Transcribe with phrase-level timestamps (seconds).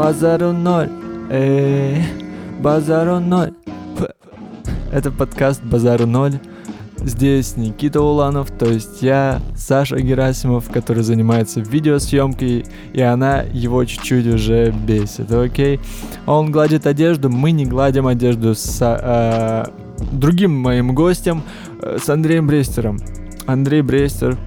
[0.00, 0.88] Базару ноль.
[1.28, 2.02] Эй,
[2.58, 3.52] базару ноль.
[4.90, 6.38] Это подкаст Базару ноль.
[6.96, 14.26] Здесь Никита Уланов, то есть я, Саша Герасимов, который занимается видеосъемкой, и она его чуть-чуть
[14.26, 15.78] уже бесит, окей?
[16.24, 19.64] Он гладит одежду, мы не гладим одежду с э,
[20.12, 21.42] другим моим гостем,
[21.82, 23.00] э, с Андреем Брестером.
[23.44, 24.38] Андрей Брестер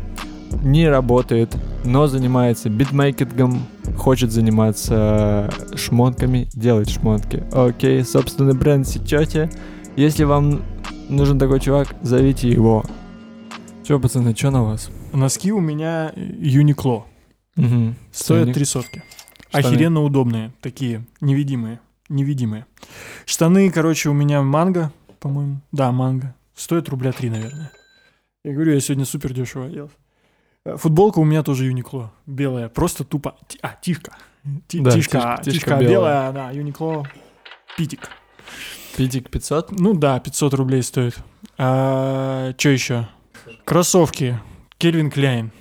[0.63, 3.59] не работает, но занимается битмейкингом,
[3.97, 7.43] хочет заниматься шмотками, делать шмотки.
[7.51, 9.49] Окей, собственный бренд сечете.
[9.95, 10.61] Если вам
[11.09, 12.83] нужен такой чувак, зовите его.
[13.83, 14.89] Чё, пацаны, чё на вас?
[15.11, 17.05] Носки у меня Юникло.
[17.57, 17.95] Угу.
[18.11, 19.03] Стоят три сотки.
[19.49, 19.65] Штаны.
[19.65, 20.51] Охеренно удобные.
[20.61, 21.79] Такие, невидимые.
[22.09, 22.65] Невидимые.
[23.25, 25.61] Штаны, короче, у меня манго, по-моему.
[25.71, 26.33] Да, манго.
[26.55, 27.71] Стоит рубля три, наверное.
[28.43, 29.95] Я говорю, я сегодня супер дешево оделся.
[30.65, 32.11] Э, Футболка у меня тоже Юникло.
[32.25, 32.69] Белая.
[32.69, 33.35] Просто тупо...
[33.61, 34.15] А, тишка.
[34.67, 35.89] Ти- Да, тишка, тишка- тишка, белая.
[35.89, 37.07] белая, да, Юникло.
[37.77, 38.09] Питик.
[38.95, 39.71] Питик 500?
[39.71, 41.17] Ну да, 500 рублей стоит.
[41.57, 43.07] А, что еще?
[43.65, 44.39] Кроссовки.
[44.77, 45.51] Кельвин Кляйн.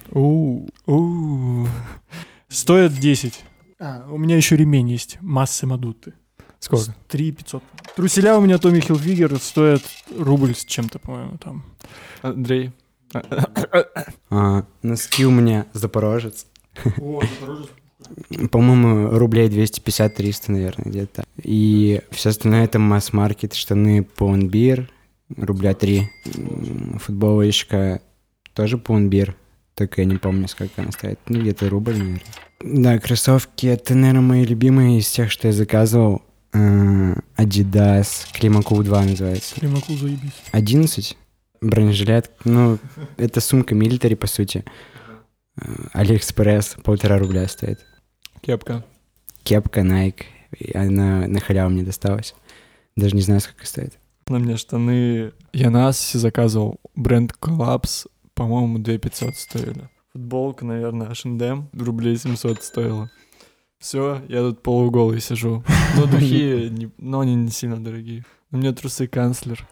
[2.48, 3.44] Стоят 10.
[3.78, 5.18] А, у меня еще ремень есть.
[5.20, 6.14] Массы Мадуты.
[6.58, 6.94] Сколько?
[7.08, 7.62] 3 500.
[7.96, 9.82] Труселя у меня Томми Хилфигер стоят
[10.16, 11.64] рубль с чем-то, по-моему, там.
[12.22, 12.72] Андрей.
[14.30, 16.46] А, носки у меня Запорожец.
[18.50, 21.24] По-моему, рублей 250-300, наверное, где-то.
[21.42, 24.90] И все остальное это масс-маркет, штаны Паунбир,
[25.36, 26.08] рубля 3.
[26.36, 28.00] М, Футболочка
[28.54, 29.36] тоже Паунбир,
[29.74, 31.20] только я не помню, сколько она стоит.
[31.28, 32.20] Ну, где-то рубль, наверное.
[32.60, 36.22] Да, кроссовки, это, наверное, мои любимые из тех, что я заказывал.
[36.52, 39.54] Э, Adidas, Climacool 2 называется.
[39.54, 40.32] Climacool заебись.
[40.52, 41.16] 11.
[41.62, 42.78] Бронежилет, ну,
[43.16, 44.64] это сумка милитари, по сути.
[45.56, 47.78] Э, Алиэкспресс, полтора рубля стоит.
[48.40, 48.84] Кепка.
[49.44, 50.24] Кепка Nike,
[50.74, 52.34] она на халяву мне досталась.
[52.96, 53.94] Даже не знаю, сколько стоит.
[54.28, 56.80] На мне штаны я на ASOS е заказывал.
[56.94, 59.88] Бренд Collapse, по-моему, 2500 стоили.
[60.12, 63.10] Футболка, наверное, H&M, рублей 700 стоила.
[63.78, 65.64] Все, я тут полуголый сижу.
[65.96, 68.24] Но духи, но они не сильно дорогие.
[68.50, 69.66] У меня трусы канцлер.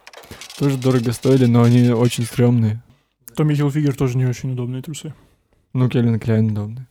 [0.61, 2.83] Тоже дорого стоили, но они очень стрёмные.
[3.35, 5.11] Томми Хилфигер тоже не очень удобные трусы.
[5.73, 6.85] Ну, Кельвин Кляйн удобный.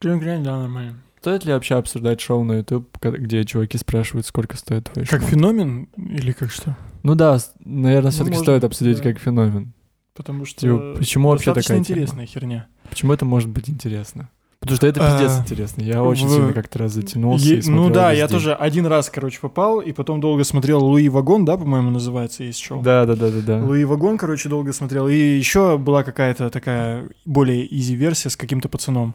[0.00, 0.98] Кельвин Кляйн, да, нормально.
[1.20, 5.34] Стоит ли вообще обсуждать шоу на YouTube, где чуваки спрашивают, сколько стоит твои Как шмотки?
[5.36, 6.76] феномен или как что?
[7.04, 9.04] Ну да, наверное, Ну, все-таки стоит обсудить да.
[9.04, 9.72] как феномен.
[10.14, 11.78] Потому что Типа, почему вообще такая тема?
[11.78, 12.66] интересная херня.
[12.90, 14.28] Почему это может быть интересно?
[14.64, 15.82] Потому что это А, пиздец интересно.
[15.82, 18.36] Я очень в- сильно как-то раз затянулся Е- и ну да, я день.
[18.36, 22.60] тоже один раз, короче, попал, и потом долго смотрел Луи Вагон, да, по-моему, называется, есть
[22.60, 22.82] шоу.
[22.82, 23.64] Да, да, да, да, да.
[23.64, 25.06] Луи Вагон, короче, долго смотрел.
[25.08, 29.14] И еще была какая-то такая более изи версия с каким-то пацаном.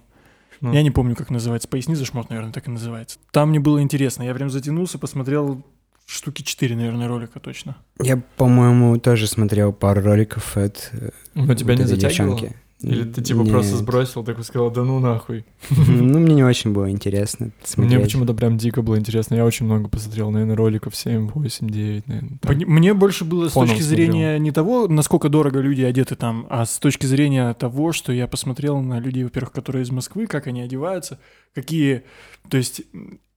[0.62, 1.68] Ну, Я не помню, как называется.
[1.68, 3.18] Поясни за шмот, наверное, так и называется.
[3.32, 4.24] Там мне было интересно.
[4.24, 5.64] Я прям затянулся, посмотрел
[6.06, 7.78] штуки 4, наверное, ролика точно.
[8.02, 12.36] Я, по-моему, тоже смотрел пару роликов от э, Но тебя вот не этой затягивало?
[12.36, 12.56] девчонки.
[12.82, 13.82] Или ты типа просто Нет.
[13.82, 15.44] сбросил, такой сказал, да ну нахуй.
[15.70, 17.94] Ну, мне не очень было интересно смотреть.
[17.96, 19.36] Мне почему-то прям дико было интересно.
[19.36, 22.38] Я очень много посмотрел, наверное, роликов 7, 8, 9, наверное.
[22.42, 22.56] так.
[22.56, 24.08] Мне больше было с Фоном точки смотрел.
[24.12, 28.28] зрения не того, насколько дорого люди одеты там, а с точки зрения того, что я
[28.28, 31.20] посмотрел на людей, во-первых, которые из Москвы, как они одеваются,
[31.54, 32.04] какие,
[32.50, 32.84] то есть,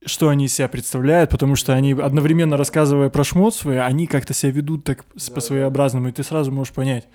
[0.06, 4.34] что они из себя представляют, потому что они, одновременно рассказывая про шмот свой, они как-то
[4.34, 7.08] себя ведут так с- по-своеобразному, и ты сразу можешь понять,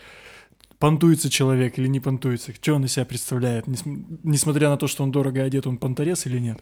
[0.80, 3.84] понтуется человек или не понтуется, что он из себя представляет, Нес-
[4.24, 6.60] несмотря на то, что он дорого одет, он понторез или нет.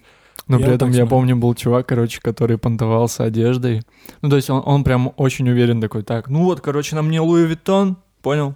[0.48, 3.82] Но Я при этом я помню, был чувак, короче, который понтовался одеждой.
[4.22, 7.20] Ну, то есть он, он прям очень уверен такой, так, ну вот, короче, на мне
[7.20, 8.56] Луи Виттон, понял?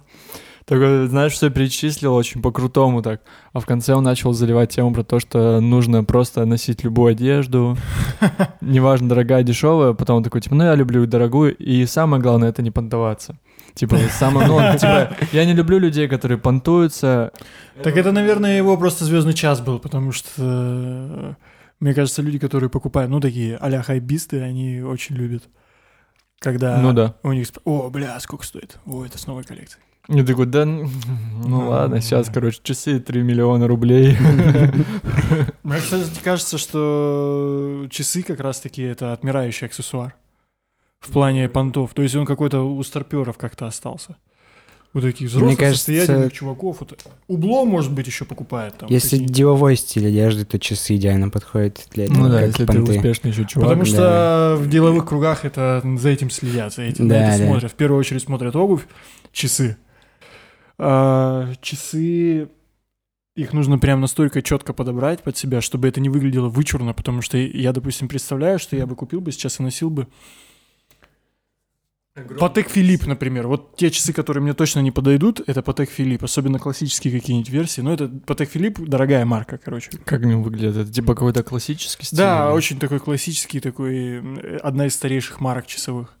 [0.66, 3.22] Такой, знаешь, все перечислил очень по-крутому так.
[3.52, 7.76] А в конце он начал заливать тему про то, что нужно просто носить любую одежду,
[8.60, 9.94] неважно, дорогая, дешевая.
[9.94, 13.36] Потом он такой, типа, ну я люблю дорогую, и самое главное, это не понтоваться.
[13.80, 17.32] Типа, самое, ну, он, типа, я не люблю людей, которые понтуются.
[17.82, 21.34] Так это, наверное, его просто звездный час был, потому что э,
[21.80, 25.44] мне кажется, люди, которые покупают, ну, такие а-ля хайбисты, они очень любят.
[26.40, 27.14] Когда Ну да.
[27.22, 28.78] у них О, бля, сколько стоит?
[28.84, 29.78] О, это с новой коллекции.
[30.08, 30.90] И такой, да, ну
[31.46, 32.34] Ну, ладно, сейчас, да.
[32.34, 34.14] короче, часы 3 миллиона рублей.
[35.62, 40.14] Мне, кстати, кажется, что часы как раз-таки это отмирающий аксессуар.
[41.00, 41.94] В плане понтов.
[41.94, 44.16] То есть он какой-то у старперов как-то остался.
[44.92, 46.80] У таких взрослых, кажется, состоятельных чуваков.
[46.80, 46.98] Вот,
[47.28, 48.88] убло, может быть, еще покупает там.
[48.90, 49.36] Если какие-нибудь.
[49.36, 52.18] деловой стиль одежды, то часы идеально подходят для этого.
[52.18, 52.92] Ну да, как если ты понты.
[52.96, 53.68] успешный еще чувак.
[53.68, 53.88] Потому да.
[53.88, 57.46] что в деловых кругах это за этим следят, за этим на Да, это да.
[57.46, 57.72] смотрят.
[57.72, 58.86] В первую очередь смотрят обувь,
[59.32, 59.76] часы.
[60.76, 62.48] А, часы
[63.36, 67.38] их нужно прям настолько четко подобрать под себя, чтобы это не выглядело вычурно, потому что
[67.38, 70.08] я, допустим, представляю, что я бы купил бы сейчас и носил бы
[72.38, 73.46] Патек Филипп, например.
[73.46, 76.24] Вот те часы, которые мне точно не подойдут, это Патек Филипп.
[76.24, 77.80] Особенно классические какие-нибудь версии.
[77.80, 79.90] Но это Патек Филипп дорогая марка, короче.
[80.04, 80.76] Как они выглядят?
[80.76, 82.18] Это типа какой-то классический стиль?
[82.18, 82.56] Да, или?
[82.56, 86.16] очень такой классический, такой э, одна из старейших марок часовых.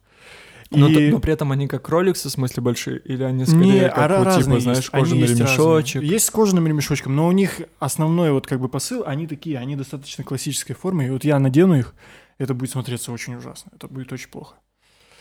[0.72, 3.00] Но, И- но при этом они как роликсы, в смысле, большие?
[3.00, 4.62] Или они скорее Не, как, а вот, разные типа, есть.
[4.64, 5.48] знаешь, кожаный есть разные.
[5.48, 6.02] ремешочек?
[6.04, 9.74] Есть с кожаным ремешочком, но у них основной вот как бы посыл, они такие, они
[9.74, 11.92] достаточно классической формы, и вот я надену их,
[12.38, 14.54] это будет смотреться очень ужасно, это будет очень плохо.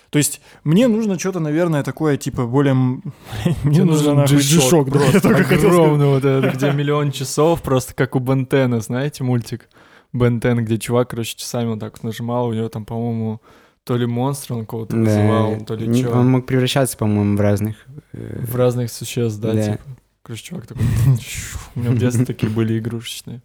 [0.10, 2.74] То есть мне нужно что-то, наверное, такое, типа, более...
[3.64, 5.78] Мне нужно, нахуй, G-Shock, да, я просто только хотел сказать.
[5.80, 9.70] огромный вот этот, где миллион часов, просто как у Бентена, знаете, мультик
[10.12, 13.40] Бентен, где чувак, короче, часами вот так вот нажимал, у него там, по-моему,
[13.84, 16.12] то ли монстр он кого-то вызывал, то ли Не- чё.
[16.18, 17.76] Он мог превращаться, по-моему, в разных.
[18.14, 19.64] э, В разных существ, да, Да.
[19.64, 19.80] типа.
[20.24, 20.84] Короче, чувак такой...
[21.76, 23.42] У меня в детстве такие были игрушечные.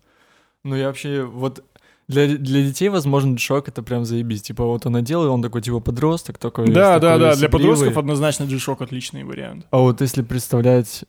[0.65, 1.23] Ну, я вообще...
[1.25, 1.63] Вот
[2.09, 4.43] для, для детей, возможно, шок это прям заебись.
[4.43, 6.67] Типа, вот он одел, и он такой, типа, подросток такой.
[6.67, 9.67] Да, да, такой да, для подростков однозначно G-Shock отличный вариант.
[9.71, 11.05] А вот если представлять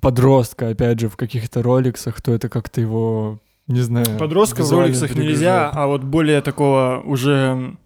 [0.00, 4.18] подростка, опять же, в каких-то роликсах, то это как-то его, не знаю...
[4.18, 7.76] Подростков в роликсах нельзя, а вот более такого уже...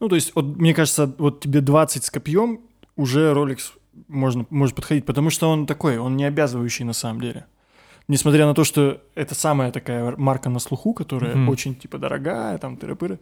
[0.00, 2.60] Ну, то есть, вот, мне кажется, вот тебе 20 с копьем,
[2.96, 3.72] уже роликс
[4.08, 7.46] можно, может подходить, потому что он такой, он не обязывающий на самом деле.
[8.08, 11.48] Несмотря на то, что это самая такая марка на слуху, которая Мгм.
[11.48, 13.18] очень, типа, дорогая, там, тыры-пыры,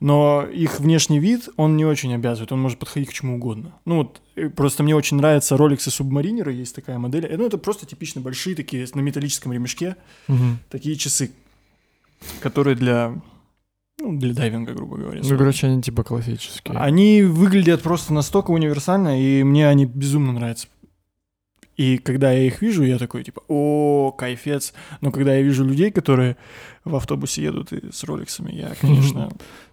[0.00, 3.72] но их внешний вид, он не очень обязывает, он может подходить к чему угодно.
[3.84, 7.26] Ну, вот, э, просто мне очень нравятся роликсы Субмаринера, есть такая модель.
[7.26, 9.94] Э, Ну, это просто типично большие такие, на металлическом ремешке,
[10.26, 10.58] Мгм.
[10.68, 11.30] такие часы,
[12.40, 13.14] которые для,
[14.00, 15.20] ну, для дайвинга, грубо говоря.
[15.22, 16.76] Ну, короче, они типа классические.
[16.76, 20.66] Они выглядят просто настолько универсально, и мне они безумно нравятся.
[21.78, 24.74] И когда я их вижу, я такой, типа, о, кайфец.
[25.00, 26.36] Но когда я вижу людей, которые
[26.84, 29.30] в автобусе едут и с роликсами, я, конечно...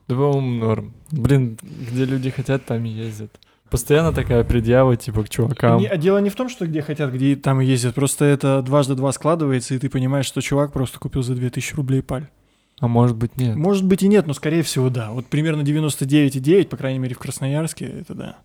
[0.07, 0.93] Да, по-моему, норм.
[1.11, 1.57] Блин,
[1.91, 3.31] где люди хотят, там и ездят.
[3.71, 5.79] Постоянно такая предъява, типа, к чувакам.
[5.79, 7.95] Не- а дело не в том, что где хотят, где там и ездят.
[7.95, 12.03] Просто это дважды два складывается, и ты понимаешь, что чувак просто купил за 2000 рублей
[12.03, 12.27] паль.
[12.79, 13.55] А может быть, нет.
[13.55, 15.09] Может быть и нет, но скорее всего да.
[15.11, 18.37] Вот примерно 99,9, по крайней мере в Красноярске, это да.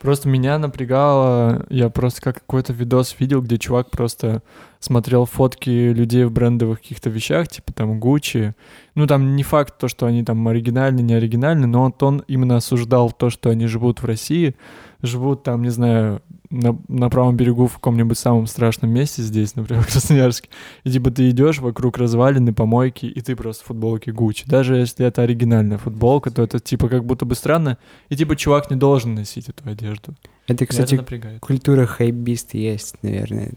[0.00, 4.42] Просто меня напрягало, я просто как какой-то видос видел, где чувак просто
[4.78, 8.54] смотрел фотки людей в брендовых каких-то вещах, типа там Гуччи.
[8.94, 12.56] Ну там не факт то, что они там оригинальны, не оригинальны, но вот он именно
[12.56, 14.56] осуждал то, что они живут в России,
[15.02, 19.82] живут там, не знаю, на, на правом берегу в каком-нибудь самом страшном месте здесь, например,
[19.88, 20.48] в Красноярске.
[20.84, 24.44] И типа ты идешь вокруг развалины, помойки, и ты просто в футболке Гуччи.
[24.48, 27.78] Даже если это оригинальная футболка, то это типа как будто бы странно.
[28.08, 30.14] И типа чувак не должен носить эту одежду.
[30.46, 31.40] Это, кстати, это напрягает.
[31.40, 33.52] культура хайбист есть, наверное.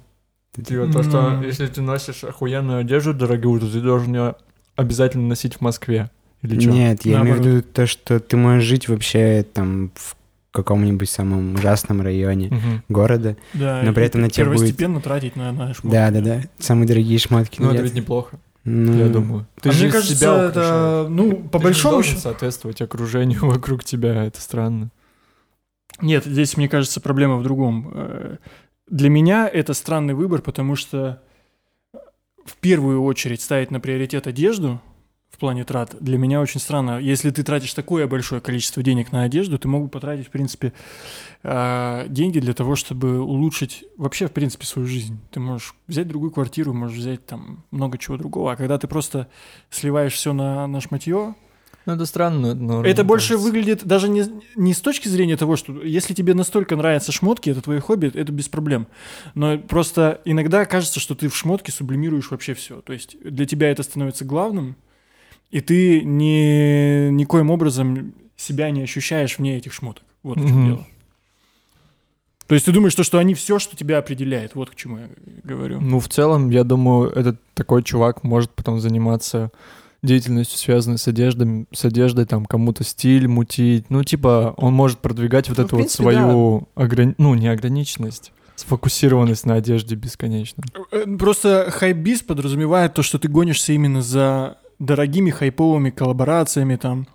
[0.55, 4.35] Типа то, что если ты носишь охуенную одежду дорогую, то ты должен ее
[4.75, 6.11] обязательно носить в Москве.
[6.43, 6.69] Или что?
[6.69, 7.45] Нет, я имею в Наоборот.
[7.47, 10.15] виду то, что ты можешь жить вообще там в
[10.53, 13.35] каком-нибудь самом ужасном районе города.
[13.53, 15.91] Да, Но при этом на будет- первостепенно тратить на, на шмотки.
[15.91, 16.41] Да, да, да.
[16.59, 17.59] Самые дорогие шмотки.
[17.59, 19.47] Ну, это ведь неплохо, Ну, я думаю.
[19.61, 21.57] Ты а же мне кажется, себя это, ну, по.
[21.57, 22.19] Ты большому счету...
[22.19, 24.89] соответствовать окружению вокруг тебя, это странно.
[26.01, 27.91] Нет, здесь, мне кажется, проблема в другом.
[27.93, 28.37] Э,
[28.89, 31.21] Для меня это странный выбор, потому что
[32.45, 34.81] в первую очередь ставить на приоритет одежду
[35.33, 36.99] в плане трат для меня очень странно.
[36.99, 40.73] Если ты тратишь такое большое количество денег на одежду, ты мог бы потратить, в принципе,
[41.41, 45.19] э, деньги для того, чтобы улучшить вообще, в принципе, свою жизнь.
[45.31, 48.51] Ты можешь взять другую квартиру, можешь взять там много чего другого.
[48.51, 49.27] А когда ты просто
[49.71, 51.33] сливаешь все на, на шматье,
[51.87, 53.47] Ну, это странно, но это мне больше кажется.
[53.51, 54.23] выглядит даже не,
[54.55, 58.31] не с точки зрения того, что если тебе настолько нравятся шмотки, это твое хобби, это
[58.31, 58.85] без проблем.
[59.33, 62.81] Но просто иногда кажется, что ты в шмотке сублимируешь вообще все.
[62.81, 64.75] То есть для тебя это становится главным,
[65.53, 70.03] и ты ни, никоим образом себя не ощущаешь вне этих шмоток.
[70.23, 70.65] Вот в чем Мгм.
[70.67, 70.87] дело.
[72.47, 74.55] То есть ты думаешь, то, что они все, что тебя определяет.
[74.55, 75.07] Вот к чему я
[75.43, 75.79] говорю.
[75.79, 79.51] Ну, в целом, я думаю, этот такой чувак может потом заниматься
[80.01, 83.85] деятельностью, связанной с одеждой, с одеждой, там, кому-то стиль мутить.
[83.89, 88.33] Ну, типа, он может продвигать вот Ну, эту вот принципе, свою, ограни- ну, не ограниченность,
[88.55, 90.63] сфокусированность на одежде бесконечно.
[90.91, 97.07] Э, Просто хайбиз подразумевает то, что ты гонишься именно за дорогими хайповыми коллаборациями там,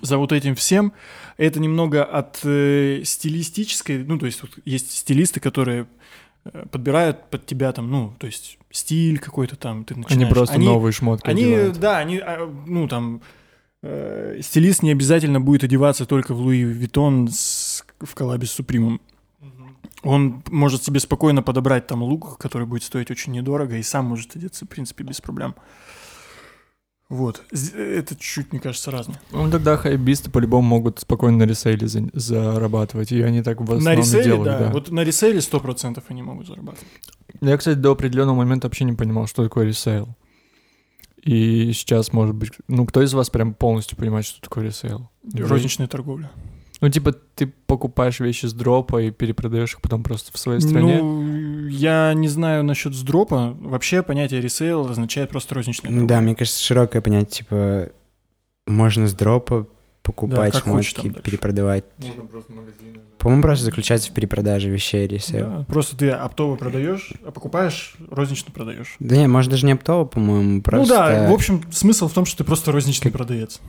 [0.00, 0.92] за вот этим всем.
[1.36, 5.86] Это немного от э, стилистической, ну, то есть вот есть стилисты, которые
[6.44, 10.32] э, подбирают под тебя там, ну, то есть стиль какой-то там, ты Они начинаешь.
[10.34, 11.78] просто новые шмотки Они, одевают.
[11.80, 13.22] да, они, а, ну, там,
[13.82, 18.52] э, стилист не обязательно будет одеваться только в Louis Vuitton с- в collab е с
[18.52, 19.00] Supreme ом.
[20.04, 24.34] Он может себе спокойно подобрать там look, который будет стоить очень недорого, и сам может
[24.34, 25.54] одеться, в принципе, без проблем.
[27.12, 27.42] Вот.
[27.76, 29.20] Это чуть-чуть, мне кажется, разное.
[29.32, 33.60] Ну, тогда hypebeast ы по-любому могут спокойно на resale е за- зарабатывать, и они так
[33.60, 34.58] в основном на resale е, делают, да.
[34.58, 34.70] да.
[34.72, 36.88] Вот на resale е 100% они могут зарабатывать.
[37.42, 40.16] Я, кстати, до определенного момента вообще не понимал, что такое ресейл.
[41.22, 45.10] И сейчас, может быть, ну, кто из вас прям полностью понимает, что такое resale?
[45.34, 46.30] Розничная торговля.
[46.82, 50.60] Ну, типа, ты покупаешь вещи с drop а и перепродаешь их потом просто в своей
[50.60, 50.98] стране.
[50.98, 53.56] Ну, я не знаю насчет с drop а.
[53.60, 57.92] Вообще понятие resale означает просто розничная Ну да, мне кажется, широкое понятие, типа,
[58.66, 59.68] можно с drop а
[60.02, 61.84] покупать там шмотки, перепродавать.
[61.98, 62.98] Можно просто магазины.
[63.18, 65.46] По-моему, просто заключается в перепродаже вещей ресейл.
[65.46, 68.96] Да, просто ты оптово продаешь, а покупаешь, рознично продаешь.
[68.98, 72.24] Да нет, может даже не оптово, по-моему, просто Ну да, в общем, смысл в том,
[72.24, 73.60] что ты просто розничный Как- продавец.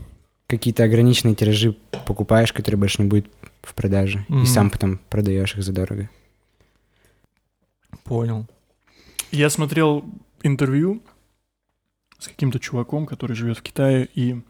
[0.58, 3.28] Какие-то ограниченные тиражи покупаешь, которые больше не будет
[3.62, 4.44] в продаже, Мгм.
[4.44, 6.10] и сам потом продаешь их задорого.
[8.04, 8.46] Понял.
[9.32, 10.04] Я смотрел
[10.44, 11.02] интервью
[12.20, 14.42] с каким-то чуваком, который живет в Китае и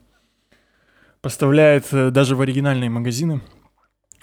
[1.22, 3.42] поставляет э, даже в оригинальные магазины,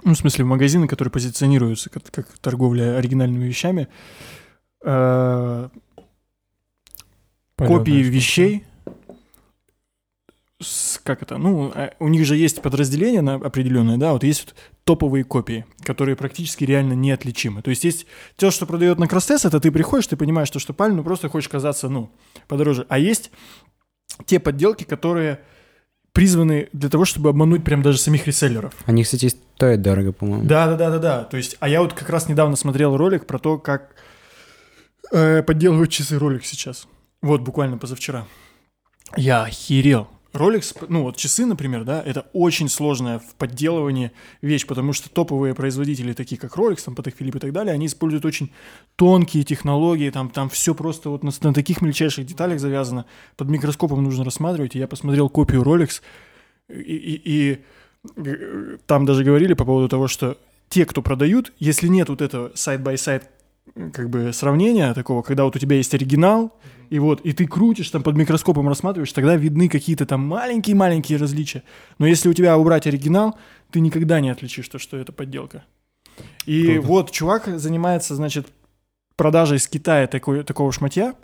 [0.04, 3.88] ну, в смысле, в магазины, которые позиционируются как, как торговля оригинальными вещами,
[4.84, 5.68] э,
[7.56, 8.64] копии вещей,
[10.60, 14.46] с, как это, ну, э, у них же есть подразделение на определенное, да, вот есть
[14.46, 17.62] вот топовые копии, которые практически реально неотличимы.
[17.62, 20.74] То есть есть то, что продает на Кросстес, это ты приходишь, ты понимаешь, что, что
[20.74, 22.10] паль, ну, просто хочешь казаться, ну,
[22.46, 22.86] подороже.
[22.88, 23.30] А есть
[24.26, 25.40] те подделки, которые
[26.12, 28.74] призваны для того, чтобы обмануть прям даже самих реселлеров.
[28.84, 30.44] Они, кстати, стоят дорого, по-моему.
[30.44, 31.24] Да, да, да, да, да.
[31.24, 33.94] То есть, а я вот как раз недавно смотрел ролик про то, как
[35.12, 36.86] э, подделывают часы Rolex сейчас.
[37.22, 38.26] Вот буквально позавчера.
[39.16, 40.08] Я охерел.
[40.32, 45.54] Rolex, ну вот часы, например, да, это очень сложная в подделывании вещь, потому что топовые
[45.54, 48.52] производители, такие как Rolex, там, Patek Philippe и так далее, они используют очень
[48.96, 53.06] тонкие технологии, там, там все просто вот на, на таких мельчайших деталях завязано,
[53.36, 56.00] под микроскопом нужно рассматривать, и я посмотрел копию Rolex,
[56.68, 57.58] и, и- и,
[58.16, 62.52] э, там даже говорили по поводу того, что те, кто продают, если нет вот этого
[62.54, 63.28] side-by-side
[63.92, 66.58] как бы сравнения такого, когда вот у тебя есть оригинал,
[66.90, 71.62] и вот, и ты крутишь там под микроскопом рассматриваешь, тогда видны какие-то там маленькие-маленькие различия.
[71.98, 73.38] Но если у тебя убрать оригинал,
[73.70, 75.64] ты никогда не отличишь то, что это подделка.
[76.46, 76.88] И Круто.
[76.88, 78.48] вот чувак занимается, значит,
[79.16, 81.14] продажей из Китая такой, такого шматья,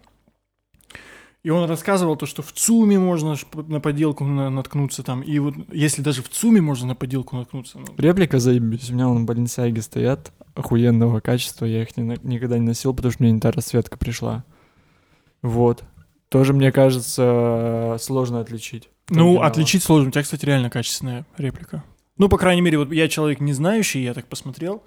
[1.46, 3.36] и он рассказывал то, что в ЦУМе можно
[3.68, 7.78] на подделку на- наткнуться там, и вот если даже в ЦУМе можно на подделку наткнуться,
[7.78, 8.90] ну, Реплика заебись.
[8.90, 11.64] У меня вон Баленсиаги стоят охуенного качества.
[11.64, 14.42] Я их не никогда не носил, потому что мне не та расцветка пришла.
[15.40, 15.84] Вот.
[16.30, 18.88] Тоже, мне кажется, сложно отличить.
[19.08, 19.46] Ну, Оригинала.
[19.46, 20.08] отличить сложно.
[20.08, 21.84] У тебя, кстати, реально качественная реплика.
[22.18, 24.82] Ну, по крайней мере, вот я человек не знающий, я так посмотрел.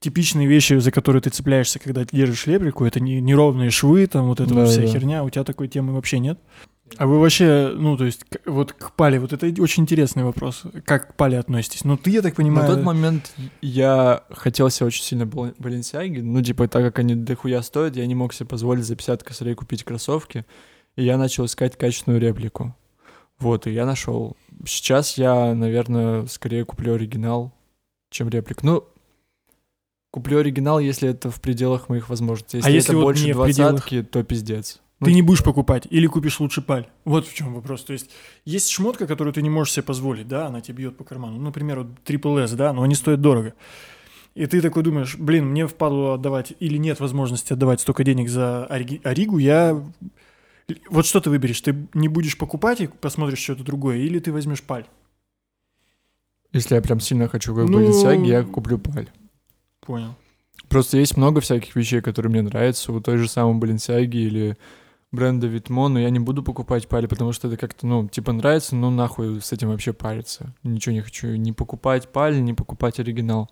[0.00, 4.40] Типичные вещи, за которые ты цепляешься, когда держишь реплику, это не, неровные швы, там вот
[4.40, 4.86] эта вот Да, вся да.
[4.86, 5.24] херня.
[5.24, 6.38] У тебя такой темы вообще нет.
[6.96, 10.62] А вы вообще, ну, то есть, вот к пале, вот это очень интересный вопрос.
[10.86, 11.84] Как к пале относитесь?
[11.84, 12.74] Ну, ты, я так На понимаю...
[12.74, 17.60] тот момент я хотел себе очень сильно Бал- Баленсиаги, ну, типа, так как они дохуя
[17.62, 20.46] стоят, я не мог себе позволить за 50 косарей купить кроссовки,
[20.96, 22.74] и я начал искать качественную реплику.
[23.38, 24.36] Вот, и я нашел.
[24.66, 27.52] Сейчас я, наверное, скорее куплю оригинал,
[28.10, 28.60] чем реплику.
[28.64, 28.84] Ну,
[30.10, 32.58] куплю оригинал, если это в пределах моих возможностей.
[32.58, 33.70] Если, А если это вот больше не в пределах?
[33.72, 34.80] двадцатки, то пиздец.
[35.00, 36.88] Ну, Ты не будешь покупать или купишь лучше паль.
[37.04, 37.84] Вот в чем вопрос.
[37.84, 38.10] То есть
[38.44, 41.36] есть шмотка, которую ты не можешь себе позволить, да, она тебе бьет по карману.
[41.36, 43.54] Ну, например, вот Triple S, да, но они стоят дорого.
[44.34, 48.66] И ты такой думаешь, блин, мне впадло отдавать или нет возможности отдавать столько денег за
[48.66, 49.80] Оригу, я...
[50.90, 51.60] Вот что ты выберешь?
[51.60, 54.86] Ты не будешь покупать и посмотришь что-то другое, или ты возьмешь паль?
[56.52, 59.08] Если я прям сильно хочу как Ну- Баленсиаги, я куплю паль.
[59.88, 60.14] Понял.
[60.68, 62.92] Просто есть много всяких вещей, которые мне нравятся.
[62.92, 64.58] У той же самой Баленсиаги или
[65.12, 68.76] бренда Витмо, но я не буду покупать пали, потому что это как-то, ну, типа нравится,
[68.76, 70.54] но нахуй с этим вообще париться.
[70.62, 73.50] Ничего не хочу не покупать паль, не покупать оригинал.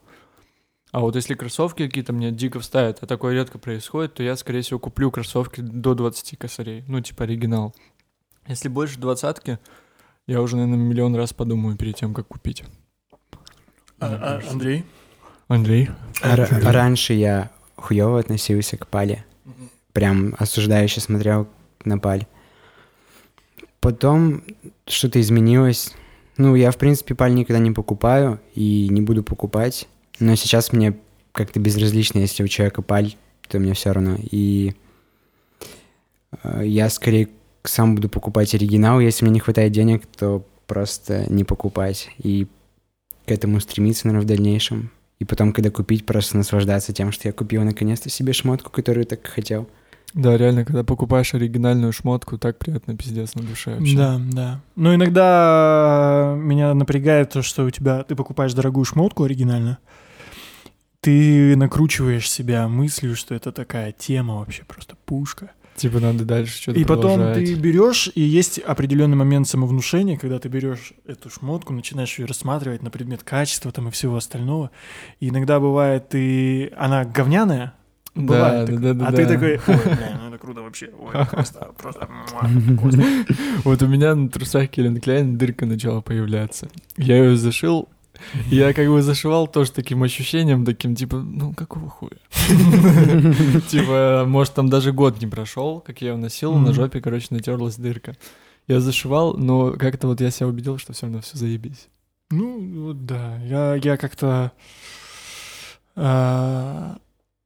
[0.93, 4.61] А вот если кроссовки какие-то мне дико вставят, а такое редко происходит, то я, скорее
[4.61, 6.85] всего, куплю кроссовки до 20 косарей.
[6.87, 7.75] Ну, типа оригинал.
[8.47, 9.59] Если больше двадцатки,
[10.27, 12.63] я уже, наверное, миллион раз подумаю перед тем, как купить.
[14.01, 14.51] А- а.
[14.51, 14.85] Андрей?
[15.49, 15.91] Андрей?
[16.23, 19.25] Р- раньше я хуёво относился к пале.
[19.93, 21.49] Прям осуждающе смотрел
[21.85, 22.27] на паль.
[23.81, 24.43] Потом
[24.87, 25.95] что-то изменилось.
[26.37, 29.89] Ну, я, в принципе, паль никогда не покупаю и не буду покупать.
[30.19, 30.97] Но сейчас мне
[31.33, 33.15] как-то безразлично, если у человека паль,
[33.49, 34.17] то мне все равно.
[34.31, 34.75] И
[36.43, 37.29] э, я скорее
[37.63, 39.01] сам буду покупать оригинал.
[39.01, 42.11] Если мне не хватает денег, то просто не покупать.
[42.19, 42.49] И
[43.27, 44.91] к этому стремиться, наверное, в дальнейшем.
[45.19, 49.27] И потом, когда купить, просто наслаждаться тем, что я купил наконец-то себе шмотку, которую так
[49.27, 49.69] хотел.
[50.15, 53.97] Да, реально, когда покупаешь оригинальную шмотку, так приятно пиздец на душе вообще.
[53.97, 54.61] Да, да.
[54.75, 59.79] Но иногда меня напрягает то, что у тебя ты покупаешь дорогую шмотку оригинально,
[61.01, 65.51] ты накручиваешь себя мыслью, что это такая тема вообще просто пушка.
[65.77, 70.49] Типа надо дальше что-то И потом ты берешь, и есть определенный момент самовнушения, когда ты
[70.49, 74.71] берешь эту шмотку, начинаешь ее рассматривать на предмет качества там и всего остального.
[75.21, 76.73] И иногда бывает, ты...
[76.77, 77.75] она говняная,
[78.15, 78.79] Да, бывает да, такое.
[78.81, 79.17] да, да, а да.
[79.17, 83.05] ты такой, ой, бля, ну это круто вообще, ой, просто, просто, муа, вкусно».
[83.65, 86.69] Вот у меня на трусах Келлен Кляйн дырка начала появляться.
[86.97, 87.89] Я ее зашил,
[88.51, 92.19] я как бы зашивал тоже таким ощущением, таким типа, ну какого хуя?
[93.69, 97.77] Типа, может там даже год не прошел, как я ее носил, на жопе, короче, натерлась
[97.77, 98.17] дырка.
[98.67, 101.89] Я зашивал, но как-то вот я себя убедил, что все равно все заебись.
[102.31, 104.53] Ну, да, я, я как-то...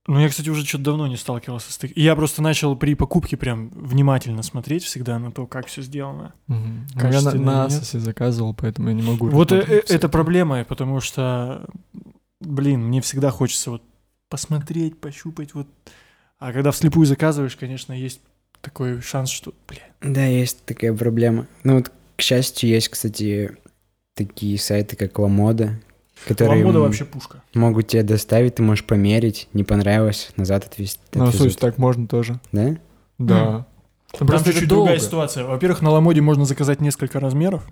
[0.07, 2.03] ну, я, кстати, уже что-то давно не сталкивался с таким.
[2.03, 6.33] Я просто начал при покупке прям внимательно смотреть всегда на то, как все сделано.
[6.49, 7.67] Ну, Я на, на?
[7.67, 9.29] Asos заказывал, поэтому я не могу.
[9.29, 11.67] Вот э- э- это проблема, потому что,
[12.41, 13.83] блин, мне всегда хочется вот
[14.29, 15.67] посмотреть, пощупать, вот.
[16.39, 18.21] А когда вслепую заказываешь, конечно, есть
[18.63, 21.47] такой шанс, что, бля, Да, есть такая проблема.
[21.63, 23.57] Ну вот, к счастью, есть, кстати,
[24.15, 25.79] такие сайты, как Ламода,
[26.27, 27.43] которые Ламода м, вообще пушка.
[27.55, 31.01] могут тебе доставить, ты можешь померить, не понравилось, назад отвезти.
[31.15, 31.41] Ну, отвезут.
[31.53, 32.41] слушай, так можно тоже.
[32.53, 32.77] Да?
[33.19, 33.67] Да.
[34.19, 35.07] Там просто чуть-чуть это другая долго.
[35.07, 35.45] ситуация.
[35.45, 37.67] Во-первых, на Ламоде можно заказать несколько размеров.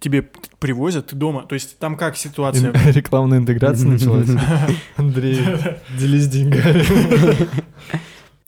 [0.00, 1.42] Тебе привозят, ты дома.
[1.46, 2.70] То есть там как ситуация?
[2.72, 4.28] Ин- Рекламная интеграция началась.
[4.96, 5.40] Андрей,
[5.98, 6.84] делись деньгами.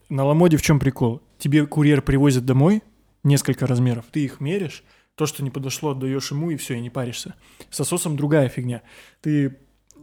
[0.08, 1.20] На Ламоде в чем прикол?
[1.38, 2.82] Тебе курьер привозит домой
[3.24, 4.82] несколько размеров, ты их меришь,
[5.18, 7.34] то, что не подошло, отдаешь ему, и все, и не паришься.
[7.70, 8.82] С ососом другая фигня.
[9.20, 9.56] Ты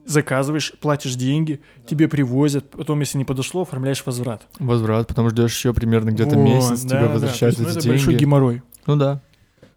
[0.05, 4.45] заказываешь, платишь деньги, тебе привозят, потом, если не подошло, оформляешь возврат.
[4.59, 7.13] Возврат, потом ждешь еще примерно где-то Вот, месяц, да, тебе да.
[7.13, 8.21] Возвращают есть, ну, эти это большой деньги.
[8.23, 8.61] геморрой.
[8.85, 9.21] Ну да.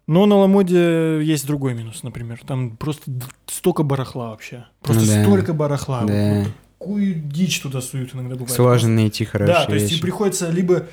[0.05, 2.41] Но на Ламоде есть другой минус, например.
[2.45, 3.11] Там просто
[3.47, 4.65] столько барахла вообще.
[4.81, 5.23] Просто Ну да.
[5.23, 5.99] столько барахла.
[6.01, 6.45] Вот Да.
[6.79, 8.51] Какую дичь туда суют иногда бывает.
[8.51, 9.95] Сложно найти хорошие Да, то есть вещи.
[9.95, 10.87] тебе приходится либо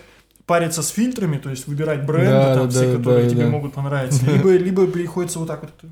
[0.46, 3.44] париться с фильтрами, то есть выбирать бренды, Да, там да, все, да, которые да, тебе
[3.44, 3.50] да.
[3.50, 5.90] могут понравиться, либо, либо приходится вот так вот.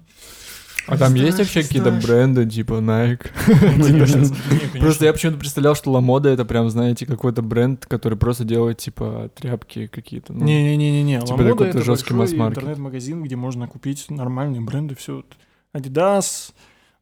[0.86, 3.30] А там есть вообще какие-то бренды, типа Nike?
[4.60, 4.78] Типа.
[4.78, 9.30] Просто я почему-то представлял, что Ламода это прям, знаете, какой-то бренд, который просто делает, типа,
[9.34, 10.34] тряпки какие-то.
[10.34, 10.44] ну.
[10.44, 11.20] Не-не-не-не.
[11.20, 15.16] типа Ламода какой-то это жесткий интернет-магазин, где можно купить нормальные бренды, все.
[15.16, 15.36] Вот.
[15.72, 16.52] Adidas,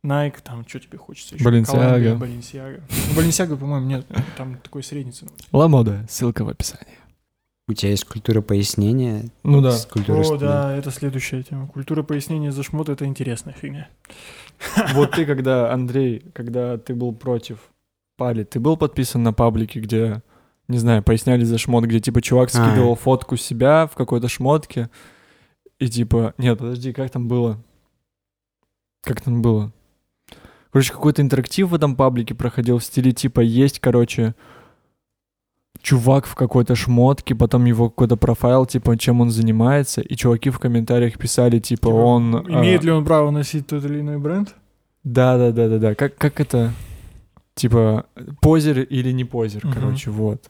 [0.05, 1.45] Nike, там, что тебе хочется еще?
[1.45, 2.17] Balenciaga.
[2.17, 2.81] Баленсиага.
[3.17, 4.07] Баленсиага, по-моему, нет.
[4.37, 5.39] Там такой средний ценовой.
[5.53, 7.02] Ламода, ссылка в описании.
[7.69, 9.31] У тебя есть культура пояснения.
[9.45, 9.71] Ну да.
[9.73, 10.47] с культурой О, стыда.
[10.47, 11.69] да, это следующая тема.
[11.69, 13.89] Культура пояснения за шмот— это интересная фигня.
[14.95, 17.59] Вот ты, когда, Андрей, когда ты был против
[18.17, 20.23] Пали, ты был подписан на паблике, где,
[20.69, 22.65] не знаю, поясняли за шмот, где, типа, чувак А.
[22.67, 24.91] скидывал фотку себя в какой-то шмотке,
[25.79, 27.63] и, типа, нет, подожди, как там было?
[29.03, 29.73] Как там было?
[30.71, 34.35] Короче, какой-то интерактив в этом паблике проходил в стиле, типа, есть, короче,
[35.83, 40.59] чувак в какой-то шмотке, потом его какой-то профайл, типа, чем он занимается, и чуваки в
[40.59, 42.37] комментариях писали, типа, Типа, он...
[42.49, 44.55] Имеет а, ли он право носить тот или иной бренд?
[45.05, 45.95] да, да, да, да, да.
[45.95, 46.73] Как, как это?
[47.55, 48.07] Типа,
[48.41, 49.75] позер или не позер, Мгм.
[49.75, 50.49] короче, вот.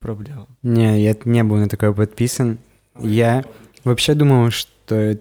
[0.00, 0.46] Проблема.
[0.62, 2.58] Не, я не был на такое подписан.
[3.00, 3.44] Я
[3.84, 5.18] вообще думал, что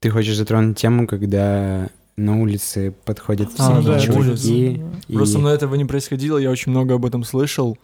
[0.00, 4.72] ты хочешь затронуть тему, когда на улице подходят А, всякие да, чуваки.
[4.74, 7.78] это- и- Просто со мной этого не происходило, я очень много об этом слышал.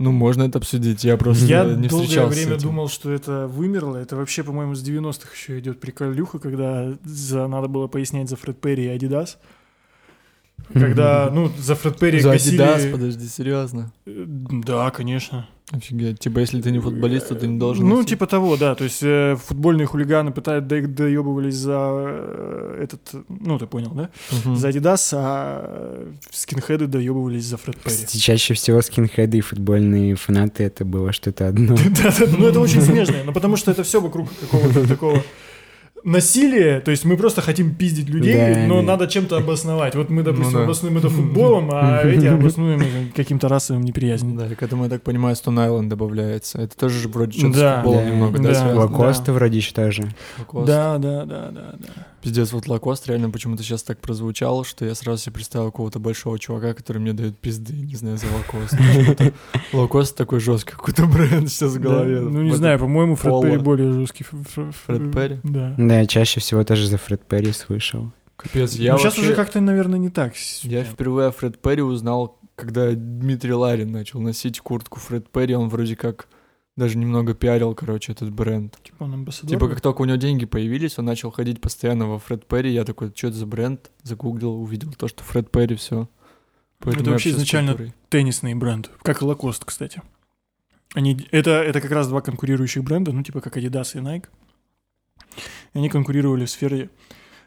[0.00, 2.68] Ну, можно это обсудить, я просто Я не долгое встречался с время этим.
[2.68, 3.96] думал, что это вымерло.
[3.96, 8.60] Это вообще, по-моему, с 90-х еще идет приколюха, когда за, надо было пояснять за Фред
[8.60, 9.38] Перри и Адидас.
[10.72, 13.92] Когда, ну, за Фред Перри За косили- Adidas, подожди, серьезно?
[14.06, 15.48] Э, Да, конечно.
[15.70, 16.18] Офигеть.
[16.20, 18.08] Типа, если ты не футболист, то ты не должен Ну, носить.
[18.10, 18.74] типа того, да.
[18.74, 24.08] То есть э, футбольные хулиганы пытают до- доебывались за э, этот, ну, ты понял, да?
[24.32, 24.56] Мгм.
[24.56, 28.06] За Адидас, а э, скинхеды доебывались за Фред Перри.
[28.18, 31.76] Чаще всего скинхеды и футбольные фанаты это было что-то одно.
[32.02, 35.22] Да, да, ну это очень смешно, ну потому что это все вокруг какого-то такого
[36.04, 38.82] насилия, то есть мы просто хотим пиздить людей, Да, но да.
[38.82, 39.94] надо чем-то обосновать.
[39.94, 40.64] Вот мы, допустим, Ну да.
[40.64, 44.36] обоснуем это футболом, а эти обоснуем каким-то расовым неприязнью.
[44.38, 46.60] Да, к этому, я так понимаю, Stone Island добавляется.
[46.60, 47.72] Это тоже же вроде что-то Да.
[47.72, 48.10] с футболом Да.
[48.10, 48.54] немного, да, Да.
[48.54, 48.80] связано?
[48.80, 50.08] Лакоста вроде тоже.
[50.38, 50.66] Лакост.
[50.66, 52.06] Да, да, да, да, да.
[52.22, 56.38] Пиздец, вот Лакост реально почему-то сейчас так прозвучал, что я сразу себе представил какого-то большого
[56.38, 58.70] чувака, который мне дает пизды, не знаю, за Лакост.
[58.76, 59.32] Почему-то
[59.72, 62.20] Лакост такой жесткий какой-то бренд сейчас в голове.
[62.20, 63.42] Ну не знаю, по-моему, Фред.
[63.42, 64.24] Перри более жесткий.
[64.24, 65.38] Фред Перри?
[65.44, 65.74] Да.
[65.78, 68.10] Да, я чаще всего тоже за Фред Перри слышал.
[68.36, 70.34] Капец, я Ну, сейчас вообще- уже как-то, наверное, не так.
[70.62, 75.68] Я впервые о Фред Перри узнал, когда Дмитрий Ларин начал носить куртку Фред Перри, он
[75.68, 76.28] вроде как
[76.78, 78.78] даже немного пиарил, короче, этот бренд.
[78.82, 79.50] Типа он амбассадор.
[79.50, 82.72] Типа, как только у него деньги появились, он начал ходить постоянно во Фред Перри.
[82.72, 83.90] Я такой, что это за бренд?
[84.04, 86.08] Загуглил, увидел то, что Фред Перри, все.
[86.80, 87.76] Это вообще изначально
[88.08, 90.02] теннисный бренд, как и Lacoste, кстати.
[90.94, 94.26] Они, это, это как раз два конкурирующих бренда, ну, типа как Adidas и Nike.
[95.74, 96.90] И они конкурировали в сфере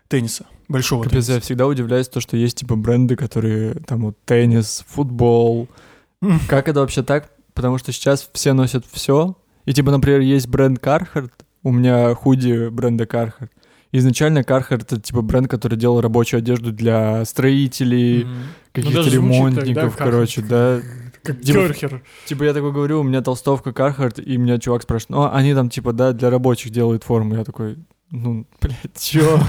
[0.10, 1.46] тенниса, большого Капец, я тенниса.
[1.46, 5.70] всегда удивляюсь, то, что есть типа бренды, которые там вот теннис, футбол.
[6.50, 7.32] Как это вообще так?
[7.54, 9.38] Потому что сейчас все носят все.
[9.66, 11.32] И типа, например, есть бренд Carhartt,
[11.64, 13.50] у меня худи бренда Carhartt.
[13.92, 18.34] Изначально Carhartt это типа бренд, который делал рабочую одежду для строителей, Мгм.
[18.72, 20.48] каких-то даже звучит так, ремонтников, да, короче, Carhartt.
[20.48, 20.82] да.
[21.24, 22.02] Как Типа- Керхер.
[22.26, 25.70] Типа я такой говорю, у меня толстовка Carhartt, и меня чувак спрашивает, ну, они там
[25.70, 27.36] типа, да, для рабочих делают форму.
[27.36, 27.78] Я такой,
[28.12, 29.40] ну, блядь, чё?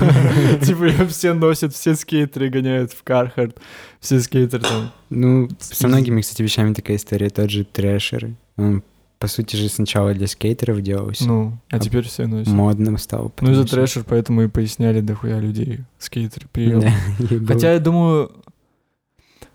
[0.62, 3.56] Типа все носят, все скейтеры гоняют в Carhartt,
[4.00, 4.90] все скейтеры там.
[5.10, 7.28] Ну, со многими, кстати, вещами такая история.
[7.30, 8.30] Тот же трэшер.
[8.56, 8.82] Он,
[9.18, 11.26] по сути же, сначала для скейтеров делался.
[11.26, 12.52] Ну, а А теперь все носят.
[12.52, 13.32] Модным стал.
[13.40, 15.80] Ну, что- трэшер, поэтому и поясняли дохуя людей.
[15.98, 16.82] Скейтеры прием.
[17.46, 18.30] Хотя я думаю,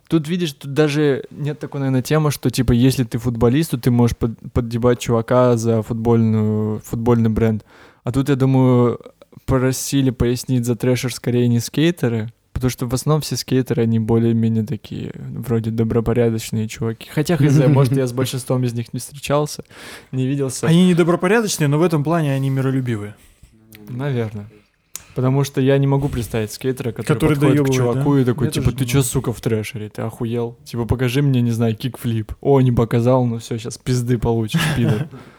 [0.10, 3.92] тут видишь, тут даже нет такой, наверное, темы, что типа если ты футболист, то ты
[3.92, 7.64] можешь под- поддебать чувака за футбольную, футбольный бренд.
[8.08, 9.02] А тут, я думаю,
[9.46, 14.66] просили пояснить за трэшер скорее не скейтеры, потому что в основном все скейтеры, они более-менее
[14.66, 17.10] такие, вроде добропорядочные чуваки.
[17.14, 19.66] Хотя, хз, может, я с большинством из них не встречался,
[20.14, 20.68] не виделся.
[20.68, 23.14] Они недобропорядочные, но в этом плане они миролюбивые.
[23.90, 24.50] Наверное.
[25.14, 28.22] Потому что я не могу представить скейтера, который, Который подходит к чуваку да?
[28.22, 29.90] и такой, Я типа, ты не чё, сука, в трэшере?
[29.90, 30.58] Ты охуел?
[30.64, 32.32] Типа, покажи мне, не знаю, кикфлип.
[32.40, 35.10] О, не показал, ну все, сейчас пизды получишь, пидор.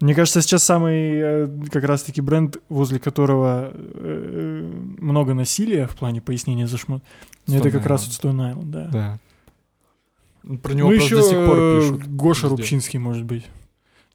[0.00, 6.20] Мне кажется, сейчас самый э, как раз-таки бренд, возле которого э, много насилия в плане
[6.22, 7.02] пояснения за шмот,
[7.46, 8.86] Stone это как раз вот Stone Island, да.
[8.88, 9.18] Да.
[10.42, 12.06] Ну, Про него Ну просто еще до сих пор э, пишут.
[12.16, 12.56] Гоша везде.
[12.56, 13.46] Рубчинский, может быть.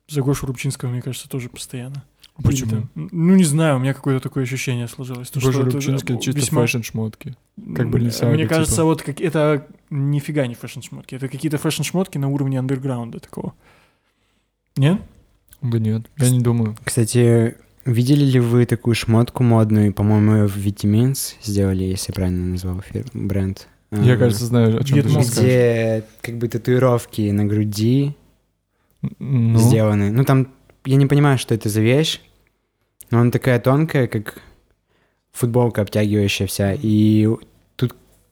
[0.07, 2.03] За Гошу Рубчинского, мне кажется, тоже постоянно.
[2.43, 2.69] Почему?
[2.71, 5.29] Там- Ну, не знаю, у меня какое-то такое ощущение сложилось.
[5.29, 7.35] то, Гоша что это Рубчинский чисто весьма- fashion-шмотки.
[7.75, 8.83] как бы Balenciaga, Мне кажется, типа.
[8.85, 11.13] вот как это нифига не fashion-шмотки.
[11.15, 13.53] Это какие-то fashion-шмотки на уровне андерграунда такого.
[14.75, 14.99] Нет?
[15.71, 16.75] Да нет, я не думаю.
[16.83, 19.93] Кстати, видели ли вы такую шмотку модную?
[19.93, 23.67] По-моему, в Vetements сделали, если я правильно назвал фир- бренд.
[23.91, 25.11] Я, А, кажется, знаю, о чем ты Vetements.
[25.23, 25.49] сейчас скажешь.
[25.51, 28.15] Где как бы татуировки на груди
[29.19, 30.11] Ну, сделаны.
[30.11, 30.47] Ну, там,
[30.85, 32.19] я не понимаю, что это за вещь,
[33.11, 34.41] но она такая тонкая, как
[35.31, 37.27] футболка обтягивающая вся, и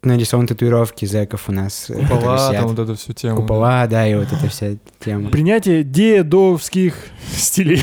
[0.05, 1.89] нарисованы татуировки зэков у нас.
[1.89, 3.37] э, купола, там вот эту всю тему.
[3.37, 5.29] Купола, да, и вот эта вся тема.
[5.29, 6.95] Принятие дедовских
[7.35, 7.81] стилей.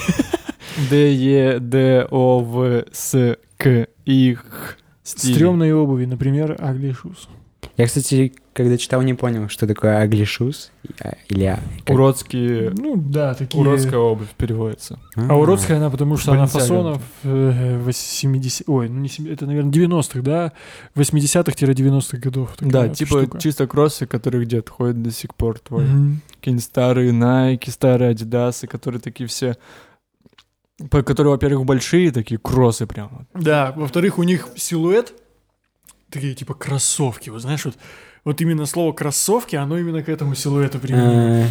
[0.90, 4.76] Д, Е, Д, О, В, С, К, Их.
[5.02, 7.28] Стремные обуви, например, Shoes.
[7.76, 10.70] Я, кстати, когда читал, не понял, что такое ugly shoes.
[11.02, 12.70] а, Или а, как- Уродские...
[12.76, 13.60] Ну да, такие...
[13.60, 14.98] Уродская обувь переводится.
[15.16, 18.68] А уродская она, потому что она фасонов э, 80...
[18.68, 19.32] Ой, ну не 70...
[19.34, 20.52] Это, наверное, 90-х, да?
[20.96, 22.54] 80-х-90-х годов.
[22.60, 23.38] Да, типа штука.
[23.40, 25.84] чисто кроссы, которые где-то ходят до сих пор твой.
[25.84, 26.20] Мгм.
[26.36, 29.56] Какие-нибудь старые Nike, старые Adidas, которые такие все...
[30.90, 33.08] по- Которые, во-первых, большие, такие кроссы прям.
[33.12, 33.42] вот.
[33.42, 35.12] Да, во-вторых, у них силуэт
[36.10, 37.76] такие типа кроссовки, вот знаешь, вот,
[38.24, 41.44] вот именно слово кроссовки, оно именно к этому силуэту применимо.
[41.44, 41.46] э,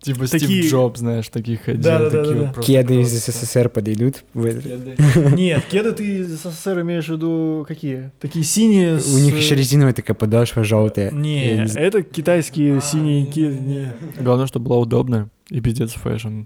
[0.00, 1.82] Типа Такие- Стив Джобс, знаешь, таких ходил.
[1.82, 2.24] Да-да-да-да-да.
[2.28, 3.08] такие вот просто Кеды из.
[3.24, 4.24] СССР подойдут.
[4.34, 5.30] в это.
[5.34, 8.10] Нет, кеды ты из СССР имеешь в виду какие?
[8.20, 9.14] Такие синие с...
[9.14, 11.10] У них еще резиновая такая подошва желтая.
[11.10, 11.86] Не, знаю.
[11.86, 13.54] это китайские синие кеды.
[13.58, 13.92] не.
[14.20, 16.42] Главное, чтобы была удобная и пиздец fashion.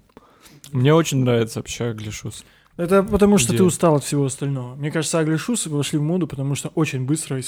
[0.71, 2.45] Мне очень нравится вообще Глишус.
[2.77, 3.59] Это потому, что Где?
[3.59, 4.77] ты устал от всего остального.
[4.77, 7.41] Мне кажется, Shoes вошли в моду, потому что очень быстро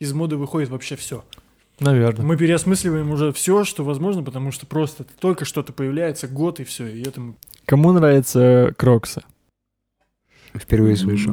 [0.00, 1.24] из, моды выходит вообще все.
[1.78, 2.26] Наверное.
[2.26, 6.86] Мы переосмысливаем уже все, что возможно, потому что просто только что-то появляется, год и все,
[6.86, 7.36] и этому...
[7.64, 9.22] Кому нравятся кроксы?
[10.54, 11.32] Впервые слышу.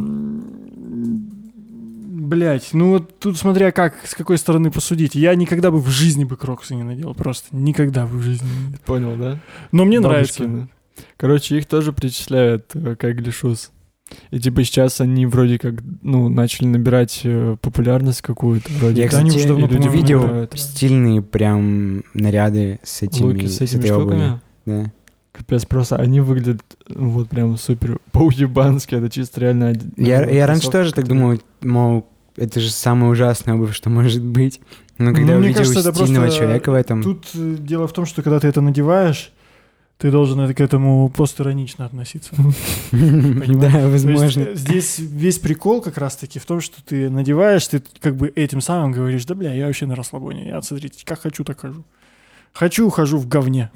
[2.30, 5.16] Блять, ну вот тут смотря как, с какой стороны посудить.
[5.16, 8.48] Я никогда бы в жизни бы кроксы не надел, просто никогда бы в жизни.
[8.86, 9.40] Понял, да?
[9.72, 10.44] Но мне нравится.
[10.44, 10.70] Бабушкины.
[11.16, 13.72] Короче, их тоже причисляют э, как глишус.
[14.32, 18.72] И типа сейчас они вроде как, ну, начали набирать э, популярность какую-то.
[18.80, 20.54] Вроде Я, они кстати, уже давно, люди видел выбирают.
[20.60, 24.00] стильные прям наряды с этими, луки с этими обувью.
[24.00, 24.42] штуками.
[24.66, 24.92] Да.
[25.34, 28.96] Капец, просто они выглядят ну, вот прям супер по-уебански.
[28.96, 29.74] Это чисто реально...
[29.98, 34.24] Я, ну, я раньше тоже так думал, мол, это же самая ужасная обувь, что может
[34.24, 34.60] быть.
[34.98, 37.94] Но когда Ну, мне увидел кажется, стильного просто человека в этом, Тут э, дело в
[37.94, 39.32] том, что когда ты это надеваешь,
[39.98, 42.34] Ты должен к этому постиронично относиться.
[42.92, 44.54] Да, возможно.
[44.54, 48.92] здесь весь прикол как раз-таки в том, что ты надеваешь, ты как бы этим самым
[48.92, 51.84] говоришь, да бля, я вообще на расслабоне, я, смотрите, как хочу, так хожу.
[52.54, 53.72] Хочу, хожу в говне,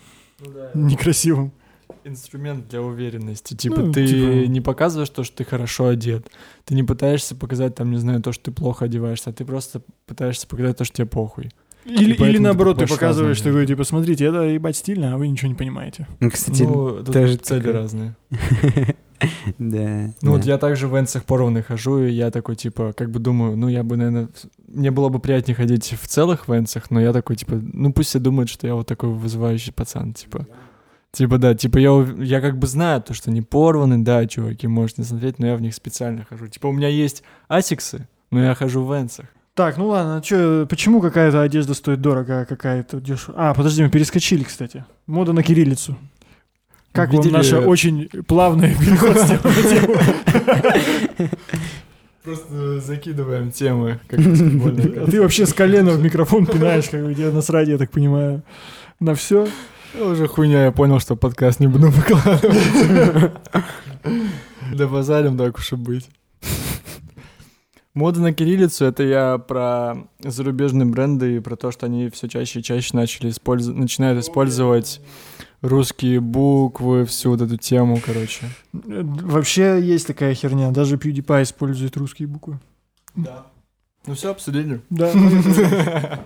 [0.74, 1.52] некрасивом.
[2.04, 3.54] Инструмент для уверенности.
[3.54, 6.26] Типа Ну, ты типа- не показываешь то, что ты хорошо одет.
[6.66, 9.80] Ты не пытаешься показать, там, не знаю, то, что ты плохо одеваешься, а ты просто
[10.06, 11.50] пытаешься показать то, что тебе похуй.
[11.84, 13.52] Или, или наоборот, ты показываешь разные.
[13.52, 16.06] такой, типа, смотрите, это ебать стильно, а вы ничего не понимаете.
[16.20, 17.72] Ну, Кстати, ну, тут тоже цели такое.
[17.74, 18.16] разные.
[19.58, 20.10] да.
[20.22, 23.56] Ну вот я также в энсах порванных хожу, и я такой, типа, как бы думаю,
[23.56, 24.28] ну я бы, наверное,
[24.66, 28.18] мне было бы приятнее ходить в целых венсах, но я такой, типа, ну пусть все
[28.18, 30.46] думают, что я вот такой вызывающий пацан, типа.
[31.12, 35.02] Типа, да, типа, я, я как бы знаю то, что они порваны, да, чуваки, можете
[35.02, 36.48] не смотреть, но я в них специально хожу.
[36.48, 39.26] Типа, у меня есть асиксы, но я хожу в венсах.
[39.54, 43.34] Так, ну ладно, чё, почему какая-то одежда стоит дорого, а какая-то дешево?
[43.36, 44.84] А, подожди, мы перескочили, кстати.
[45.06, 45.96] Мода на кириллицу.
[46.90, 49.16] Как вам Видели- наше очень плавное переход?
[52.24, 57.30] Просто закидываем темы, как А Ты вообще с колена в микрофон пинаешь, как у тебя
[57.30, 58.42] на сраде, я так понимаю.
[58.98, 59.46] На все.
[60.00, 63.32] Уже хуйня, я понял, что подкаст не буду выкладывать.
[64.72, 66.08] Да базарим, так уж и быть.
[67.94, 72.58] Мода на кириллицу— это я про зарубежные бренды и про то, что они все чаще
[72.58, 75.00] и чаще начали использовать, начинают использовать
[75.62, 78.46] русские буквы, всю вот эту тему, короче.
[78.72, 80.72] Вообще есть такая херня.
[80.72, 82.58] Даже PewDiePie использует русские буквы.
[83.14, 83.46] Да.
[84.06, 84.80] Ну все, обсудили.
[84.90, 85.12] Да.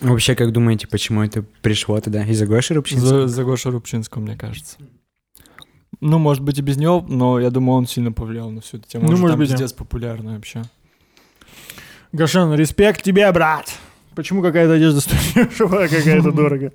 [0.00, 2.24] Вообще, как думаете, почему это пришло тогда?
[2.24, 3.08] Из-за Гоши Рубчинского?
[3.08, 4.78] За, за Гошу Рубчинского, мне кажется.
[6.00, 8.88] Ну, может быть, и без него, но я думаю, он сильно повлиял на всю эту
[8.88, 9.10] тему.
[9.10, 10.62] Ну, может быть, пиздец популярный вообще.
[12.12, 13.72] Гашан, респект тебе, брат.
[14.14, 16.72] Почему какая-то одежда стоит дешево, а какая-то дорого?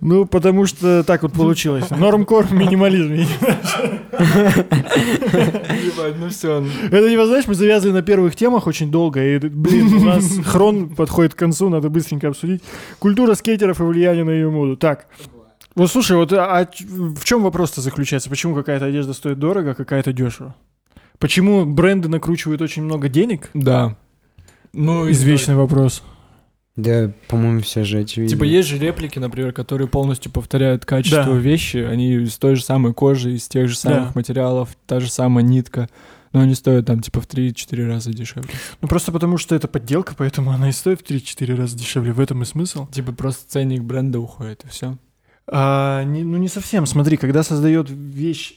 [0.00, 1.88] Ну, потому что так вот получилось.
[1.90, 3.12] Нормкор, минимализм.
[5.72, 6.66] Ебать, ну все.
[6.90, 10.88] Это не знаешь, мы завязывали на первых темах очень долго, и, блин, у нас хрон
[10.88, 12.60] подходит к концу, надо быстренько обсудить.
[12.98, 14.76] Культура скейтеров и влияние на ее моду.
[14.76, 15.06] Так,
[15.76, 18.28] вот слушай, вот а а в чем вопрос-то заключается?
[18.30, 20.56] Почему какая-то одежда стоит дорого, а какая-то дешево?
[21.18, 23.50] Почему бренды накручивают очень много денег?
[23.54, 23.96] Да.
[24.74, 26.02] Ну, Извечный вопрос.
[26.76, 28.34] Да, по-моему, все же очевидно.
[28.34, 31.38] Типа есть же реплики, например, которые полностью повторяют качество Да.
[31.38, 31.76] вещи.
[31.76, 34.12] Они из той же самой кожи, из тех же самых Да.
[34.16, 35.88] материалов, та же самая нитка.
[36.32, 38.50] Но они стоят там типа в 3-4 раза дешевле.
[38.82, 42.12] Ну просто потому, что это подделка, поэтому она и стоит в 3-4 раза дешевле.
[42.12, 42.88] В этом и смысл.
[42.88, 44.98] Типа просто ценник бренда уходит, и все.
[45.46, 46.86] А, не- ну не совсем.
[46.86, 48.54] Смотри, когда создает вещь...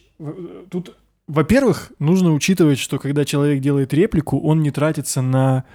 [0.72, 0.96] Тут,
[1.28, 5.66] во-первых, нужно учитывать, что когда человек делает реплику, он не тратится на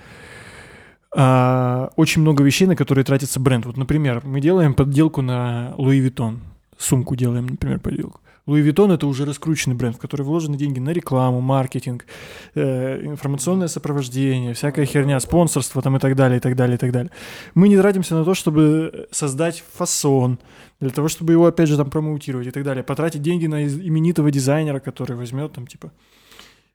[1.15, 3.67] а, очень много вещей, на которые тратится бренд.
[3.67, 6.39] Вот, например, мы делаем подделку на Louis Vuitton.
[6.79, 8.21] Сумку делаем, например, подделку.
[8.47, 12.07] Louis Vuitton это уже раскрученный бренд, в который вложены деньги на рекламу, маркетинг,
[12.55, 16.91] э, информационное сопровождение, всякая херня, спонсорство там и так далее, и так далее, и так
[16.91, 17.13] далее.
[17.55, 20.41] Мы не тратимся на то, чтобы создать фасон,
[20.81, 22.83] для того, чтобы его, опять же, там промоутировать и так далее.
[22.83, 25.93] Потратить деньги на именитого дизайнера, который возьмет там, типа,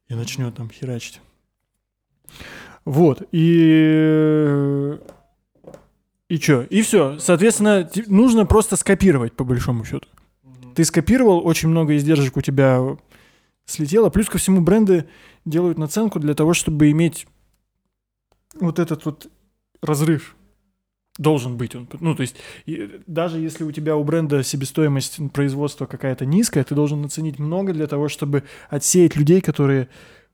[0.07, 1.19] и начнет там херачить.
[2.87, 4.97] Вот, и...
[6.29, 6.63] И чё?
[6.63, 7.19] И все.
[7.19, 10.07] Соответственно, нужно просто скопировать, по большому счету.
[10.73, 12.97] Ты скопировал, очень много издержек у тебя
[13.65, 14.09] слетело.
[14.09, 15.03] Плюс ко всему бренды
[15.43, 17.27] делают наценку для того, чтобы иметь
[18.57, 19.29] вот этот вот
[19.81, 20.37] разрыв.
[21.17, 21.89] Должен быть он.
[21.99, 22.37] Ну, то есть,
[23.05, 27.87] даже если у тебя у бренда себестоимость производства какая-то низкая, ты должен наценить много для
[27.87, 29.89] того, чтобы отсеять людей, которые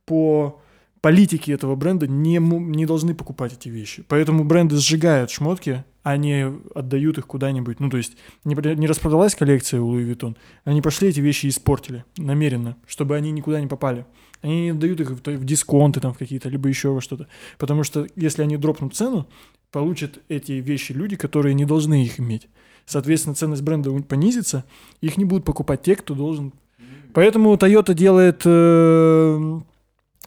[0.05, 0.61] по
[1.03, 4.05] политике этого бренда не, не должны покупать эти вещи.
[4.07, 7.81] Поэтому бренды сжигают шмотки, а не отдают их куда-нибудь.
[7.81, 11.49] Ну, то есть, не, не распродалась коллекция у Louis Vuitton, они пошли эти вещи и
[11.49, 14.05] испортили намеренно, чтобы они никуда не попали.
[14.41, 17.27] Они не отдают их в, в дисконты там в какие-то, либо еще во что-то.
[17.57, 19.27] Потому что если они дропнут цену,
[19.71, 22.47] получат эти вещи люди, которые не должны их иметь.
[22.85, 24.63] Соответственно, ценность бренда понизится,
[25.01, 26.53] их не будут покупать те, кто должен.
[27.13, 29.59] Поэтому Toyota делает э,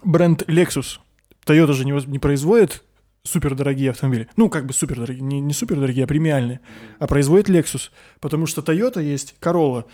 [0.07, 0.99] бренд Lexus.
[1.47, 2.83] Toyota же не, не производит
[3.23, 4.29] супердорогие автомобили.
[4.37, 6.61] Ну, как бы супердорогие, не, не супердорогие, а премиальные.
[6.99, 7.91] А производит Lexus.
[8.21, 9.85] Потому что Toyota есть Corolla.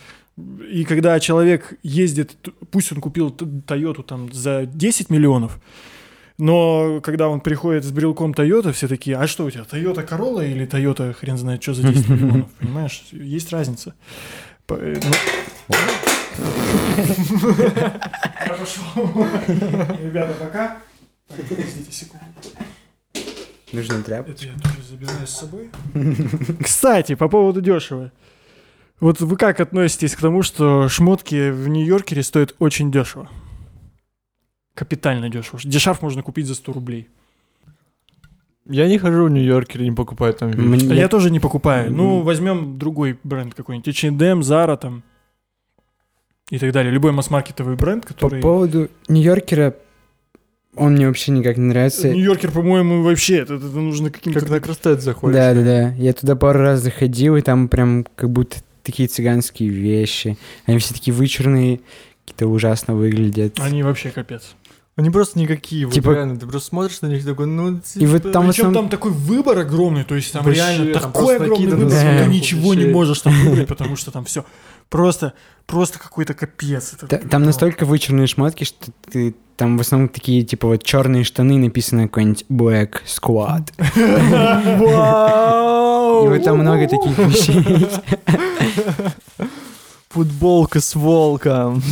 [0.70, 2.36] И когда человек ездит,
[2.70, 5.60] пусть он купил Toyota там за 10 миллионов,
[6.38, 10.50] но когда он приходит с брелком Toyota, все такие, а что у тебя, Toyota Corolla
[10.50, 13.04] или Toyota хрен знает что за 10 миллионов, понимаешь?
[13.12, 13.94] Есть разница.
[14.68, 14.78] Ну-
[18.48, 19.26] Пошел.
[20.02, 20.76] Ребята, пока.
[21.28, 22.24] Так, подождите секунду.
[23.72, 24.32] Нужна тряпка.
[24.32, 25.70] Это я тоже забираю с собой.
[26.62, 28.12] Кстати, по поводу дешево.
[29.00, 33.28] Вот вы как относитесь к тому, что шмотки в Нью-Йоркере стоят очень дешево?
[34.74, 35.58] Капитально дешево.
[35.64, 37.08] Дешав можно купить за 100 рублей.
[38.66, 40.60] Я не хожу в Нью-Йорк или не покупаю там вещи.
[40.84, 41.90] А Мне- я тоже не покупаю.
[41.92, 43.88] Ну, возьмем другой бренд какой-нибудь.
[43.88, 45.02] H&M, Zara там
[46.52, 46.92] и так далее.
[46.92, 48.42] Любой масс-маркетовый бренд, По который...
[48.42, 49.74] поводу Нью-Йоркера,
[50.76, 52.10] он мне вообще никак не нравится.
[52.10, 54.40] Нью-Йоркер, по-моему, вообще, это, это нужно каким-то...
[54.40, 55.34] Как на Кростет заходишь.
[55.34, 55.94] Да, да, да.
[55.94, 60.36] Я туда пару раз заходил, и там прям как будто такие цыганские вещи.
[60.66, 61.80] Они все такие вычурные,
[62.26, 63.58] какие-то ужасно выглядят.
[63.58, 64.54] Они вообще капец.
[64.94, 68.22] Они просто никакие, вот Типа- реально, ты просто смотришь на них такой, ну, И вот
[68.24, 71.36] типа, там Причем основном- там такой выбор огромный, то есть там Вообще, реально там такой
[71.36, 74.44] огромный выбор, что ты ничего не можешь там выбрать, потому что там все
[74.90, 75.32] просто,
[75.66, 76.92] просто какой-то капец.
[76.94, 81.24] Это Та- Там настолько вычурные шмотки, что ты там в основном такие, типа, вот черные
[81.24, 83.68] штаны написано какой-нибудь Black Squad.
[86.24, 87.88] И вот там много таких вещей.
[90.10, 91.82] Футболка с волком.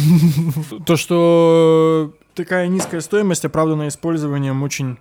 [0.87, 4.99] То, что такая низкая стоимость оправдана использованием очень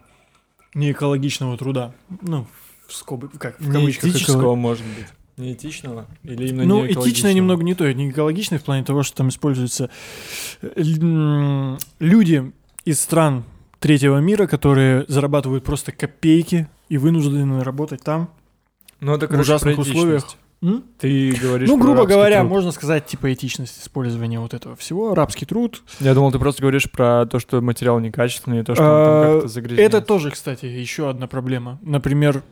[0.73, 1.93] неэкологичного труда.
[2.21, 2.47] Ну,
[2.88, 4.05] в скобы, как, в кавычках.
[4.05, 5.05] Неэтического, может быть.
[5.39, 6.06] Неэтичного?
[6.23, 7.10] Или именно Ну, неэкологичного?
[7.10, 7.91] этичное немного не то.
[7.91, 9.89] Не экологичное в плане того, что там используются
[10.62, 12.52] э, люди
[12.86, 13.43] из стран
[13.80, 18.30] третьего мира, которые зарабатывают просто копейки и вынуждены работать там.
[18.99, 20.25] Ну, это, в короче, ужасных про условиях.
[20.62, 20.84] М?
[20.99, 22.49] Ты говоришь Ну, про грубо говоря, труд.
[22.49, 25.82] можно сказать, типа, этичность использования вот этого всего, рабский труд.
[26.02, 29.23] Я думал, ты просто говоришь про то, что материал некачественный, и то, что он А,
[29.23, 29.97] там как-то загрязняется.
[29.97, 31.80] Это тоже, кстати, еще одна проблема.
[31.82, 32.43] Например,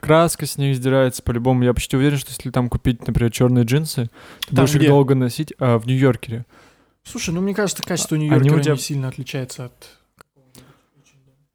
[0.00, 1.62] Краска с них сдирается по-любому.
[1.64, 4.10] Я почти уверен, что если там купить, например, черные джинсы,
[4.48, 4.88] ты Там будешь их где?
[4.88, 6.44] долго носить, а в Нью-Йоркере.
[7.04, 9.88] слушай, ну мне кажется, качество А- Нью-Йоркера они у тебя- не сильно отличается от...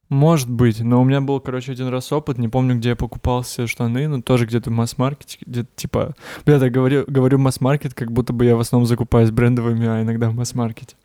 [0.08, 3.43] Может быть, но у меня был, короче, один раз опыт, не помню, где я покупал
[3.43, 6.13] себе штаны, но тоже где-то в масс-маркете, где-то типа...
[6.45, 10.29] Бля, я говорю, говорю масс-маркет, как будто бы я в основном закупаюсь брендовыми, а иногда
[10.29, 10.95] в масс-маркете.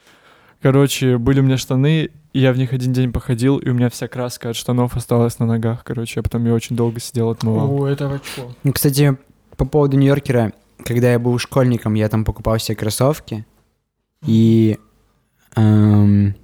[0.63, 3.89] Короче, были у меня штаны, и я в них один день походил, и у меня
[3.89, 7.83] вся краска от штанов осталась на ногах, короче, я потом я очень долго сидел, отмывал.
[7.83, 8.53] О, это очко.
[8.63, 9.17] Ну, кстати,
[9.57, 10.53] по поводу Нью-Йоркера,
[10.85, 13.47] когда я был школьником, я там покупал себе кроссовки,
[14.27, 14.77] и...
[15.57, 16.35] эм,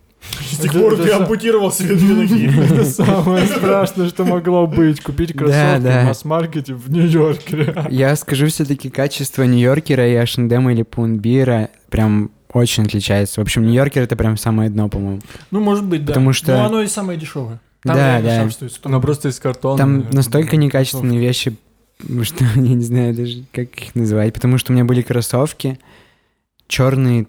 [0.51, 2.51] С тех пор ты ампутировал себе две ноги.
[2.73, 5.03] Это самое страшное, что могло быть.
[5.03, 7.87] Купить кроссовки в масс-маркете в Нью-Йоркере.
[7.91, 13.41] Я скажу все-таки качество Нью-Йоркера и H&M или Пунбира прям очень отличается.
[13.41, 15.21] В общем, Нью-Йоркер это прям самое дно, по-моему.
[15.51, 16.09] Ну, может быть, да.
[16.13, 17.61] Потому что- Но оно и самое дешевое.
[17.83, 18.41] Там Да, да.
[18.41, 19.79] шарф стоит 100 Но просто из картона.
[19.79, 21.57] Там наверное, настолько некачественные вещи,
[22.23, 24.35] что я не знаю даже, как их называть.
[24.35, 25.79] Потому что у меня были кроссовки
[26.69, 27.27] черные,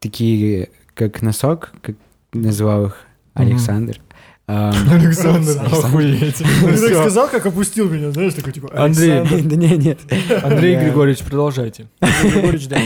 [0.00, 1.96] такие, как носок, как
[2.32, 2.96] называл их
[3.34, 3.46] Мгм.
[3.46, 4.00] Александр.
[4.46, 6.36] Александр, охуеть.
[6.38, 8.70] Ты так сказал, как опустил меня, знаешь, такой типа...
[8.74, 9.98] Андрей, Александр Да не, нет.
[10.42, 11.86] Андрей Григорьевич, продолжайте.
[12.22, 12.78] Григорьевич, да.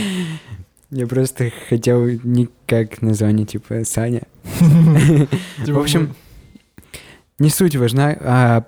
[0.91, 4.23] Я просто хотел не как название, типа Саня.
[5.57, 6.13] В общем,
[7.39, 8.15] не суть важна.
[8.19, 8.65] а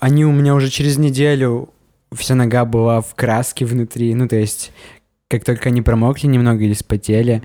[0.00, 1.68] они у меня уже через неделю
[2.12, 4.14] вся нога была в краске внутри.
[4.14, 4.72] Ну, то есть,
[5.28, 7.42] как только они промокли немного или спотели,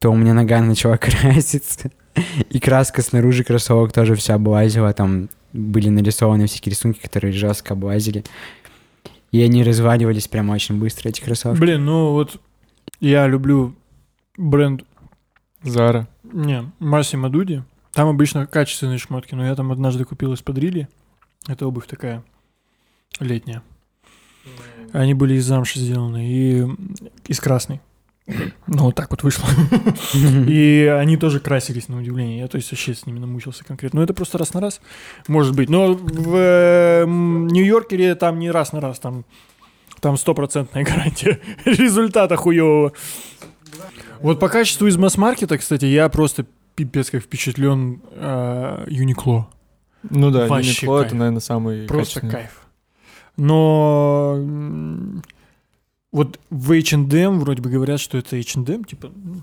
[0.00, 1.90] то у меня нога начала краситься.
[2.50, 4.92] И краска снаружи кроссовок тоже вся облазила.
[4.92, 8.24] Там были нарисованы всякие рисунки, которые жестко облазили.
[9.30, 11.60] И они разваливались прям очень быстро, эти кроссовки.
[11.60, 12.40] Блин, ну вот
[13.00, 13.74] я люблю
[14.36, 14.84] бренд,
[15.62, 16.08] Зара.
[16.22, 17.62] не, Массимо Дуди.
[17.92, 20.88] Там обычно качественные шмотки, но я там однажды купил из Подрили.
[21.46, 22.22] Это обувь такая
[23.20, 23.62] летняя.
[24.92, 26.66] Они были из замши сделаны и
[27.26, 27.80] из красной.
[28.66, 29.48] Ну, вот так вот вышло.
[30.14, 32.40] И они тоже красились, на удивление.
[32.40, 34.00] Я, то есть, вообще с ними намучился конкретно.
[34.00, 34.82] Ну, это просто раз на раз,
[35.28, 35.70] может быть.
[35.70, 39.24] Но в э, Нью-Йоркере там не раз на раз, там
[40.00, 42.92] там стопроцентная гарантия результата хуевого.
[44.20, 48.00] Вот по качеству из масс-маркета, кстати, я просто пипец как впечатлен
[48.88, 49.48] Юникло.
[50.10, 51.06] Ну да, Вообще кайф.
[51.06, 52.32] это, наверное, самый Просто качественный.
[52.32, 52.66] кайф.
[53.36, 54.38] Но
[56.12, 59.12] вот в H&M вроде бы говорят, что это H&M, типа...
[59.14, 59.42] ну,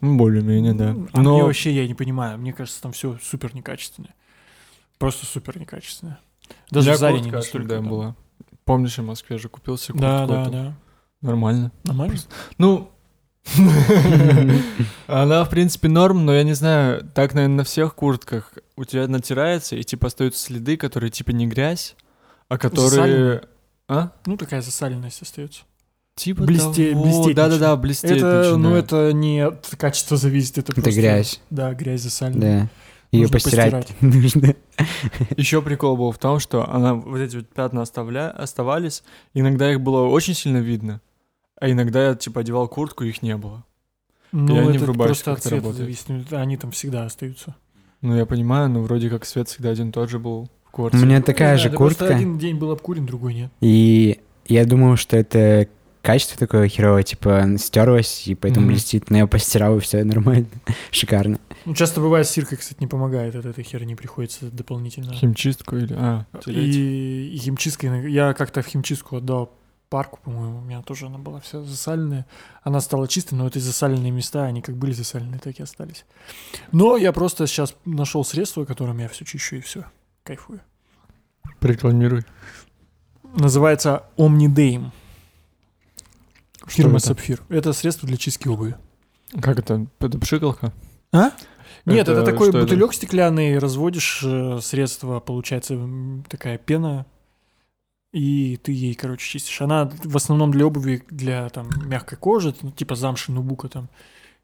[0.00, 0.90] Ну, более-менее, да.
[0.90, 2.38] А мне Но вообще я не понимаю.
[2.38, 4.14] Мне кажется, там все супер некачественное.
[4.98, 6.18] Просто супер некачественное.
[6.70, 7.68] Даже у в Заре не настолько.
[7.76, 7.88] Там.
[7.88, 8.16] была.
[8.64, 10.74] Помнишь, я в Москве же купил себе куртку Да, да, да.
[11.20, 11.72] Нормально.
[11.84, 12.16] Нормально?
[12.58, 12.90] Ну,
[15.06, 19.06] она, в принципе, норм, но я не знаю, так, наверное, на всех куртках у тебя
[19.08, 21.96] натирается, и, типа, остаются следы, которые, типа, не грязь,
[22.48, 23.42] а которые...
[23.88, 24.12] А?
[24.26, 25.62] Ну, такая засаленность остается.
[26.14, 27.04] Типа Блесте- того.
[27.04, 27.80] блестеть Да-да-да, начинает.
[27.80, 28.84] блестеть Это, ну, начинает.
[28.84, 31.00] это не от качества зависит, это, Это просто...
[31.00, 31.40] грязь.
[31.50, 32.60] Да, грязь засаленная.
[32.62, 32.68] Да.
[33.12, 34.54] Ее Нужно постирать нужно.
[35.36, 38.30] Еще прикол был в том, что она вот эти вот пятна оставля...
[38.30, 39.02] оставались,
[39.34, 41.00] иногда их было очень сильно видно,
[41.60, 43.64] А иногда я, типа, одевал куртку, их не было.
[44.32, 46.32] Ну, они это в рубашке просто от цвета зависит.
[46.32, 47.54] Они там всегда остаются.
[48.00, 50.76] Ну, я понимаю, но вроде как свет всегда один и тот же был в У
[50.76, 51.04] квартире.
[51.04, 53.52] меня такая Не же знаю, да просто куртка, один день был обкурен, другой нет.
[53.60, 55.68] и я думал, что это
[56.02, 58.72] качество такое херовое, типа стерлось, и поэтому Мгм.
[58.74, 60.46] блестит, но я постирал, и все нормально,
[60.90, 61.38] шикарно.
[61.64, 65.12] Ну, часто бывает, стирка, кстати, не помогает от этой херни, приходится дополнительно.
[65.12, 65.94] Химчистку или...
[65.96, 66.26] А.
[66.46, 69.52] И, и химчистка, иногда- я как-то в химчистку отдал
[69.88, 72.24] парку, по-моему, у меня тоже она была вся засаленная.
[72.62, 76.04] Она стала чистой, но эти засаленные места, они как были засаленные, так и остались.
[76.72, 79.84] Но я просто сейчас нашел средство, которым я все чищу и все.
[80.24, 80.60] Кайфую.
[81.60, 82.22] Прорекламируй.
[83.34, 84.90] Называется Omnidaim.
[86.66, 87.06] Фирма это?
[87.06, 87.42] Сапфир.
[87.48, 88.76] Это средство для чистки обуви.
[89.40, 89.86] Как это?
[89.98, 90.72] Это пшикалка?
[91.12, 91.30] А?
[91.84, 92.66] Нет, это, Это такой что это?
[92.66, 95.78] бутылек стеклянный, разводишь э, средство, получается
[96.28, 97.06] такая пена,
[98.12, 99.60] и ты ей, короче, чистишь.
[99.62, 103.88] Она в основном для обуви, для там мягкой кожи, типа замши, нубука там,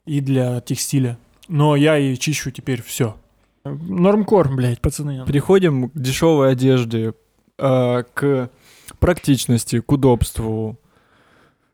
[0.05, 1.17] и для текстиля.
[1.47, 3.15] Но я и чищу теперь все.
[3.63, 5.25] Нормкор, блядь, пацаны.
[5.25, 7.13] Переходим к дешевой одежде,
[7.57, 8.49] э, к
[8.99, 10.77] практичности, к удобству,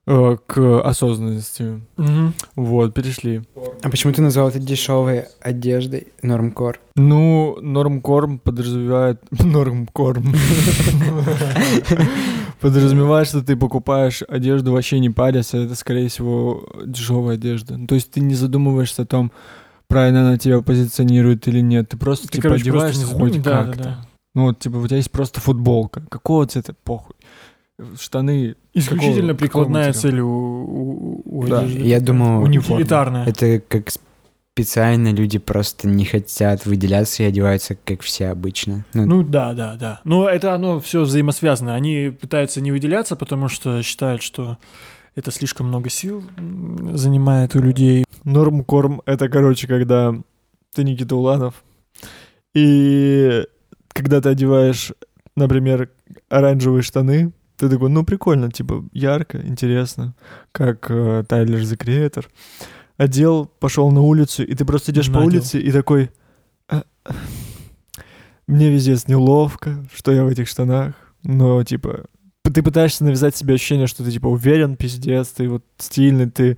[0.08, 1.82] э, к осознанности.
[1.98, 2.34] Мгм.
[2.56, 3.42] Вот, перешли.
[3.82, 6.80] А почему ты назвал это дешевой одеждой нормкор?
[6.96, 9.22] Ну, нормкорм подразумевает...
[9.44, 10.26] Нормкорм.
[12.62, 17.78] Подразумевает, что ты покупаешь одежду вообще не парясь, а это, скорее всего, дешевая одежда.
[17.78, 19.32] Ну, То есть ты не задумываешься о том,
[19.88, 21.90] правильно она тебя позиционирует или нет.
[21.90, 23.84] Ты просто, Ты, типа, короче, просто одеваешься не хоть да, да, как-то.
[23.84, 24.06] да.
[24.36, 26.04] Ну, вот, типа, у тебя есть просто футболка.
[26.10, 26.74] Какого цвета?
[26.84, 27.15] Похуй.
[28.00, 28.56] Штаны.
[28.74, 31.60] Исключительно какого- прикладная какого цель у, у- у Да.
[31.60, 31.80] одежды.
[31.88, 33.26] Я думал, Униформа.
[33.28, 33.90] Это как
[34.54, 38.86] специально люди просто не хотят выделяться и одеваются, как все обычно.
[38.94, 40.00] Ну, Ну да, да, да.
[40.06, 41.76] Но это оно все взаимосвязано.
[41.76, 44.58] Они пытаются не выделяться, потому что считают, что
[45.16, 46.24] это слишком много сил
[46.94, 48.06] занимает у людей.
[48.24, 50.16] Нормкорм— это, короче, когда
[50.74, 51.64] ты Никита Уланов,
[52.54, 53.44] и
[53.90, 54.94] когда ты одеваешь,
[55.36, 55.90] например,
[56.30, 60.16] оранжевые штаны, ты такой, ну, прикольно, типа, ярко, интересно,
[60.52, 62.26] как э, Тайлер The Creator.
[62.98, 66.12] Одел, пошел на улицу, и ты просто идешь по улице и такой,
[66.70, 66.84] «А,
[68.48, 70.94] мне везде неловко, что я в этих штанах,
[71.24, 72.06] но, типа,
[72.44, 76.58] ты пытаешься навязать себе ощущение, что ты, типа, уверен, пиздец, ты вот стильный, ты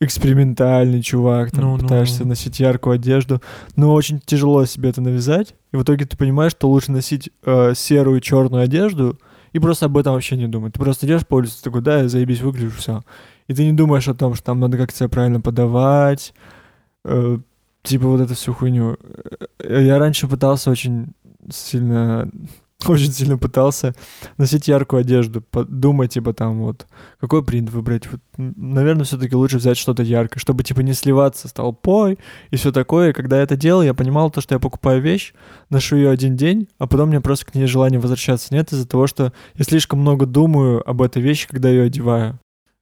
[0.00, 2.30] экспериментальный чувак, там, Ну, ну, пытаешься ну.
[2.30, 3.42] носить яркую одежду,
[3.76, 7.74] но очень тяжело себе это навязать, и в итоге ты понимаешь, что лучше носить э,
[7.76, 9.18] серую, черную одежду
[9.52, 10.72] и просто об этом вообще не думать.
[10.74, 13.02] Ты просто идешь по улице, такой, да, заебись выгляжу, все.
[13.48, 16.34] И ты не думаешь о том, что там надо как-то себя правильно подавать,
[17.04, 17.38] э,
[17.82, 18.96] типа вот эту всю хуйню.
[19.58, 21.12] Э, Я раньше пытался очень
[21.50, 22.30] сильно,
[22.88, 23.94] очень сильно пытался
[24.36, 26.86] носить яркую одежду, по- думать, типа, там вот,
[27.20, 28.10] какой принт выбрать.
[28.10, 32.18] Вот, наверное, все-таки лучше взять что-то яркое, чтобы, типа, не сливаться с толпой
[32.50, 33.10] и все такое.
[33.10, 35.32] И когда я это делал, я понимал то, что я покупаю вещь,
[35.68, 38.86] ношу ее один день, а потом у меня просто к ней желания возвращаться нет из-за
[38.86, 42.38] того, что я слишком много думаю об этой вещи, когда ее одеваю.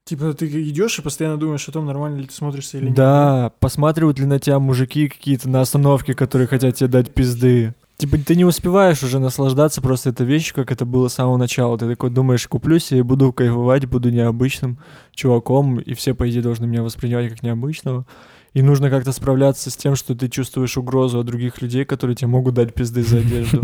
[0.08, 2.94] Типа ты идешь и постоянно думаешь о том, нормально ли ты смотришься или нет.
[2.94, 7.74] Да, посматривают ли на тебя мужики какие-то на остановке, которые хотят тебе дать пизды.
[7.98, 11.76] Типа ты не успеваешь уже наслаждаться просто этой вещью, как это было с самого начала.
[11.76, 14.78] Ты такой думаешь, куплю себе, буду кайфовать, буду необычным
[15.12, 18.06] чуваком, и все, по идее, должны меня воспринимать как необычного.
[18.54, 22.28] И нужно как-то справляться с тем, что ты чувствуешь угрозу от других людей, которые тебе
[22.28, 23.62] могут дать пизды за одежду.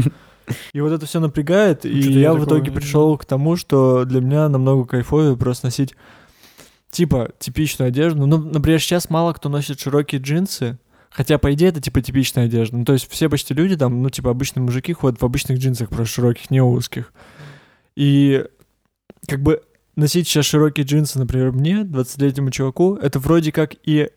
[0.73, 4.49] И вот это все напрягает, и я в итоге пришел к тому, что для меня
[4.49, 5.95] намного кайфовее просто носить
[6.91, 8.27] типа типичную одежду.
[8.27, 10.79] Ну, например, сейчас мало кто носит широкие джинсы,
[11.15, 12.77] хотя, по идее, это типа типичная одежда.
[12.77, 15.89] Ну, то есть все почти люди там, ну, типа обычные мужики ходят в обычных джинсах,
[15.89, 17.13] просто широких, не узких.
[17.95, 18.45] И
[19.29, 19.63] как бы
[19.95, 24.11] носить сейчас широкие джинсы, например, мне, 20-летнему чуваку, это вроде как и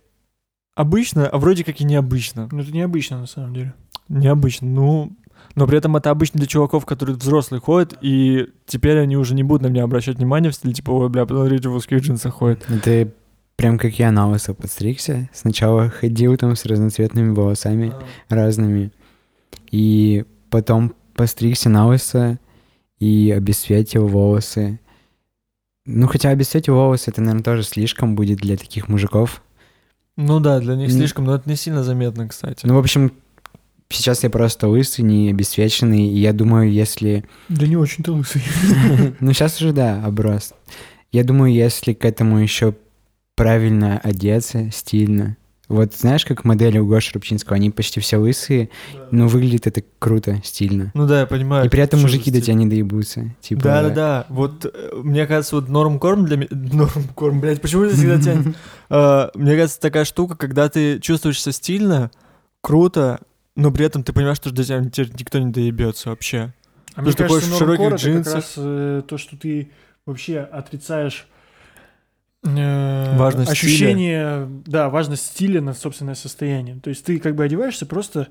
[0.75, 2.49] обычно, а вроде как и необычно.
[2.51, 3.73] Ну это необычно на самом деле.
[4.09, 5.15] Необычно, ну...
[5.53, 9.43] Но при этом это обычно для чуваков, которые взрослые ходят, и теперь они уже не
[9.43, 12.65] будут на меня обращать внимание в стиле типа, ой, бля, посмотрите, в узких джинсах ходит.
[12.83, 13.13] ты
[13.58, 15.30] прям как я на лысо подстригся.
[15.34, 17.93] Сначала ходил там с разноцветными волосами
[18.30, 18.91] разными.
[19.70, 22.39] И потом постригся на лысо
[22.99, 24.80] и обесцветил волосы.
[25.86, 29.41] Ну, хотя обесцветил волосы, это, наверное, тоже слишком будет для таких мужиков.
[30.16, 32.66] Ну да, для них слишком, но это не сильно заметно, кстати.
[32.66, 33.14] Ну, в общем,
[33.89, 37.26] сейчас я просто лысый, не обесцвеченный, и я думаю, если...
[37.49, 38.41] Да не очень-то лысый.
[39.20, 40.53] Ну, сейчас уже, да, оброс.
[41.12, 42.76] Я думаю, если к этому еще
[43.38, 45.38] правильно одеться, стильно,
[45.69, 48.69] Вот знаешь, как модели у Гоши Рубчинского, они почти все лысые,
[49.11, 50.91] но выглядит это круто, стильно.
[50.95, 51.65] Ну да, я понимаю.
[51.65, 53.35] И при этом мужики до тебя не доебутся.
[53.41, 54.25] Типа, Да, да, да.
[54.29, 56.47] Вот э, мне кажется, вот норм-корм для меня...
[56.51, 58.55] Норм-корм, блядь, почему это всегда тянет?
[58.89, 62.11] Э, Мне кажется, такая штука, когда ты чувствуешься стильно,
[62.61, 63.19] круто,
[63.55, 66.53] но при этом ты понимаешь, что до тебя никто не доебется вообще.
[66.95, 69.69] А мне кажется, нормкор это как раз э, то, что ты
[70.05, 71.27] вообще отрицаешь
[73.17, 76.79] Важность ощущение, да, важность стиля над собственное состояние.
[76.81, 78.27] То есть ты как бы одеваешься просто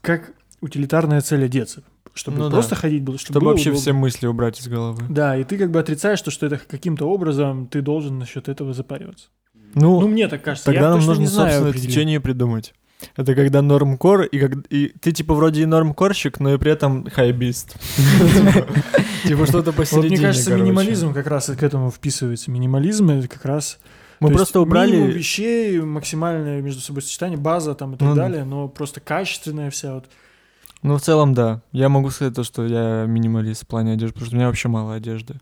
[0.00, 1.82] как утилитарная цель одеться,
[2.14, 2.50] чтобы Ну да.
[2.52, 3.80] просто ходить было, чтобы, Чтобы было вообще удобно.
[3.80, 5.02] все мысли убрать из головы.
[5.08, 8.72] Да, и ты как бы отрицаешь то, что это каким-то образом ты должен насчет этого
[8.74, 9.28] запариваться.
[9.74, 10.66] Ну, Ну, мне так кажется.
[10.66, 12.74] тогда я нам нужно собственное течение придумать.
[13.16, 17.08] Это когда нормкор, и, как, и ты типа вроде и нормкорщик, но и при этом
[17.10, 17.76] хайбист.
[19.26, 22.50] Типа что-то посередине, мне кажется, минимализм как раз к этому вписывается.
[22.50, 23.78] Минимализм это как раз
[24.18, 25.12] Мы То просто минимум убрали...
[25.12, 28.22] вещей, максимальное между собой сочетание, база там и так Ну да.
[28.22, 30.06] далее, но просто качественная вся вот.
[30.82, 31.60] Ну, в целом, да.
[31.72, 34.68] Я могу сказать то, что я минималист в плане одежды, потому что у меня вообще
[34.68, 35.34] мало одежды.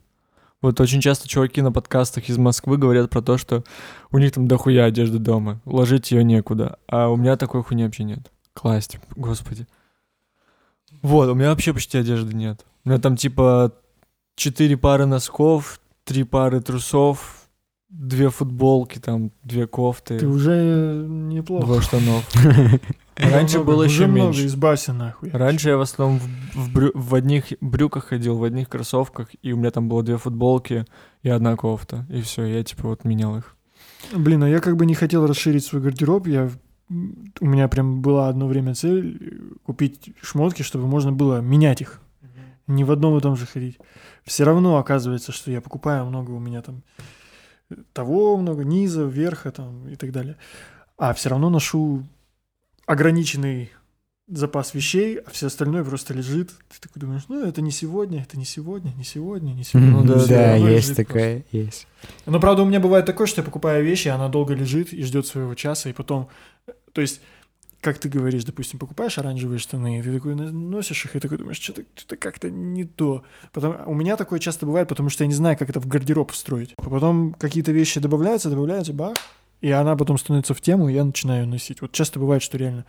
[0.60, 3.62] Вот очень часто чуваки на подкастах из Москвы говорят про то, что
[4.10, 6.78] у них там дохуя одежды дома, ложить ее некуда.
[6.88, 8.32] А у меня такой хуйни вообще нет.
[8.54, 9.68] Класть, господи.
[11.02, 12.66] Вот, у меня вообще почти одежды нет.
[12.84, 13.72] У меня там типа
[14.34, 17.48] четыре пары носков, три пары трусов,
[17.88, 21.66] две футболки, там две кофты, Ты уже неплохо.
[21.66, 22.24] двое штанов.
[23.32, 24.46] Раньше Много, было еще меньше.
[24.46, 25.30] избавься нахуй.
[25.30, 29.52] Раньше я в основном в, в брю- в одних брюках ходил, в одних кроссовках, и
[29.52, 30.84] у меня там было две футболки
[31.22, 32.06] и одна кофта.
[32.10, 33.56] И все, я типа вот менял их.
[34.14, 36.48] Блин, а я как бы не хотел расширить свой гардероб, я
[36.90, 42.00] у меня прям была одно время цель э, купить шмотки, чтобы можно было менять их.
[42.66, 43.78] Не в одном и том же ходить.
[44.24, 46.82] Все равно оказывается, что я покупаю много у меня там
[47.70, 50.36] э, того много, низа, верха там и так далее.
[50.96, 52.04] А все равно ношу
[52.88, 53.70] ограниченный
[54.28, 56.50] запас вещей, а все остальное просто лежит.
[56.68, 59.90] Ты такой думаешь, ну это не сегодня, это не сегодня, не сегодня, не сегодня.
[59.90, 61.86] Ну да, Да, есть лежит такое, есть.
[62.26, 65.26] но правда у меня бывает такое, что я покупаю вещи, она долго лежит и ждет
[65.26, 66.28] своего часа, и потом,
[66.92, 67.20] то есть,
[67.80, 71.60] как ты говоришь, допустим, покупаешь оранжевые штаны, и ты такой носишь их, и такой думаешь,
[71.60, 73.22] что-то что как-то не то.
[73.52, 76.32] Потом, у меня такое часто бывает, потому что я не знаю, как это в гардероб
[76.32, 76.74] встроить.
[76.76, 79.14] А потом какие-то вещи добавляются, добавляются, бах,
[79.60, 81.80] и она потом становится в тему, и я начинаю её носить.
[81.82, 82.84] Вот часто бывает, что реально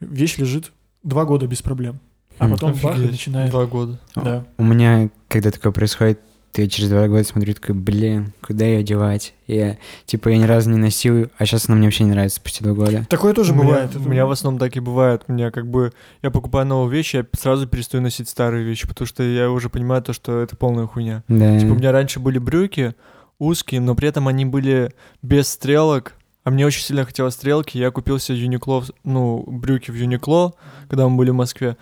[0.00, 2.00] вещь лежит два года без проблем,
[2.38, 3.50] а потом бах, и Офигеть, начинает.
[3.50, 4.00] Два года.
[4.14, 4.44] Да.
[4.58, 6.20] У меня, когда такое происходит,
[6.52, 9.34] ты через два года смотрю, такой, блин, куда ее одевать?
[9.48, 12.64] Я, типа, я ни разу не носил, а сейчас она мне вообще не нравится спустя
[12.64, 13.04] два года.
[13.10, 13.96] Такое тоже у меня, бывает.
[13.96, 15.22] У Это- меня в основном так и бывает.
[15.26, 15.92] У меня как бы
[16.22, 20.00] я покупаю новые вещи, я сразу перестаю носить старые вещи, потому что я уже понимаю
[20.02, 21.24] то, что это полная хуйня.
[21.26, 21.58] Да.
[21.58, 22.94] Типа у меня раньше были брюки
[23.38, 26.14] узкие, но при этом они были без стрелок.
[26.44, 27.78] А мне очень сильно хотелось стрелки.
[27.78, 30.52] Я купил себе Uniqlo, ну, брюки в Uniqlo,
[30.88, 31.76] когда мы были в Москве.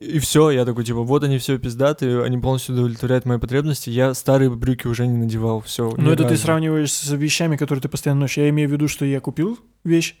[0.00, 3.88] И все, я такой, типа, вот они все пиздатые, они полностью удовлетворяют мои потребности.
[3.88, 5.94] Я старые брюки уже не надевал, все.
[5.96, 8.38] Ну, это ты сравниваешь с вещами, которые ты постоянно носишь.
[8.38, 10.16] Я имею в виду, что я купил вещь,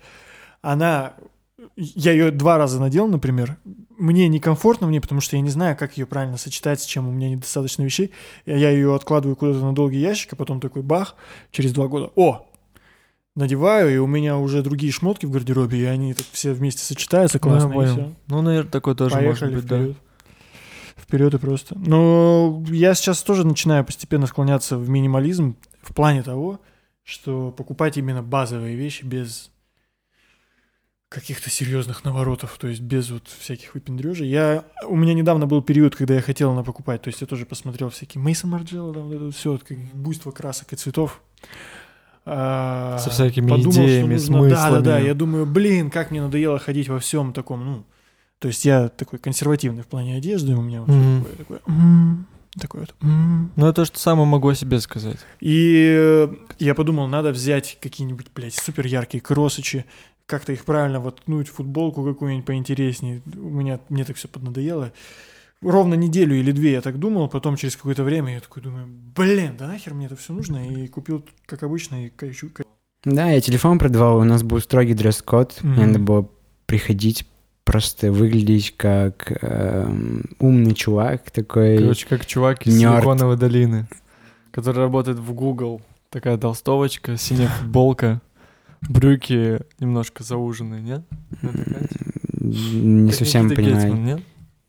[0.62, 1.14] она...
[1.76, 3.58] Я ее два раза надел, например.
[3.96, 7.12] Мне некомфортно мне, потому что я не знаю, как ее правильно сочетать, с чем у
[7.12, 8.12] меня недостаточно вещей.
[8.44, 11.16] Я ее откладываю куда-то на долгий ящик, а потом такой бах,
[11.50, 12.10] через два года.
[12.14, 12.46] О!
[13.34, 17.38] Надеваю, и у меня уже другие шмотки в гардеробе, и они так все вместе сочетаются
[17.38, 17.82] классно.
[17.82, 18.12] и всё.
[18.28, 19.78] Ну, наверное, такое тоже Поехали может быть, да.
[19.78, 19.96] вперед.
[20.96, 21.78] Вперед и просто.
[21.78, 26.60] Но я сейчас тоже начинаю постепенно склоняться в минимализм в плане того,
[27.04, 29.50] что покупать именно базовые вещи без
[31.08, 34.28] каких-то серьезных наворотов, то есть без вот всяких выпендрежей.
[34.28, 37.46] Я, у меня недавно был период, когда я хотел на покупать, то есть я тоже
[37.46, 41.22] посмотрел всякие Мейсон Марджелло, там вот это все, как буйство красок и цветов.
[42.24, 44.80] А, Со всякими подумал, что идеями, нужно- Да, да, да.
[44.80, 45.06] смыслами.
[45.06, 47.84] Я думаю, блин, как мне надоело ходить во всем таком, ну.
[48.40, 51.20] То есть я такой консервативный в плане одежды, у меня вот Мгм.
[51.24, 52.26] такое, такое, м,
[52.60, 52.94] такое вот.
[53.00, 53.52] м.
[53.54, 55.18] Ну, это то же самое могу о себе сказать.
[55.40, 56.28] И э,
[56.58, 59.84] я подумал, надо взять какие-нибудь, блядь, супер яркие кроссочи,
[60.26, 63.22] как-то их правильно воткнуть, футболку какую-нибудь поинтереснее.
[63.36, 64.92] У меня, мне так все поднадоело.
[65.62, 69.56] Ровно неделю или две я так думал, потом через какое-то время я такой думаю, блин,
[69.58, 72.50] да нахер мне это все нужно, и купил, как обычно, и кайчу.
[72.50, 72.66] кай-
[73.04, 75.72] Да, я телефон продавал, у нас был строгий дресс-код, Мгм.
[75.74, 76.28] мне надо было
[76.66, 77.26] приходить,
[77.64, 81.78] просто выглядеть как эм, умный чувак такой.
[81.78, 82.96] Короче, как чувак из Нёрд.
[82.96, 83.88] Силиконовой долины,
[84.50, 85.80] который работает в Google.
[86.10, 88.20] Такая толстовочка, синяя футболка,
[88.88, 91.02] брюки немножко зауженные, нет?
[92.40, 93.94] Не совсем понимаю.
[93.94, 94.20] Нет?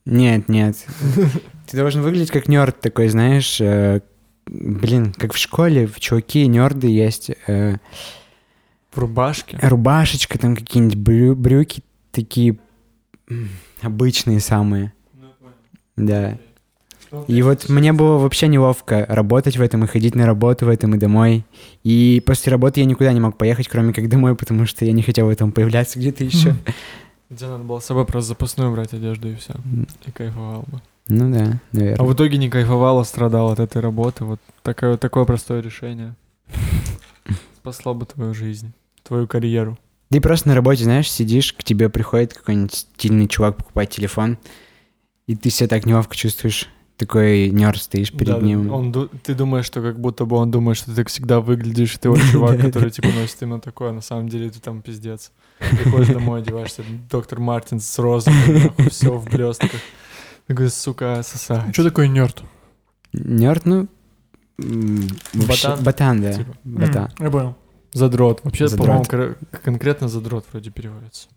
[0.05, 0.78] Нет, нет.
[1.70, 4.01] Ты должен выглядеть как нерд такой, знаешь, э,
[4.45, 7.32] блин, как в школе, в чуваки нерды есть.
[7.47, 7.76] э,
[8.91, 9.59] В рубашке?
[9.61, 12.57] Рубашечка, там какие-нибудь брю- брюки такие
[13.82, 14.93] обычные самые.
[15.97, 16.38] Да.
[17.28, 20.95] И вот мне было вообще неловко работать в этом и ходить на работу в этом
[20.95, 21.45] и домой.
[21.84, 25.01] И после работы я никуда не мог поехать, кроме как домой, потому что я не
[25.01, 26.55] хотел в этом появляться где-то еще.
[27.30, 29.53] Где надо было с собой просто запасную брать одежду и все.
[30.05, 30.82] И кайфовал бы.
[31.10, 32.05] Ну да, А наверное.
[32.05, 34.26] в итоге не кайфовал, а страдал от этой работы.
[34.26, 36.16] Вот такое, такое простое решение.
[37.55, 39.78] Спасло бы твою жизнь, твою карьеру.
[40.10, 44.38] Ты просто на работе, знаешь, сидишь, к тебе приходит какой-нибудь стильный чувак покупать телефон,
[45.28, 46.70] и ты себя так неловко чувствуешь.
[46.98, 48.72] Такой нерд стоишь перед Да, ним.
[48.72, 51.98] Он, ты думаешь, что как будто бы он думает, что ты так всегда выглядишь, и
[52.00, 55.32] ты вот чувак, который типа носит именно такое, а на самом деле ты там пиздец.
[55.60, 58.34] Приходишь домой, одеваешься, доктор Мартин с розой,
[58.89, 59.80] все в блестках.
[60.48, 61.72] Такой, сука, сосать.
[61.74, 62.41] Что такое нерд?
[63.14, 63.88] Нерд, ну...
[64.58, 65.84] Ботан?
[65.84, 66.34] Ботан, да.
[66.34, 66.58] Типа.
[66.64, 67.12] Ботан.
[67.20, 67.56] Я понял.
[67.93, 68.41] Задрот.
[68.43, 71.28] Вообще, по-моему, конкретно задрот вроде переводится.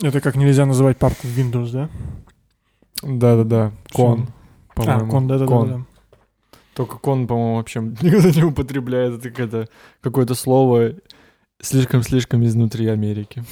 [0.00, 1.90] Это как нельзя называть папку в Windows, да?
[3.02, 3.72] Да-да-да.
[3.92, 4.28] Кон.
[4.82, 5.10] А, По-моему.
[5.10, 5.68] кон, да, да, Кон.
[5.68, 5.80] да.
[6.74, 9.14] Только кон, по-моему, вообще никогда не употребляет.
[9.18, 9.68] Это какое-то,
[10.00, 10.92] какое-то слово
[11.60, 13.44] слишком-слишком изнутри Америки.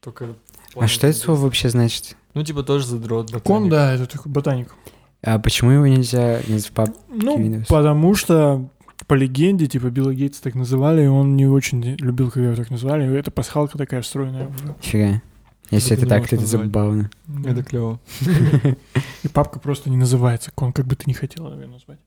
[0.00, 0.34] Только...
[0.76, 2.16] А что это слово вообще значит?
[2.34, 3.30] Ну, типа тоже задрот.
[3.42, 3.70] Кон, ботаник.
[3.70, 4.74] да, это такой ботаник.
[5.22, 6.90] А почему его нельзя назвать пап?
[7.08, 7.66] Ну, Windows.
[7.68, 8.68] потому что
[9.06, 12.70] по легенде, типа, Билла Гейтса так называли, и он не очень любил, когда его так
[12.70, 13.04] называли.
[13.10, 14.74] И Это пасхалка такая встроенная уже.
[14.80, 15.22] Фига.
[15.70, 17.10] Если Это это так, то это забавно.
[17.44, 18.00] Это клево.
[19.22, 21.98] И папка просто не называется кон, как бы ты не хотел ее назвать.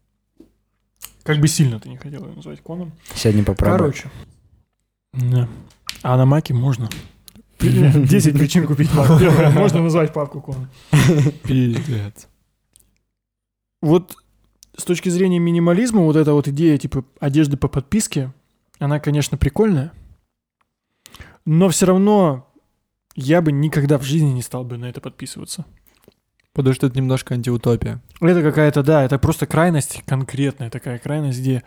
[1.23, 2.93] Как бы сильно ты не хотел ее назвать коном.
[3.13, 3.79] Сегодня попробую.
[3.79, 4.09] Короче.
[5.13, 5.49] Да.
[6.01, 6.89] А на маке можно.
[7.59, 9.19] 10 причин купить мак.
[9.19, 10.69] Первое, можно назвать папку коном.
[11.43, 12.27] Пиздец.
[13.81, 14.15] Вот
[14.77, 18.31] с точки зрения минимализма, вот эта вот идея типа одежды по подписке,
[18.79, 19.91] она, конечно, прикольная,
[21.45, 22.46] но все равно
[23.17, 25.65] я бы никогда в жизни не стал бы на это подписываться.
[26.53, 28.01] Потому что это немножко антиутопия.
[28.21, 31.63] Это какая-то, да, это просто крайность конкретная такая крайность, где...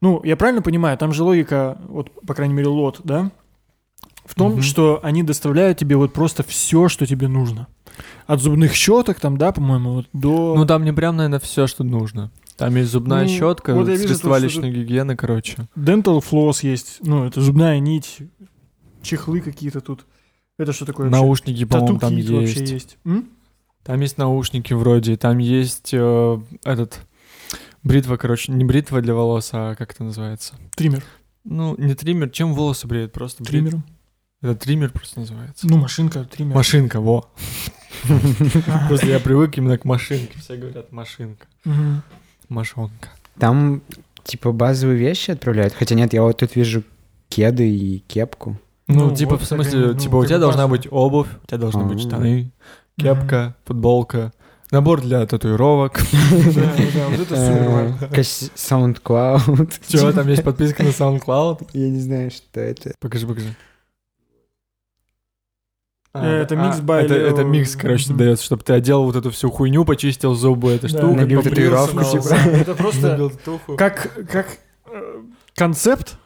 [0.00, 3.30] Ну, я правильно понимаю, там же логика, вот, по крайней мере, лот, да?
[4.24, 4.62] В том, Мгм.
[4.62, 7.66] что они доставляют тебе вот просто все, что тебе нужно.
[8.26, 10.54] От зубных щеток там, да, по-моему, вот до...
[10.56, 12.30] Ну, там не прям, наверное, все, что нужно.
[12.56, 15.56] Там есть зубная Ну, щетка, вот вижу средства что личной гигиены, короче.
[15.76, 18.18] Dental floss есть, ну, это зубная нить,
[19.02, 20.06] чехлы какие-то тут.
[20.58, 21.20] Это что такое вообще?
[21.22, 22.72] Наушники, по-моему, там Тату-кит вообще есть.
[22.72, 22.98] есть.
[23.04, 23.28] М?
[23.84, 27.00] Там есть наушники вроде, там есть э, этот
[27.82, 30.54] бритва, короче, не бритва для волос, а как это называется?
[30.76, 31.02] Триммер.
[31.44, 33.12] Ну, не триммер, чем волосы бреют?
[33.12, 33.84] Просто брит- Триммером.
[34.42, 35.66] Это триммер просто называется.
[35.68, 36.54] Ну, машинка, триммер.
[36.54, 37.28] Машинка, во.
[38.88, 40.38] Просто я привык именно к машинке.
[40.38, 41.46] Все говорят машинка.
[42.48, 43.08] Машонка.
[43.38, 43.82] Там,
[44.24, 45.74] типа, базовые вещи отправляют.
[45.74, 46.84] Хотя нет, я вот тут вижу
[47.28, 48.56] кеды и кепку.
[48.88, 51.46] Ну, Ну, типа, вот в смысле, они, ну, типа, у тебя должна быть обувь, у
[51.46, 52.08] тебя должны быть А.
[52.08, 52.52] штаны,
[52.96, 54.32] кепка, футболка,
[54.70, 56.00] набор для татуировок.
[56.54, 59.72] Да, да, да, вот это супер Э, SoundCloud.
[59.88, 61.68] Чего, там есть подписка на SoundCloud?
[61.74, 62.94] Я не знаю, что это.
[62.98, 63.54] Покажи, покажи.
[66.14, 69.30] Э, это микс а, by это, это микс, короче, дается, чтобы ты одел вот эту
[69.30, 70.98] всю хуйню, почистил зубы, эта Да.
[70.98, 72.34] штука, Набил татуировку, типа.
[72.52, 73.30] Это просто
[73.76, 74.46] как, как
[74.90, 75.22] э,
[75.54, 76.16] концепт,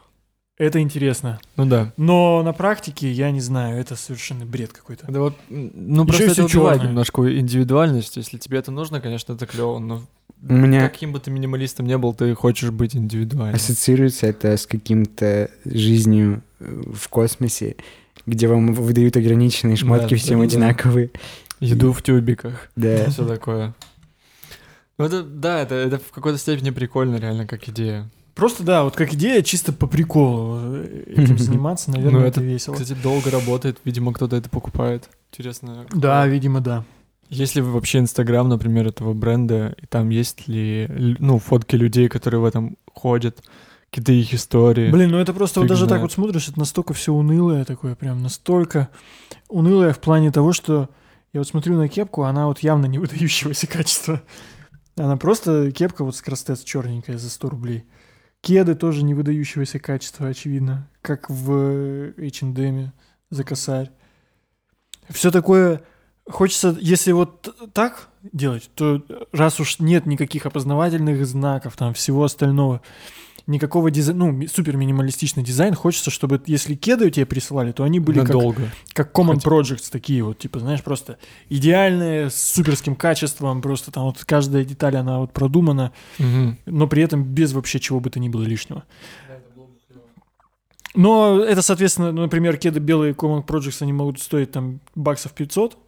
[0.67, 1.41] это интересно.
[1.57, 1.93] Ну да.
[1.97, 5.07] Но на практике, я не знаю, это совершенно бред какой-то.
[5.09, 6.89] Это вот, ну Ещё просто и это убивает чёрное.
[6.89, 8.17] немножко индивидуальность.
[8.17, 10.03] Если тебе это нужно, конечно, это клево, но
[10.49, 13.55] У меня каким бы ты минималистом не был, ты хочешь быть индивидуальным.
[13.55, 17.77] ассоциируется это с каким-то жизнью э, в космосе,
[18.27, 20.57] где вам выдают ограниченные шмотки, Да, всем да, да, да.
[20.57, 21.11] одинаковые.
[21.61, 22.69] Еду в тюбиках.
[22.77, 23.05] Да.
[23.11, 23.75] Все такое.
[24.99, 28.09] Ну это, да, это, это в какой-то степени прикольно, реально, как идея.
[28.35, 32.43] Просто, да, вот как идея, чисто по приколу э, этим заниматься, наверное, Ну, это, это,
[32.43, 32.75] весело.
[32.75, 35.09] Кстати, долго работает, видимо, кто-то это покупает.
[35.31, 35.87] Интересно.
[35.93, 36.85] Да, видимо, да.
[37.29, 40.87] Есть ли вообще Инстаграм, например, этого бренда, и там есть ли,
[41.19, 43.43] ну, фотки людей, которые в этом ходят,
[43.91, 44.91] какие-то их истории?
[44.91, 46.03] Блин, ну это просто вот даже так знает.
[46.03, 48.89] вот смотришь, это настолько все унылое такое, прям настолько
[49.49, 50.89] унылое в плане того, что
[51.33, 54.23] я вот смотрю на кепку, она вот явно не выдающегося качества.
[54.97, 57.85] Она просто кепка вот с крастец черненькая за 100 рублей.
[58.43, 62.93] Кеды тоже не выдающегося качества, очевидно, как в H&M
[63.31, 63.91] за косарь.
[65.09, 65.83] Все такое...
[66.29, 72.81] Хочется, если вот так делать, то раз уж нет никаких опознавательных знаков, там всего остального,
[73.47, 78.01] никакого дизайна, ну, супер минималистичный дизайн, хочется, чтобы если кеды у тебя присылали, то они
[78.01, 78.71] были как, Надолго.
[78.93, 81.19] как Common Хотя- Projects такие вот, типа, знаешь, просто
[81.49, 86.59] идеальные, с суперским качеством, просто там вот каждая деталь, она вот продумана, Мгм.
[86.67, 88.85] но при этом без вообще чего бы то ни было лишнего.
[90.95, 95.79] Но это, соответственно, ну, например, кеды белые Common Projects, они могут стоить там баксов 500.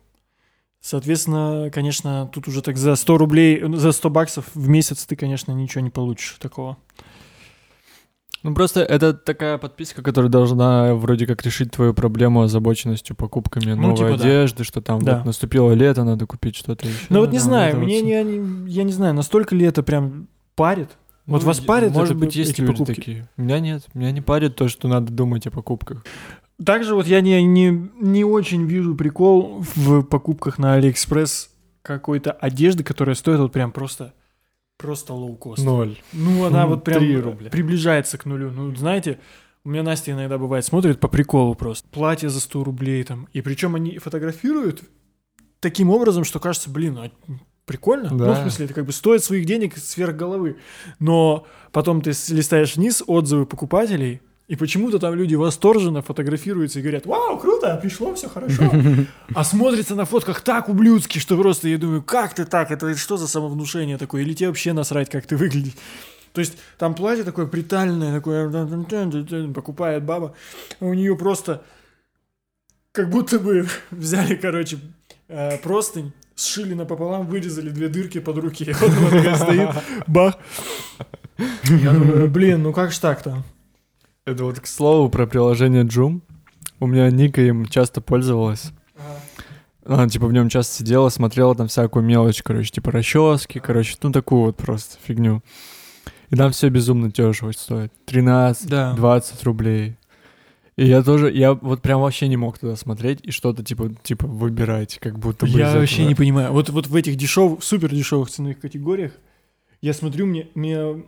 [0.80, 5.52] Соответственно, конечно, тут уже так за 100 рублей, за 100 баксов в месяц ты, конечно,
[5.52, 6.76] ничего не получишь такого.
[8.45, 13.82] Ну просто это такая подписка, которая должна вроде как решить твою проблему озабоченностью покупками Ну,
[13.88, 14.14] новой типа да.
[14.14, 15.16] одежды, что там Да.
[15.16, 17.07] вот наступило лето, надо купить что-то еще.
[17.09, 20.28] Ну вот не знаю, вот мне не, не- я не знаю, настолько ли это прям
[20.55, 20.90] парит.
[21.26, 22.95] Вот Ну, вас парит Может это- быть, есть эти люди покупки?
[22.95, 23.28] такие.
[23.38, 23.84] Меня нет.
[23.95, 26.05] Меня не парит то, что надо думать о покупках.
[26.64, 31.49] Также вот я не, не, не очень вижу прикол в покупках на Алиэкспресс
[31.82, 34.12] какой-то одежды, которая стоит вот прям просто,
[34.78, 35.62] просто лоу-кост.
[35.64, 35.96] Ноль.
[36.12, 37.50] Ну, она вот прям рубля.
[37.50, 38.50] приближается к нулю.
[38.50, 39.18] Ну, знаете,
[39.64, 41.88] у меня Настя иногда бывает смотрит по приколу просто.
[41.88, 43.28] Платье за 100 рублей там.
[43.32, 44.82] И причем они фотографируют
[45.60, 47.10] таким образом, что кажется, блин, а
[47.64, 48.10] прикольно.
[48.10, 48.42] Ну, в Да.
[48.42, 50.58] смысле, это как бы стоит своих денег сверх головы.
[50.98, 57.07] Но потом ты листаешь вниз отзывы покупателей, и почему-то там люди восторженно фотографируются и говорят,
[57.07, 58.70] вау, круто, пришло, все хорошо.
[59.34, 63.16] А смотрится на фотках так ублюдски, что просто я думаю, как ты так, это что
[63.16, 64.22] за самовнушение такое?
[64.22, 65.72] Или тебе вообще насрать, как ты выглядишь?
[66.32, 68.51] То есть там платье такое притальное, такое
[69.53, 70.34] покупает баба,
[70.80, 71.62] а у нее просто
[72.92, 74.78] как будто бы взяли, короче,
[75.28, 79.70] э, простынь, сшили напополам, вырезали две дырки под руки, вот она стоит,
[80.07, 80.36] бах.
[81.64, 83.42] Я думаю, блин, ну как ж так-то?
[84.26, 86.20] Это вот к слову про приложение Joom.
[86.80, 88.72] У меня Ника им часто пользовалась.
[89.84, 94.12] Она, типа, в нем часто сидела, смотрела там всякую мелочь, короче, типа расчески, короче, ну
[94.12, 95.42] такую вот просто фигню.
[96.30, 97.92] И там все безумно дешево стоит.
[98.06, 98.94] 13, Да.
[98.94, 99.96] 20 рублей.
[100.76, 104.26] И я тоже, я вот прям вообще не мог туда смотреть и что-то типа, типа
[104.26, 106.08] выбирать, как будто бы Я вообще этого.
[106.08, 106.52] не понимаю.
[106.52, 109.12] Вот, вот в этих дешевых, супер дешевых ценовых категориях
[109.82, 111.04] я смотрю, мне, мне,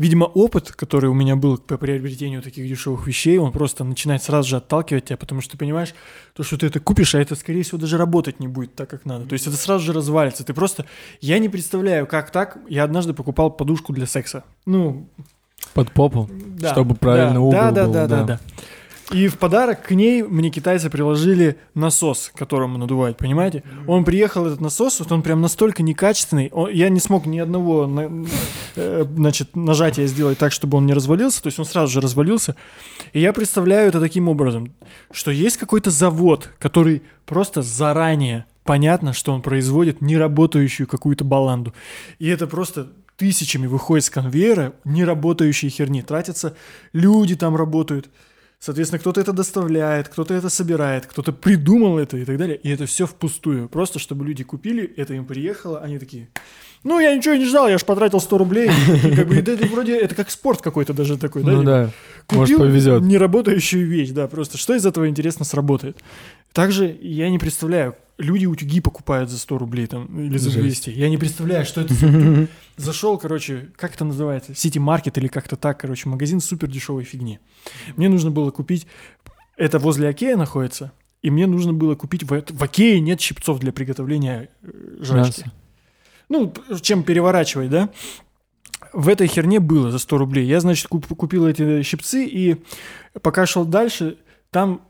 [0.00, 4.48] видимо, опыт, который у меня был по приобретению таких дешевых вещей, он просто начинает сразу
[4.48, 5.94] же отталкивать тебя, потому что ты понимаешь,
[6.32, 9.04] то, что ты это купишь, а это, скорее всего, даже работать не будет так, как
[9.04, 9.26] надо.
[9.26, 10.42] То есть это сразу же развалится.
[10.42, 10.86] Ты просто...
[11.20, 12.56] Я не представляю, как так.
[12.66, 14.44] Я однажды покупал подушку для секса.
[14.64, 15.06] Ну,
[15.74, 16.30] Под попу.
[16.32, 18.24] да, Чтобы правильно да, угол да, да, был, да, да, да.
[18.24, 18.40] да.
[19.12, 23.64] И в подарок к ней мне китайцы приложили насос, которому надувают, понимаете?
[23.88, 27.86] Он приехал, этот насос, вот он прям настолько некачественный, он- я не смог ни одного
[27.86, 28.24] на-
[28.76, 32.54] э, значит, нажатия сделать так, чтобы он не развалился, то есть он сразу же развалился.
[33.12, 34.72] И я представляю это таким образом,
[35.10, 41.74] что есть какой-то завод, который просто заранее понятно, что он производит неработающую какую-то баланду.
[42.20, 46.02] И это просто тысячами выходит с конвейера неработающей херни.
[46.02, 46.54] Тратятся
[46.92, 48.08] люди там работают.
[48.62, 52.58] Соответственно, кто-то это доставляет, кто-то это собирает, кто-то придумал это и так далее.
[52.58, 53.70] И это все впустую.
[53.70, 56.28] Просто чтобы люди купили, это им приехало, они такие,
[56.84, 58.70] ну, я ничего не ждал, я ж потратил 100 рублей.
[59.04, 61.52] И как бы, это, это вроде, это как спорт какой-то даже такой, да?
[61.52, 61.64] Ну Дима?
[61.64, 61.90] да,
[62.36, 63.02] может Купил повезет.
[63.02, 65.96] неработающую вещь, да, просто что из этого, интересно, сработает.
[66.52, 70.84] Также я не представляю, люди утюги покупают за 100 рублей там, или за Жесть.
[70.84, 70.90] 200.
[70.90, 72.48] Я не представляю, что это за.
[72.76, 74.54] Зашел, короче, как это называется?
[74.54, 77.38] Сити Маркет или как-то так, короче, магазин супер дешевой фигни.
[77.96, 78.86] Мне нужно было купить,
[79.56, 80.92] это возле Окея находится,
[81.22, 85.40] и мне нужно было купить, в, в Окее нет щипцов для приготовления э, жрачки.
[85.40, 85.52] Мясо.
[86.30, 87.90] Ну, чем переворачивать, да?
[88.92, 90.46] В этой херне было за 100 рублей.
[90.46, 92.56] Я, значит, куп- купил эти щипцы, и
[93.20, 94.16] пока шел дальше,
[94.50, 94.80] там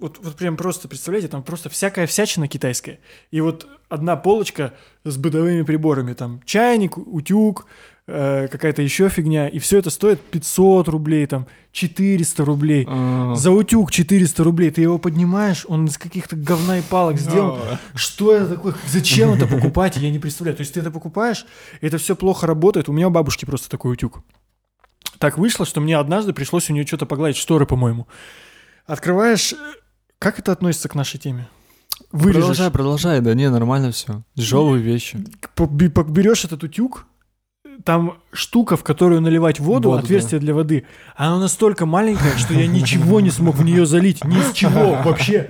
[0.00, 2.98] вот, вот прям просто, представляете, там просто всякая всячина китайская.
[3.30, 4.72] И вот одна полочка
[5.04, 7.66] с бытовыми приборами, там чайник, утюг,
[8.06, 12.86] э, какая-то еще фигня, и все это стоит 500 рублей, там 400 рублей.
[12.88, 17.60] А, За утюг 400 рублей, ты его поднимаешь, он из каких-то говна и палок сделан.
[17.94, 18.74] Что это такое?
[18.88, 19.96] Зачем это покупать?
[19.96, 20.56] Я не представляю.
[20.56, 21.46] То есть ты это покупаешь,
[21.80, 22.88] и это все плохо работает.
[22.88, 24.22] У меня у бабушки просто такой утюг.
[25.18, 28.08] Так вышло, что мне однажды пришлось у нее что-то погладить, шторы, по-моему.
[28.86, 29.54] Открываешь...
[30.20, 31.48] Как это относится к нашей теме?
[32.12, 34.22] Вырежешь, Продолжай, продолжай, да не, нормально все.
[34.34, 35.16] Дешевые вещи.
[35.56, 37.06] берешь этот утюг,
[37.84, 40.84] там штука, в которую наливать воду, Воду, отверстие для воды.
[41.16, 44.22] Она настолько маленькая, что я ничего не смог в нее залить.
[44.22, 45.48] Ни с чего вообще.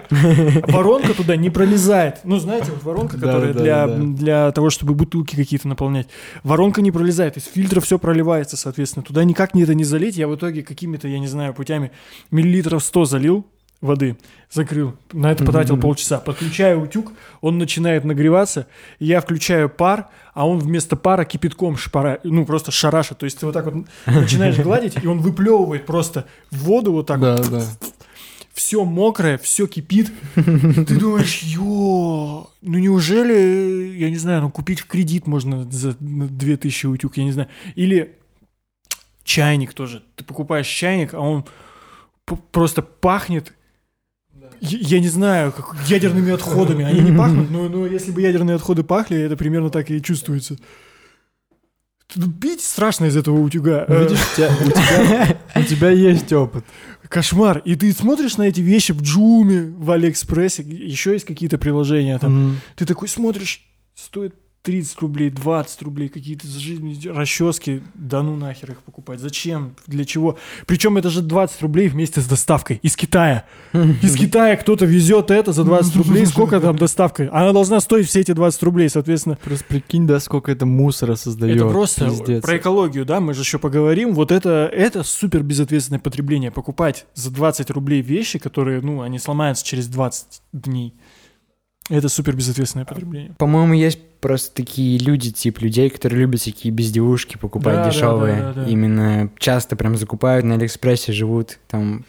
[0.68, 2.20] Воронка туда не пролезает.
[2.22, 3.96] Ну, знаете, вот воронка, Да, которая да, для, да.
[3.96, 6.06] для того, чтобы бутылки какие-то наполнять.
[6.44, 7.36] Воронка не пролезает.
[7.36, 9.02] Из фильтра все проливается, соответственно.
[9.04, 10.16] Туда никак не это не залить.
[10.16, 11.90] Я в итоге какими-то, я не знаю, путями
[12.30, 13.46] миллилитров 100 залил
[13.80, 14.16] воды,
[14.50, 16.18] закрыл, на это потратил полчаса.
[16.18, 18.66] Подключаю утюг, он начинает нагреваться,
[18.98, 23.18] я включаю пар, а он вместо пара кипятком шпара, ну просто шарашит.
[23.18, 27.20] То есть ты вот так вот начинаешь гладить, и он выплевывает просто воду вот так
[27.20, 27.50] Да, вот.
[27.50, 27.62] да.
[28.52, 30.12] Все мокрое, все кипит.
[30.34, 36.86] Ты думаешь, ё, ну неужели, я не знаю, ну купить в кредит можно за 2000
[36.86, 37.48] утюг, я не знаю.
[37.76, 38.16] Или
[39.24, 40.02] чайник тоже.
[40.16, 41.46] Ты покупаешь чайник, а он
[42.52, 43.54] просто пахнет
[44.60, 46.84] я, я не знаю, как ядерными отходами.
[46.84, 50.56] Они не пахнут, но, но если бы ядерные отходы пахли, это примерно так и чувствуется.
[52.40, 53.84] Пить страшно из этого утюга.
[53.88, 56.64] Ну, видишь, у тебя, у тебя- у тебя есть опыт.
[57.08, 57.58] Кошмар.
[57.64, 62.58] И ты смотришь на эти вещи в Джуме, в Алиэкспрессе, еще есть какие-то приложения там.
[62.76, 66.46] Ты такой смотришь, стоит 30 рублей, 20 рублей, какие-то
[67.14, 69.18] расчески, да ну нахер их покупать.
[69.18, 69.74] Зачем?
[69.86, 70.36] Для чего?
[70.66, 73.44] Причем это же 20 рублей вместе с доставкой из Китая.
[73.72, 76.26] Из Китая кто-то везет это за 20 рублей.
[76.26, 77.30] Сколько там доставка?
[77.32, 79.38] Она должна стоить все эти 20 рублей, соответственно.
[79.42, 81.56] Просто прикинь, да, сколько это мусора создает.
[81.56, 82.42] Это просто пиздец.
[82.42, 84.12] про экологию, да, мы же еще поговорим.
[84.12, 86.50] Вот это, это супер безответственное потребление.
[86.50, 90.94] Покупать за 20 рублей вещи, которые, ну, они сломаются через 20 дней.
[91.88, 93.34] Это супер безответственное потребление.
[93.38, 98.36] По-моему, есть просто такие люди, тип людей, которые любят всякие безделушки покупать Да, да, дешевые.
[98.40, 98.68] да, да, да.
[98.70, 102.04] Именно часто прям закупают на Алиэкспрессе, живут там.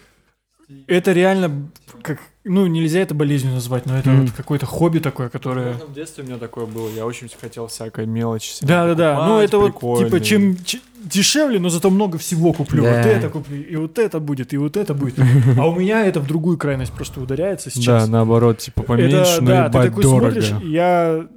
[0.87, 1.69] Это реально,
[2.01, 4.21] как, ну, нельзя это болезнью назвать, но это Мгм.
[4.25, 5.73] вот какое-то хобби такое, которое...
[5.73, 6.89] В детстве у меня такое было.
[6.89, 8.51] Я очень хотел всякой мелочи.
[8.51, 10.05] себе Да-да-да, ну покупать, это вот, прикольной.
[10.09, 10.57] типа, чем
[11.03, 12.83] дешевле, но зато много всего куплю.
[12.83, 12.97] Да.
[12.97, 15.19] Вот это куплю, и вот это будет, и вот это будет.
[15.57, 18.07] А у меня это в другую крайность просто ударяется Да, сейчас.
[18.09, 20.41] наоборот, типа поменьше, это, но да, ты такой дорого.
[20.41, 21.27] смотришь, я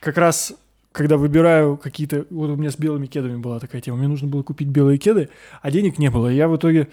[0.00, 0.54] как раз
[0.92, 2.24] когда выбираю какие-то...
[2.30, 3.98] Вот у меня с белыми кедами была такая тема.
[3.98, 5.28] Мне нужно было купить белые кеды,
[5.60, 6.32] а денег не было.
[6.32, 6.88] И я в итоге...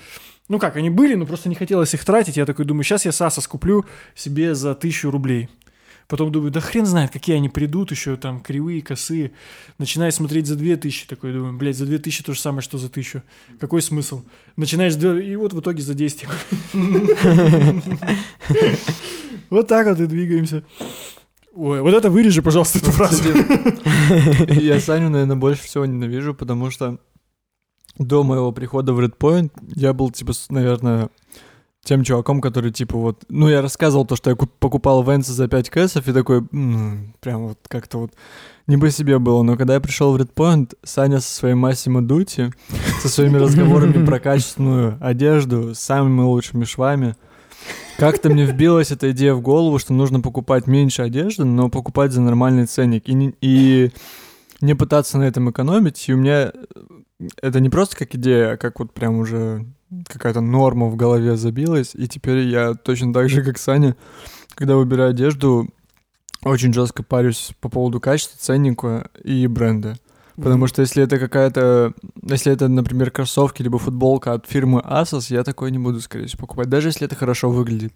[0.50, 2.38] Ну как, они были, но просто не хотелось их тратить.
[2.38, 3.86] Я такой думаю, сейчас я Саса куплю
[4.16, 5.50] себе за тысячу рублей.
[6.10, 9.32] Потом думаю, да хрен знает, какие они придут, еще там кривые, косые.
[9.78, 12.78] Начинаю смотреть за две тысячи, такой думаю, блядь, за две тысячи то же самое, что
[12.78, 13.24] за тысячу.
[13.58, 14.24] Какой смысл?
[14.58, 16.28] Начинаешь, и вот в итоге за 10.
[19.50, 20.64] Вот так вот и двигаемся.
[21.54, 23.24] Ой, вот это вырежи, пожалуйста, эту фразу.
[24.50, 27.00] Я Саню, наверное, больше всего ненавижу, потому что
[27.98, 31.10] до моего прихода в Red Point я был, типа, наверное,
[31.84, 33.24] тем чуваком, который, типа, вот...
[33.30, 37.14] Ну, я рассказывал то, что я куп- покупал Венса за 5 кэсов, и такой, «М,
[37.20, 38.14] прям вот как-то вот
[38.68, 39.44] не по себе было.
[39.44, 42.52] Но когда я пришел в Red Point, Саня со своей Массимо Дути,
[43.02, 47.16] со своими разговорами про качественную одежду, с самыми лучшими швами,
[47.98, 52.22] как-то мне вбилась эта идея в голову, что нужно покупать меньше одежды, но покупать за
[52.22, 53.10] нормальный ценник.
[53.10, 53.92] И, не- и
[54.62, 56.08] не пытаться на этом экономить.
[56.08, 56.54] И у меня
[57.42, 59.66] это не просто как идея, а как вот прям уже
[60.08, 61.92] какая-то норма в голове забилась.
[61.94, 63.96] И теперь я точно так же, как Саня,
[64.56, 65.68] когда выбираю одежду,
[66.44, 69.98] очень жестко парюсь по поводу качества, ценника и бренда.
[70.36, 71.94] Потому что если это какая-то,
[72.24, 76.42] если это, например, кроссовки либо футболка от фирмы Asos, я такое не буду, скорее всего,
[76.42, 77.94] покупать, даже если это хорошо выглядит.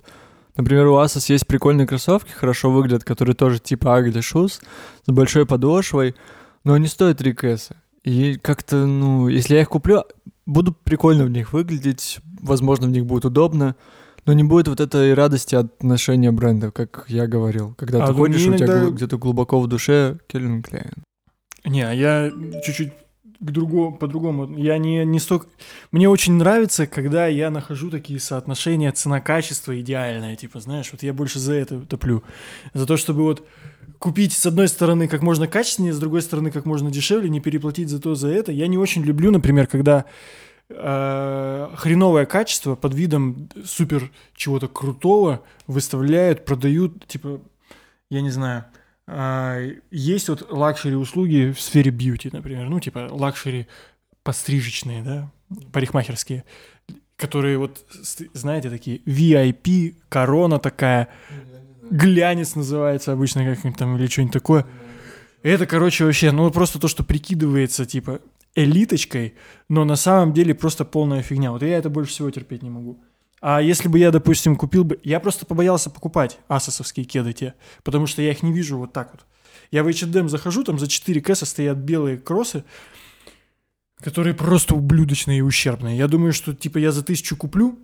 [0.56, 4.62] Например, у Asos есть прикольные кроссовки, хорошо выглядят, которые тоже типа Ugly Shoes,
[5.06, 6.16] с большой подошвой,
[6.64, 7.76] но они стоят 3 кэса.
[8.08, 10.06] И как-то, ну, если я их куплю,
[10.46, 13.76] буду прикольно в них выглядеть, возможно, в них будет удобно,
[14.26, 17.76] но не будет вот этой радости от ношения бренда, как я говорил.
[17.78, 20.94] Когда А ты ходишь, мне у тебя иногда- где-то глубоко в душе Кельвин Клейн.
[21.66, 22.32] Не, а я
[22.64, 22.94] чуть-чуть
[23.42, 24.58] к другому, по-другому.
[24.58, 25.48] Я не, не столько...
[25.92, 30.38] Мне очень нравится, когда я нахожу такие соотношения цена-качество идеальное.
[30.38, 32.24] Типа, знаешь, вот я больше за это топлю.
[32.74, 33.46] За то, чтобы вот
[34.00, 37.90] купить с одной стороны как можно качественнее, с другой стороны как можно дешевле, не переплатить
[37.90, 38.52] за то, за это.
[38.52, 40.06] Я не очень люблю, например, когда
[40.70, 47.42] э, хреновое качество под видом супер чего-то крутого выставляют, продают, типа,
[48.10, 48.66] я не знаю,
[49.08, 53.68] а, есть вот luxury услуги в сфере beauty, например, ну, типа, luxury
[54.24, 55.32] пострижечные, да,
[55.72, 56.44] парикмахерские,
[57.16, 57.86] которые вот,
[58.34, 61.08] знаете, такие VIP, корона такая,
[61.90, 64.66] глянец называется обычно как-нибудь там или что-нибудь такое.
[65.44, 68.22] Это, короче, вообще, ну, просто то, что прикидывается, типа,
[68.56, 69.36] элиточкой,
[69.70, 71.52] но на самом деле просто полная фигня.
[71.52, 73.00] Вот я это больше всего терпеть не могу.
[73.40, 75.00] А если бы я, допустим, купил бы...
[75.04, 79.12] Я просто побоялся покупать асосовские кеды те, потому что я их не вижу вот так
[79.12, 79.26] вот.
[79.70, 82.64] Я в H&M захожу, там за 4 кэса стоят белые кроссы,
[84.00, 85.98] которые просто ублюдочные и ущербные.
[85.98, 87.78] Я думаю, что, типа, я за тысячу куплю,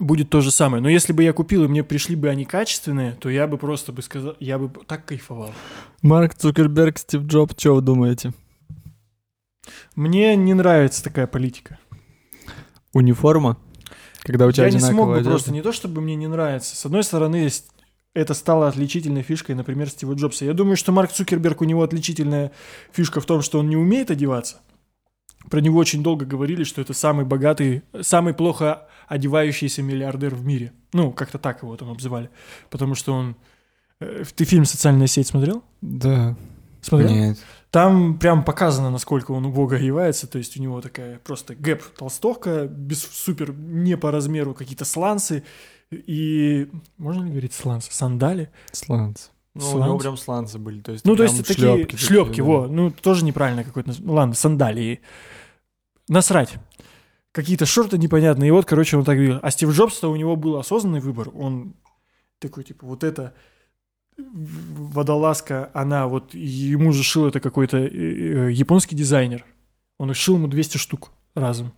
[0.00, 0.82] будет то же самое.
[0.82, 3.92] Но если бы я купил, и мне пришли бы они качественные, то я бы просто
[3.92, 4.36] бы сказал...
[4.40, 5.52] Я бы так кайфовал.
[6.02, 8.32] Марк Цукерберг, Стив Джобс, что вы думаете?
[9.94, 11.78] Мне не нравится такая политика.
[12.92, 13.58] Униформа?
[14.20, 15.30] Когда у тебя я не смог бы одежда?
[15.30, 16.76] просто, не то чтобы мне не нравится.
[16.76, 17.48] С одной стороны,
[18.14, 20.44] это стало отличительной фишкой, например, Стива Джобса.
[20.44, 22.52] Я думаю, что Марк Цукерберг, у него отличительная
[22.92, 24.60] фишка в том, что он не умеет одеваться.
[25.50, 30.72] Про него очень долго говорили, что это самый богатый, самый плохо одевающийся миллиардер в мире.
[30.92, 32.30] Ну, как-то так его там обзывали.
[32.70, 33.36] Потому что он...
[34.00, 35.62] э, Ты фильм «Социальная сеть» смотрел?
[35.80, 36.36] Да.
[36.82, 37.10] Смотрел?
[37.10, 37.38] Нет.
[37.70, 40.26] Там прям показано, насколько он убого одевается.
[40.26, 45.42] То есть у него такая просто гэп толстовка, без супер не по размеру какие-то сланцы.
[45.90, 46.68] И
[46.98, 47.92] можно ли говорить сланцы?
[47.92, 48.50] Сандали?
[48.72, 49.30] Сланцы.
[49.54, 49.86] Ну, у Сланцы?
[49.88, 50.80] него прям сланцы были.
[50.80, 52.66] То есть, Ну, то есть такие шлёпки шлепки, такие, во.
[52.68, 52.72] да.
[52.72, 53.92] Ну, тоже неправильно какой-то.
[53.98, 55.00] Ну, ладно, сандалии.
[56.08, 56.54] Насрать.
[57.32, 58.48] Какие-то шорты непонятные.
[58.48, 59.38] И вот, короче, он так говорил.
[59.42, 61.30] А Стив Джобс-то у него был осознанный выбор.
[61.34, 61.74] Он
[62.38, 63.34] такой, типа, вот это
[64.16, 69.44] водолазка, она вот ему же шил это какой-то э, э, японский дизайнер.
[69.98, 71.72] Он их шил ему 200 штук разом.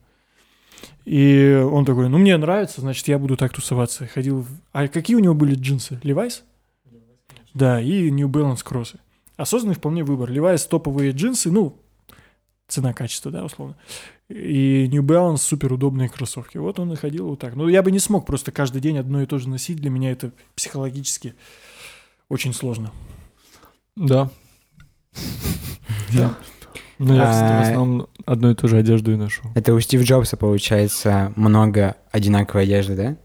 [1.04, 4.06] И он такой, ну мне нравится, значит, я буду так тусоваться.
[4.06, 4.42] Ходил.
[4.42, 6.00] в- А какие у него были джинсы?
[6.02, 6.44] Левайс?
[7.52, 8.98] Да, и New Balance кроссы.
[9.36, 10.30] Осознанный вполне выбор.
[10.30, 11.76] Levi's топовые джинсы, ну,
[12.70, 13.76] цена-качество, да, условно.
[14.28, 16.56] И New Balance супер удобные кроссовки.
[16.56, 17.56] Вот он и ходил вот так.
[17.56, 19.78] Ну, я бы не смог просто каждый день одно и то же носить.
[19.78, 21.34] Для меня это психологически
[22.28, 22.92] очень сложно.
[23.96, 24.30] Да.
[26.14, 26.34] Да.
[26.98, 29.42] Ну, я, кстати, в А, основном одну и ту же одежду и ношу.
[29.54, 33.16] Это у Стив Джобса, получается, много одинаковой одежды, да?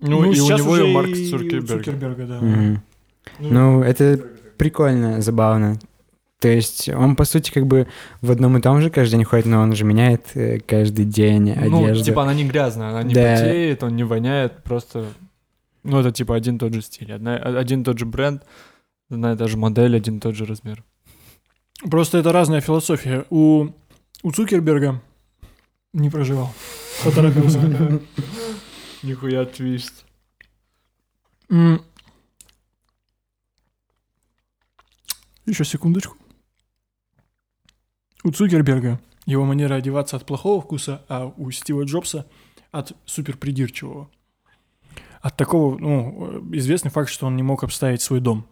[0.00, 1.78] Ну, и у него, и уже у Марка и Цукерберга.
[1.78, 2.40] Цукерберга, да.
[2.40, 2.82] Мгм.
[3.38, 4.20] Ну, это
[4.58, 5.78] прикольно, забавно.
[6.44, 7.86] То есть он, по сути, как бы
[8.20, 11.54] в одном и том же каждый день ходит, но он же меняет э, каждый день
[11.54, 12.04] Ну, одежду.
[12.04, 13.32] типа, она не грязная, она не Да.
[13.36, 15.06] потеет, он не воняет, просто...
[15.84, 18.42] Ну, это, типа, один и тот же стиль, одна- один и тот же бренд,
[19.08, 20.84] одна и та же модель, один и тот же размер.
[21.90, 23.24] Просто это разная философия.
[23.30, 23.68] У,
[24.22, 25.00] у Цукерберга
[25.94, 26.52] не проживал.
[27.04, 27.58] Поторопился.
[29.02, 30.04] Нихуя твист.
[35.46, 36.16] Еще секундочку.
[38.24, 42.26] У Цукерберга его манера одеваться от плохого вкуса, а у Стива Джобса
[42.72, 44.08] от супер придирчивого.
[45.20, 48.46] От такого, ну, известный факт, что он не мог обставить свой дом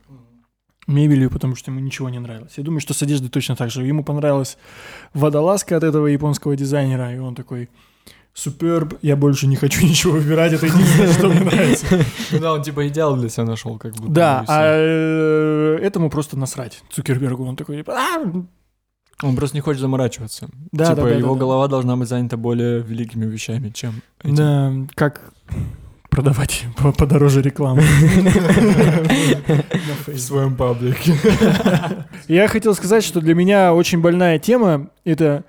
[0.86, 2.52] мебелью, потому что ему ничего не нравилось.
[2.56, 3.84] Я думаю, что с одеждой точно так же.
[3.84, 4.58] Ему понравилась
[5.14, 7.70] водолазка от этого японского дизайнера, и он такой,
[8.34, 11.86] суперб, я больше не хочу ничего выбирать, это единственное, что мне нравится.
[12.32, 14.12] Ну да, он, типа, идеал для себя нашел, как будто.
[14.12, 17.44] Да, а э, этому просто насрать Цукербергу.
[17.44, 18.32] Он такой, типа, «А,
[19.22, 20.48] Он просто не хочет заморачиваться.
[20.72, 21.40] Да, типа, да, да, его да, да.
[21.40, 24.34] голова должна быть занята более великими вещами, чем этим.
[24.34, 25.32] да, как
[26.10, 27.80] продавать по- подороже рекламу.
[30.06, 31.14] В своем паблике.
[32.28, 35.44] Я хотел сказать, что для меня очень больная тема— это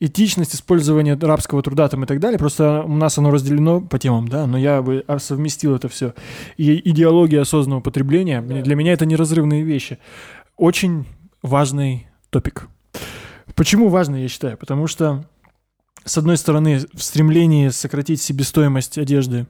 [0.00, 2.38] этичность использования рабского труда там и так далее.
[2.38, 6.14] Просто у нас оно разделено по темам, да, но я бы совместил это все.
[6.56, 9.98] И идеология осознанного потребления, для меня это неразрывные вещи.
[10.56, 11.06] Очень
[11.42, 12.68] важный топик.
[13.58, 14.56] Почему важный, я считаю?
[14.56, 15.28] Потому что,
[16.04, 19.48] с одной стороны, в стремлении сократить себестоимость одежды,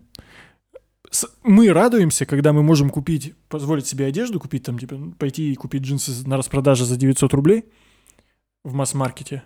[1.43, 5.83] мы радуемся, когда мы можем купить, позволить себе одежду купить, там, типа, пойти и купить
[5.83, 7.67] джинсы на распродаже за 900 рублей
[8.65, 9.43] в масс-маркете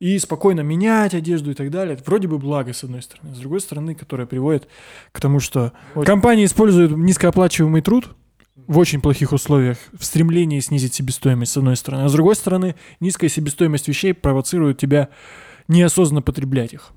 [0.00, 1.92] и спокойно менять одежду и так далее.
[1.92, 3.34] Это вроде бы благо, с одной стороны.
[3.34, 4.68] С другой стороны, которое приводит
[5.12, 5.74] к тому, что
[6.06, 8.16] компании используют низкооплачиваемый труд
[8.66, 12.04] в очень плохих условиях в стремлении снизить себестоимость, с одной стороны.
[12.04, 15.08] А с другой стороны, низкая себестоимость вещей провоцирует тебя
[15.68, 16.92] неосознанно потреблять их.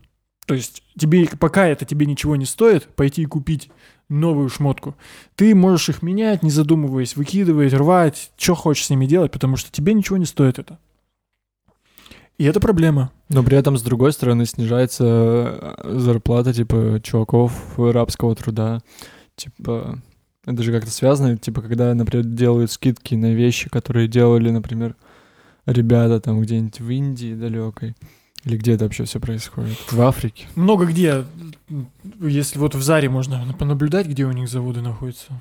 [0.45, 3.70] То есть тебе, пока это тебе ничего не стоит, пойти и купить
[4.09, 4.95] новую шмотку,
[5.36, 9.72] ты можешь их менять, не задумываясь, выкидывать, рвать, что хочешь с ними делать, потому что
[9.72, 10.80] тебе ничего не стоит это.
[12.38, 13.12] И это проблема.
[13.30, 18.82] Но при этом, с другой стороны, снижается э, зарплата, типа, чуваков рабского труда.
[19.36, 20.01] Типа,
[20.45, 24.95] это же как-то связано, типа, когда, например, делают скидки на вещи, которые делали, например,
[25.65, 27.95] ребята там где-нибудь в Индии далекой.
[28.43, 29.77] Или где это вообще все происходит?
[29.91, 30.47] В Африке.
[30.55, 31.25] Много где,
[32.19, 35.39] если вот в Заре можно понаблюдать, где у них заводы находятся.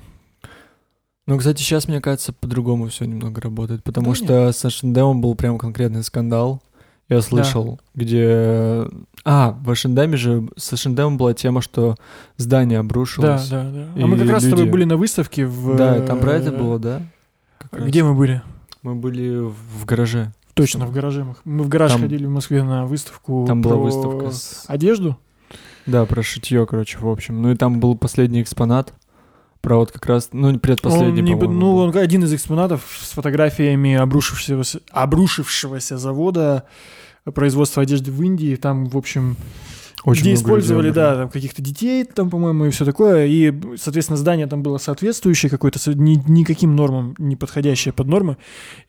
[1.25, 5.33] Ну, кстати, сейчас, мне кажется, по-другому все немного работает, потому Да что с H&M был
[5.33, 6.61] прям конкретный скандал.
[7.11, 8.87] Я слышал, где...
[9.25, 10.47] А, в H&M же...
[10.55, 11.95] С H&M была тема, что
[12.37, 13.49] здание Да, обрушилось.
[13.49, 13.87] да, да.
[13.95, 15.75] И А мы как раз с тобой были на выставке в...
[15.75, 17.01] Да, там про это было, да?
[17.57, 17.87] Как раз.
[17.87, 18.41] Где мы были?
[18.81, 20.31] Мы были в гараже.
[20.53, 21.25] Точно, в гараже.
[21.45, 24.63] мы- в гараж Там- ходили в Москве на выставку Там была выставка с...
[24.67, 25.17] одежду.
[25.85, 27.41] Да, про шитье, короче, в общем.
[27.41, 28.93] Ну и там был последний экспонат.
[29.61, 30.29] Про вот как раз...
[30.31, 36.63] Ну, предпоследний, Он не- ну, он один из экспонатов с фотографиями обрушившегося, обрушившегося завода
[37.35, 38.55] производства одежды в Индии.
[38.55, 39.37] Там, в общем,
[40.03, 43.27] Очень где использовали, людей да, там каких-то детей, там, по-моему, и все такое.
[43.27, 48.37] И, соответственно, здание там было соответствующее какой-то, ни- никаким нормам не подходящее под нормы.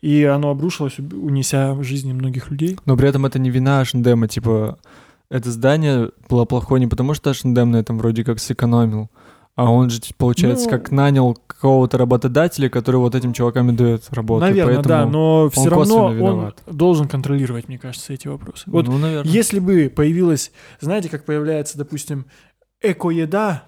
[0.01, 2.79] И оно обрушилось, унеся жизни многих людей.
[2.85, 4.79] Но при этом это не вина H&M, типа...
[5.29, 9.09] Это здание было плохое не потому, что H&M на этом вроде как сэкономил,
[9.55, 14.11] А он же, получается, Ну- как нанял какого-то работодателя, который вот этим чувакам и дает
[14.11, 14.41] работу.
[14.41, 14.89] Наверное, поэтому...
[14.89, 16.63] да, но все равно косвенно он виноват.
[16.65, 18.63] должен контролировать, мне кажется, эти вопросы.
[18.65, 19.31] Вот ну, наверное.
[19.31, 22.25] если бы появилась, знаете, как появляется, допустим,
[22.81, 23.63] эко-еда,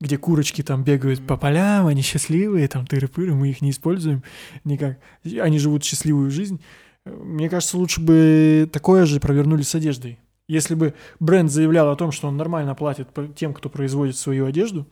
[0.00, 4.22] где курочки там бегают по полям, они счастливые, там тыры-пыры, мы их не используем
[4.64, 4.98] никак.
[5.24, 6.60] Они живут счастливую жизнь.
[7.06, 10.18] Мне кажется, лучше бы такое же провернули с одеждой.
[10.46, 14.86] Если бы бренд заявлял о том, что он нормально платит тем, кто производит свою одежду,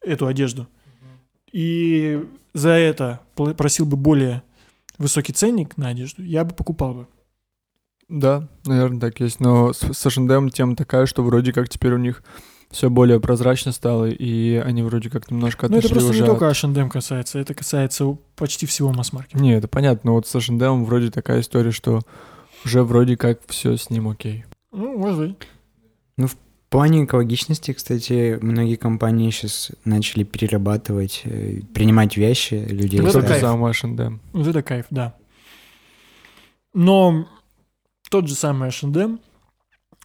[0.00, 0.68] эту одежду,
[1.52, 2.24] и
[2.54, 4.42] за это просил бы более
[4.98, 7.06] высокий ценник на одежду, я бы покупал бы.
[8.08, 9.40] Да, наверное, так есть.
[9.40, 12.22] Но с, с H&M тема такая, что вроде как теперь у них
[12.70, 16.26] все более прозрачно стало, и они вроде как немножко Но это отошли просто уже не
[16.26, 19.38] только H&M касается, это касается почти всего масс-маркета.
[19.42, 22.00] Не, это понятно, но вот с H&M вроде такая история, что
[22.64, 24.44] уже вроде как все с ним окей.
[24.76, 25.36] Ну, может быть.
[26.18, 26.36] В
[26.68, 33.00] плане экологичности, кстати, многие компании сейчас начали перерабатывать, э, принимать вещи людей.
[33.00, 33.40] Вот Тот это же кайф.
[33.40, 34.20] самый H&M.
[34.34, 35.16] Вот это кайф, да.
[36.74, 37.26] Но
[38.10, 39.18] тот же самый H&M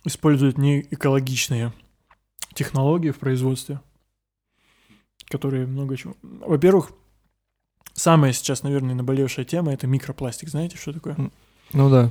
[0.06, 1.74] использует не экологичные
[2.54, 3.82] технологии в производстве,
[5.26, 6.16] которые много чего...
[6.22, 6.92] Во-первых,
[7.92, 10.48] самая сейчас, наверное, наболевшая тема— это микропластик.
[10.48, 11.18] Знаете, что такое?
[11.74, 12.10] Ну да.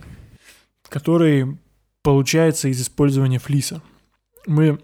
[0.91, 1.57] который
[2.03, 3.83] получается из использования флиса.
[4.47, 4.81] Мы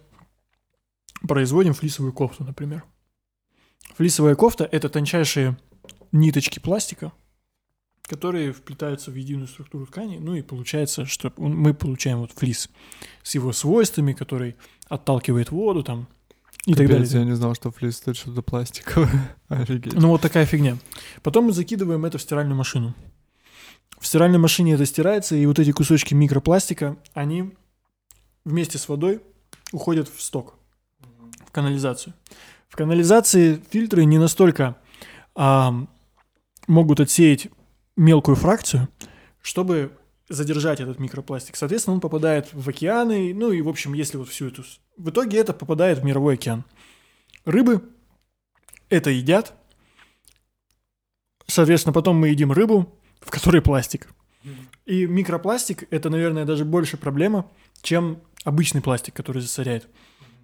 [1.26, 2.84] производим флисовую кофту, например.
[3.96, 5.56] Флисовая кофта— это тончайшие
[6.12, 7.12] ниточки пластика,
[8.02, 12.68] которые вплетаются в единую структуру ткани, ну и получается, что мы получаем вот флис
[13.22, 14.56] с его свойствами, который
[14.88, 16.08] отталкивает воду там
[16.66, 17.24] и так Капец, далее.
[17.24, 19.36] я не знал, что флис это что-то пластиковое.
[19.48, 19.94] Офигеть.
[19.94, 20.76] Ну вот такая фигня.
[21.22, 22.94] Потом мы закидываем это в стиральную машину.
[23.98, 27.54] В стиральной машине это стирается, и вот эти кусочки микропластика, они
[28.44, 29.22] вместе с водой
[29.72, 30.54] уходят в сток,
[31.46, 32.14] в канализацию.
[32.68, 34.76] В канализации фильтры не настолько
[35.34, 35.88] ам,
[36.66, 37.48] могут отсеять
[37.96, 38.88] мелкую фракцию,
[39.40, 39.96] чтобы
[40.28, 41.56] задержать этот микропластик.
[41.56, 44.64] Соответственно, он попадает в океаны, ну и, в общем, если вот всю эту...
[44.96, 46.64] В итоге это попадает в мировой океан.
[47.44, 47.82] Рыбы
[48.88, 49.54] это едят.
[51.46, 52.92] Соответственно, потом мы едим рыбу,
[53.26, 54.08] в которой пластик.
[54.86, 57.50] И микропластик это, наверное, даже больше проблема,
[57.82, 59.88] чем обычный пластик, который засоряет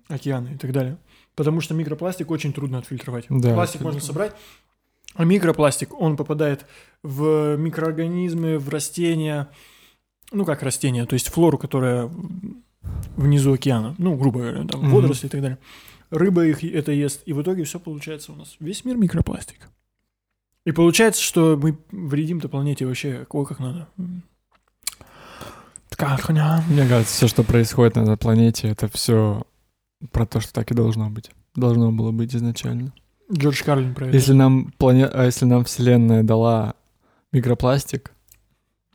[0.09, 0.99] океаны и так далее.
[1.37, 3.27] Потому что микропластик очень трудно отфильтровать.
[3.31, 4.35] Да, Пластик можно собрать,
[5.15, 6.67] а микропластик, он попадает
[7.03, 9.49] в микроорганизмы, в растения,
[10.33, 12.11] ну как растения, то есть флору, которая
[13.17, 14.91] внизу океана, ну, грубо говоря, там Мгм.
[14.91, 15.59] водоросли и так далее.
[16.11, 18.57] Рыба их это ест, и в итоге все получается у нас.
[18.59, 19.69] Весь мир микропластик.
[20.65, 23.89] И получается, что мы вредим-то планете вообще ой, как надо.
[26.23, 26.65] Хуйня.
[26.69, 29.45] Мне кажется, все, что происходит на этой планете, это все
[30.11, 31.31] про то, что так и должно быть.
[31.55, 32.93] Должно было быть изначально.
[33.33, 34.17] Джордж Карлин про это.
[34.17, 35.07] Если нам плане...
[35.07, 36.75] а если нам Вселенная дала
[37.31, 38.13] микропластик,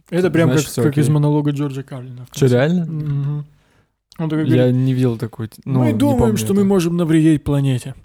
[0.09, 1.03] Это прям значит, как, как окей.
[1.03, 2.27] из монолога Джорджа Карлина.
[2.33, 2.85] что реально?
[2.85, 3.45] Мгм.
[4.19, 5.49] Он такой Я говорит, не видел такой.
[5.63, 6.69] Ну, мы думаем, что мы этого.
[6.69, 7.95] можем навредить планете.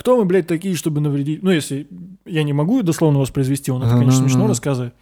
[0.00, 1.42] Кто мы, блядь, такие, чтобы навредить?
[1.42, 1.86] Ну, если
[2.24, 4.94] я не могу дословно воспроизвести, он это, конечно, смешно рассказывает.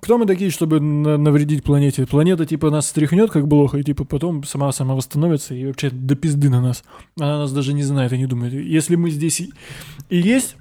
[0.00, 2.06] Кто мы такие, чтобы на- навредить планете?
[2.06, 6.14] Планета, типа, нас стряхнет, как блох, и, типа, потом сама сама восстановится и вообще до
[6.14, 6.84] пизды на нас.
[7.18, 8.52] Она нас даже не знает и не думает.
[8.52, 9.52] Если мы здесь и,
[10.08, 10.54] и есть,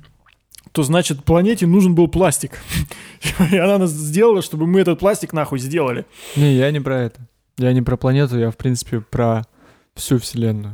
[0.72, 2.60] то, значит, планете нужен был пластик.
[3.52, 6.06] И она нас сделала, чтобы мы этот пластик нахуй сделали.
[6.36, 7.20] Не, я не про это.
[7.60, 9.44] Я не про планету, я, в принципе, про
[9.94, 10.74] всю Вселенную.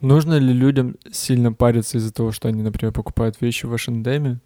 [0.00, 4.40] Нужно ли людям сильно париться из-за того, что они, например, покупают вещи в H&M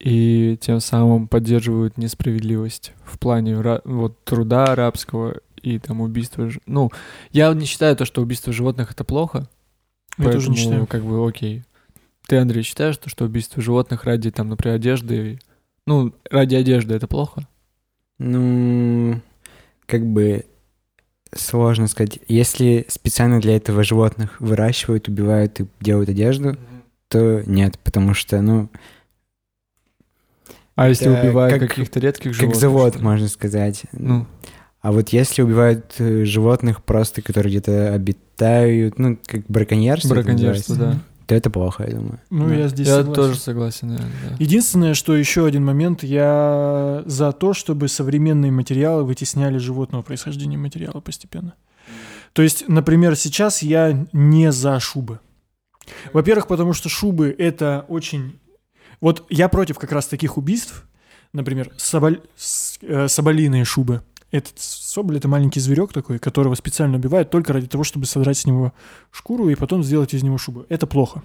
[0.00, 6.48] и тем самым поддерживают несправедливость в плане вот труда арабского и там убийства.
[6.50, 6.90] ж- Ну,
[7.32, 9.48] я не считаю то, что убийство животных это плохо.
[10.18, 10.86] Я тоже не поэтому, считаю.
[10.86, 11.64] как бы окей.
[12.26, 15.40] Ты, Андрей, считаешь, то, что убийство животных ради, там, например, одежды,
[15.86, 17.48] ну, ради одежды это плохо?
[18.18, 19.20] Ну,
[19.86, 20.44] как бы
[21.34, 22.18] сложно сказать.
[22.28, 26.56] Если специально для этого животных выращивают, убивают и делают одежду,
[27.08, 28.68] то нет, потому что, ну,
[30.74, 32.60] А если убивают как- каких-то редких как животных?
[32.60, 33.04] завод, что ли?
[33.04, 33.82] можно сказать.
[33.92, 34.26] Ну,
[34.80, 40.98] А вот если убивают э, животных просто, которые где-то обитают, ну, как браконьерство, браконьерство, да.
[41.28, 42.18] То это плохо, я думаю.
[42.30, 42.54] Ну, Да.
[42.54, 43.14] я здесь Я согласен.
[43.22, 44.36] тоже согласен, наверное, да.
[44.38, 51.00] Единственное, что еще один момент, я за то, чтобы современные материалы вытесняли животного происхождения материала
[51.00, 51.52] постепенно.
[52.32, 55.20] То есть, например, сейчас я не за шубы.
[56.14, 58.38] Во-первых, потому что шубы это очень...
[59.02, 60.86] Вот я против как раз таких убийств,
[61.34, 62.22] например, соболь...
[62.80, 64.02] э, соболиные шубы.
[64.30, 68.46] Этот соболь— это маленький зверек такой, которого специально убивают только ради того, чтобы содрать с
[68.46, 68.72] него
[69.10, 70.66] шкуру и потом сделать из него шубу.
[70.68, 71.22] Это плохо.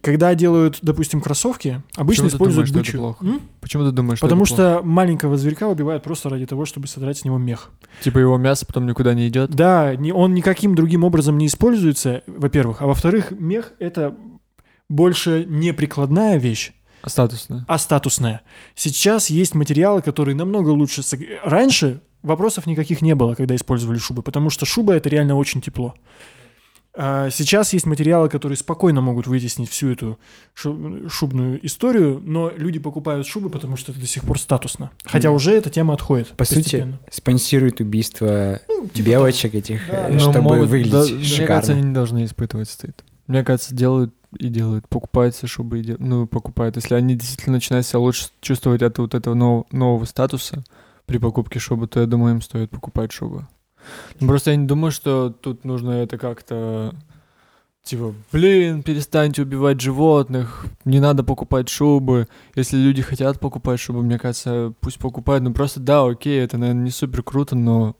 [0.00, 3.00] Когда делают, допустим, кроссовки, обычно Почему используют думаешь, что это бычью.
[3.00, 3.24] плохо?
[3.26, 3.40] М?
[3.60, 4.78] Почему ты думаешь, Потому это плохо?
[4.78, 7.70] что маленького зверька убивают просто ради того, чтобы содрать с него мех.
[8.00, 9.50] Типа его мясо потом никуда не идет?
[9.50, 12.80] Да, не, он никаким другим образом не используется, во-первых.
[12.80, 14.16] А во-вторых, мех— это
[14.88, 16.72] больше не прикладная вещь,
[17.06, 17.64] Статусно.
[17.68, 18.42] а статусная.
[18.74, 21.02] Сейчас есть материалы, которые намного лучше...
[21.44, 25.94] Раньше вопросов никаких не было, когда использовали шубы, потому что шуба— это реально очень тепло.
[26.94, 30.18] А сейчас есть материалы, которые спокойно могут вытеснить всю эту
[30.52, 34.90] шу- шубную историю, но люди покупают шубы, потому что это до сих пор статусно.
[35.06, 36.28] Хотя уже эта тема отходит.
[36.36, 37.00] По сути, постепенно.
[37.10, 41.46] спонсирует убийство Ну, типа белочек этих, Да, э, чтобы могут- выглядеть да, Мне шикарно.
[41.46, 43.02] кажется, они не должны испытывать стыд.
[43.32, 44.86] Мне кажется, делают и делают.
[44.88, 46.76] Покупают шубы и дел- ну, покупают.
[46.76, 50.62] Если они действительно начинают себя лучше чувствовать от вот этого нового, нового статуса
[51.06, 53.48] при покупке шубы, то я думаю, им стоит покупать шубу.
[54.20, 56.94] Ну, Просто я не думаю, что тут нужно это как-то
[57.84, 62.28] типа, блин, перестаньте убивать животных, не надо покупать шубы.
[62.54, 65.42] Если люди хотят покупать шубы, мне кажется, пусть покупают.
[65.42, 67.96] Ну просто да, окей, это, наверное, не супер круто, но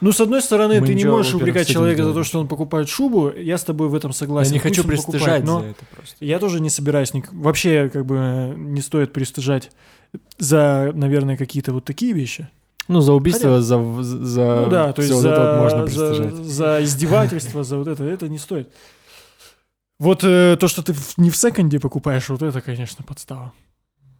[0.00, 2.88] Ну, с одной стороны, Мы ты не можешь упрекать человека за то, что он покупает
[2.88, 3.30] шубу.
[3.30, 4.52] Я с тобой в этом согласен.
[4.52, 6.24] я не Пусть хочу покупает, пристыжать но за это просто.
[6.24, 7.12] я тоже не собираюсь.
[7.14, 9.70] ник- Вообще, как бы, не стоит пристыжать
[10.38, 12.48] за, наверное, какие-то вот такие вещи.
[12.86, 15.86] Ну, за убийство, за, за ну да, то есть всё вот за, это вот можно
[15.86, 16.34] за, пристыжать.
[16.46, 18.70] за издевательство, за вот это, это не стоит.
[19.98, 23.52] Вот э, то, что ты не в секонде покупаешь, вот это, конечно, подстава.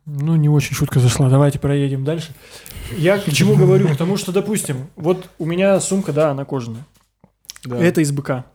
[0.09, 1.29] Ну, не очень шутка зашла.
[1.29, 2.33] Давайте проедем дальше.
[2.97, 3.89] Я к чему говорю?
[3.89, 6.87] Потому что, допустим, вот у меня сумка, да, она кожаная.
[7.65, 7.79] Да.
[7.79, 8.47] Это из быка.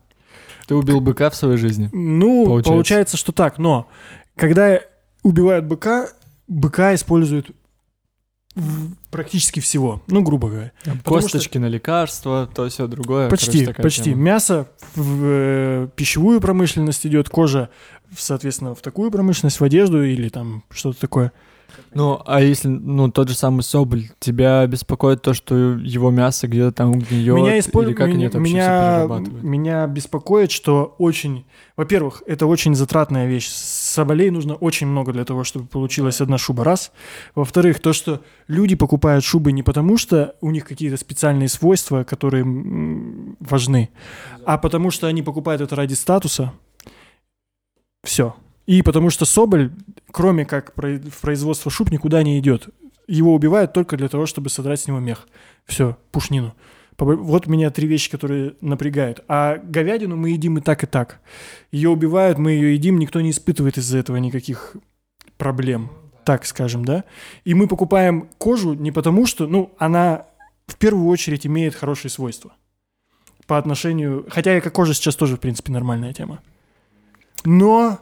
[0.68, 1.90] Ты убил быка в своей жизни?
[1.94, 2.72] Ну, Получается.
[2.72, 3.18] получается.
[3.18, 3.88] что так, но
[4.36, 4.80] когда
[5.22, 6.10] убивают быка,
[6.48, 7.52] быка используют
[9.10, 10.72] практически всего, ну, грубо говоря.
[10.84, 13.30] Потому Косточки на лекарства, то все другое.
[13.30, 14.04] Почти, Короче, почти.
[14.12, 14.22] тема.
[14.22, 17.70] Мясо в э, пищевую промышленность идет, кожа,
[18.18, 21.32] соответственно, в такую промышленность, в одежду или там что-то такое.
[21.96, 26.72] Ну, а если, ну, тот же самый Соболь, тебя беспокоит то, что его мясо где-то
[26.72, 29.44] там гниет, меня, или использ- как они меня, всё меня, перерабатывают?
[29.44, 31.46] меня беспокоит, что очень...
[31.76, 33.48] Во-первых, это очень затратная вещь.
[33.48, 36.64] Соболей нужно очень много для того, чтобы получилась одна шуба.
[36.64, 36.92] Раз.
[37.34, 42.46] Во-вторых, то, что люди покупают шубы не потому, что у них какие-то специальные свойства, которые
[43.40, 43.90] важны,
[44.46, 46.54] а потому что они покупают это ради статуса.
[48.04, 48.36] Все.
[48.66, 49.72] И потому что Соболь,
[50.12, 52.70] кроме как в производство шуб, никуда не идет.
[53.08, 55.28] Его убивают только для того, чтобы содрать с него мех.
[55.66, 56.54] Все, пушнину.
[56.98, 59.24] Вот меня три вещи, которые напрягают.
[59.28, 61.20] А говядину мы едим и так, и так.
[61.72, 64.76] Ее убивают, мы ее едим, никто не испытывает из-за этого никаких
[65.38, 65.90] проблем,
[66.24, 67.04] так скажем, да?
[67.44, 70.28] И мы покупаем кожу не потому, что, ну, она
[70.68, 72.54] в первую очередь имеет хорошие свойства
[73.48, 74.26] по отношению...
[74.30, 76.42] Хотя эко-кожа сейчас тоже, в принципе, нормальная тема.
[77.46, 78.00] Но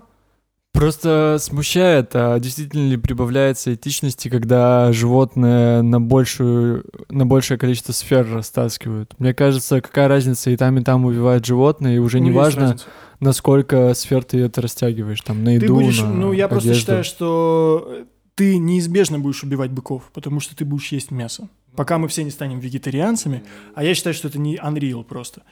[0.73, 8.25] Просто смущает, а действительно ли прибавляется этичности, когда животное на, большую, на большее количество сфер
[8.33, 9.13] растаскивают?
[9.19, 12.77] Мне кажется, какая разница, и там, и там убивают животное, и уже ну, не важно,
[13.19, 16.79] насколько сфер ты это растягиваешь, там, на Ты еду, будешь, на ну, я просто одежду.
[16.79, 18.05] считаю, что
[18.35, 21.49] ты неизбежно будешь убивать быков, потому что ты будешь есть мясо.
[21.75, 23.43] Пока мы все не станем вегетарианцами,
[23.75, 25.43] а я считаю, что это не unreal просто.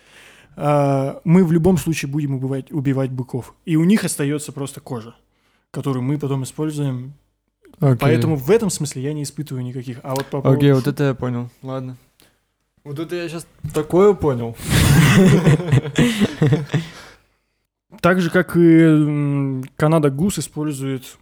[0.56, 3.54] А, Мы в любом случае будем убивать, убивать быков.
[3.66, 5.16] И у них остается просто кожа,
[5.72, 7.14] которую мы потом используем.
[7.80, 7.98] Окей.
[8.00, 10.00] Поэтому в этом смысле я не испытываю никаких.
[10.04, 11.50] А вот по поводу Окей, вот шуб- это я понял.
[11.62, 11.98] Ладно.
[12.84, 14.56] Вот это я сейчас такое понял.
[18.02, 21.18] Так же, как и Канада Гус использует...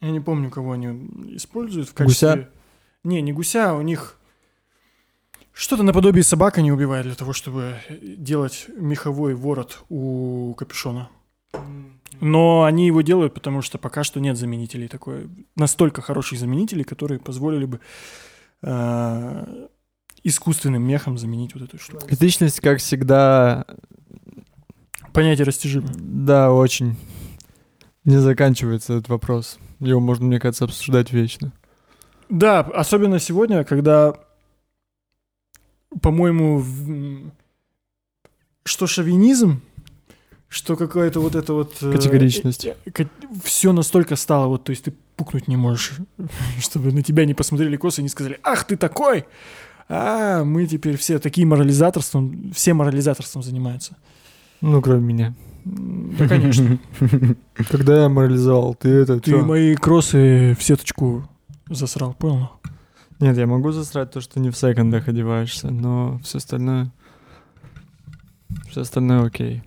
[0.00, 2.28] Я не помню, кого они используют в качестве...
[2.28, 2.48] Гуся?
[3.04, 4.18] Не, не гуся, у них
[5.52, 11.08] что-то наподобие собак они убивают для того, чтобы делать меховой ворот у капюшона.
[12.20, 15.28] Но они его делают, потому что пока что нет заменителей такой.
[15.56, 17.80] Настолько хороших заменителей, которые позволили бы
[18.62, 19.66] э,
[20.22, 22.06] искусственным мехом заменить вот эту штуку.
[22.08, 23.66] Этичность, как всегда,
[25.12, 25.88] Понятие растяжимо.
[25.94, 26.96] да, очень
[28.04, 29.58] не заканчивается этот вопрос.
[29.80, 31.52] Его можно, мне кажется, обсуждать вечно.
[32.28, 34.14] Да, особенно сегодня, когда,
[36.00, 37.30] по-моему, в-
[38.64, 39.60] что шовинизм,
[40.48, 41.74] что какая-то вот это вот...
[41.80, 42.68] Категоричность.
[43.42, 45.92] Все настолько стало, вот, то есть ты пукнуть не можешь,
[46.60, 49.24] чтобы на тебя не посмотрели косо и не сказали, ах, ты такой!
[49.88, 53.96] А, мы теперь все такие морализаторством, все морализаторством занимаются.
[54.60, 55.34] Ну, кроме меня.
[55.64, 56.78] Да, конечно.
[57.68, 59.44] Когда я морализовал, ты это Ты чё?
[59.44, 61.28] мои кроссы в сеточку
[61.68, 62.50] засрал, понял?
[63.22, 66.90] Нет, я могу засрать то, что не в секондах одеваешься, но все остальное...
[68.68, 69.62] Все остальное окей.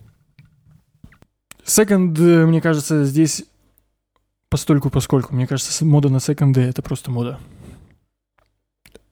[1.64, 3.46] Секонд, э, мне кажется, здесь
[4.50, 5.34] постольку поскольку.
[5.34, 7.40] Мне кажется, мода на секонды— это просто мода,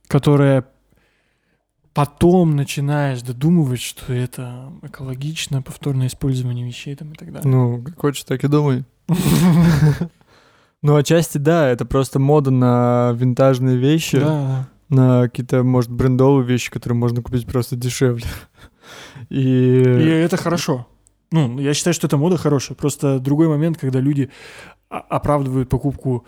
[0.08, 0.66] которая
[1.94, 7.50] потом начинаешь додумывать, что это экологично, повторное использование вещей там и так далее.
[7.50, 8.84] Ну, как хочешь, так и думай.
[10.84, 16.70] Ну, отчасти да, это просто мода на винтажные вещи, Да, на какие-то, может, брендовые вещи,
[16.70, 18.26] которые можно купить просто дешевле.
[19.30, 20.08] и И...
[20.08, 20.86] это хорошо.
[21.32, 22.76] Ну, я считаю, что это мода хорошая.
[22.76, 24.30] Просто другой момент, когда люди
[24.90, 26.26] оправдывают покупку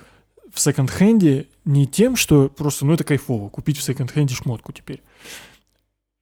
[0.51, 5.03] в секонд-хенде не тем, что просто, ну, это кайфово, купить в секонд-хенде шмотку теперь.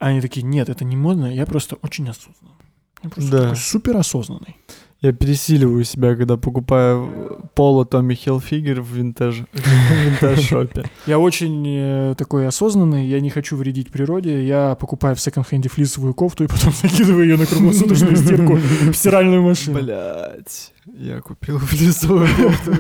[0.01, 2.57] Они такие, нет, это не модно, я просто очень осознанный.
[3.05, 3.39] Я просто Да.
[3.45, 4.57] такой супер осознанный.
[5.05, 10.85] Я пересиливаю себя, когда покупаю поло Томми Хилфигер в винтаж, в винтаж-шопе.
[11.07, 14.47] Я очень э, такой осознанный, я не хочу вредить природе.
[14.47, 18.55] Я покупаю в секонд-хенде флисовую кофту и потом закидываю ее на круглосуточную стирку
[18.91, 19.79] в стиральную машину.
[19.79, 22.73] Блять, я купил флисовую кофту.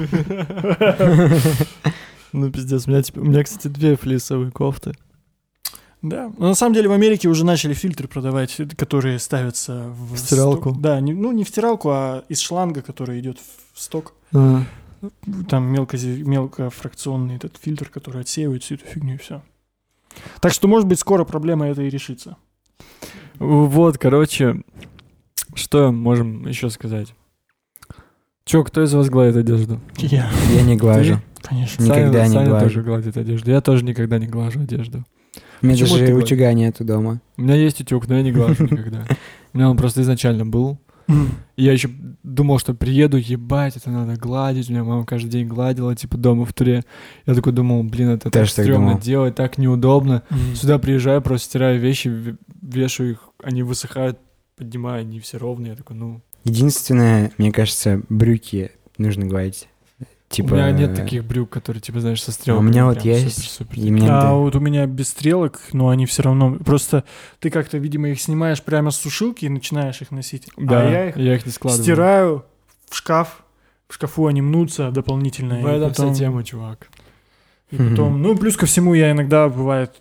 [2.32, 4.94] Ну, пиздец, у меня, у меня, кстати, две флисовые кофты.
[6.04, 6.30] Да.
[6.38, 10.18] Но на самом деле в Америке уже начали фильтры продавать, э, которые ставятся в В
[10.18, 10.70] стиралку?
[10.70, 10.80] сток.
[10.82, 13.38] Да, не- ну не в стиралку, а из шланга, который идет
[13.72, 14.12] в сток.
[14.34, 14.62] А,
[15.48, 19.42] Там мелко, мелкофракционный этот фильтр, который отсеивает всю эту фигню и все.
[20.40, 22.36] Так что, может быть, скоро проблема эта и решится.
[23.38, 24.62] Вот, короче,
[25.54, 27.14] что можем еще сказать?
[28.44, 29.80] Че, кто из вас гладит одежду?
[29.96, 31.18] Я, Я не глажу.
[31.42, 31.82] конечно.
[31.82, 32.66] Никогда Саня, не Саня глажу.
[32.66, 33.50] тоже гладит одежду.
[33.50, 35.04] Я тоже никогда не глажу одежду.
[35.64, 37.22] У меня Почему даже утюга нету дома.
[37.38, 39.04] У меня есть утюг, но я не глажу никогда.
[39.54, 40.78] У меня он просто изначально был.
[41.08, 41.12] И
[41.62, 41.88] я еще
[42.22, 44.68] думал, что приеду, ебать, это надо гладить.
[44.68, 46.84] У меня мама каждый день гладила, типа, дома в туре.
[47.24, 50.22] Я такой думал, блин, это так стрёмно делать, так неудобно.
[50.54, 54.18] Сюда приезжаю, просто стираю вещи, вешаю их, они высыхают,
[54.56, 55.70] поднимаю, они все ровные.
[55.70, 56.20] Я такой, ну...
[56.44, 59.68] Единственное, мне кажется, брюки нужно гладить.
[60.34, 60.54] Типа...
[60.54, 62.66] У меня нет таких брюк, которые, типа, знаешь, со А стрелками.
[62.66, 63.92] у меня вот есть, супер-супер и такие.
[63.92, 66.54] мне А вот у меня без стрелок, но они все равно...
[66.56, 67.04] Просто
[67.40, 70.48] ты как-то, видимо, их снимаешь прямо с сушилки и начинаешь их носить.
[70.56, 71.82] Да, А я их не складываю.
[71.84, 72.44] стираю
[72.88, 73.42] в шкаф.
[73.88, 75.56] В шкафу они мнутся дополнительно.
[75.60, 76.88] В и этом потом- вся тема, чувак.
[77.70, 80.00] И потом, ну, плюс ко всему, я иногда бывает,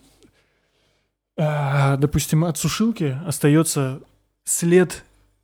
[1.37, 4.01] а, допустим, от сушилки остается
[4.43, 5.03] след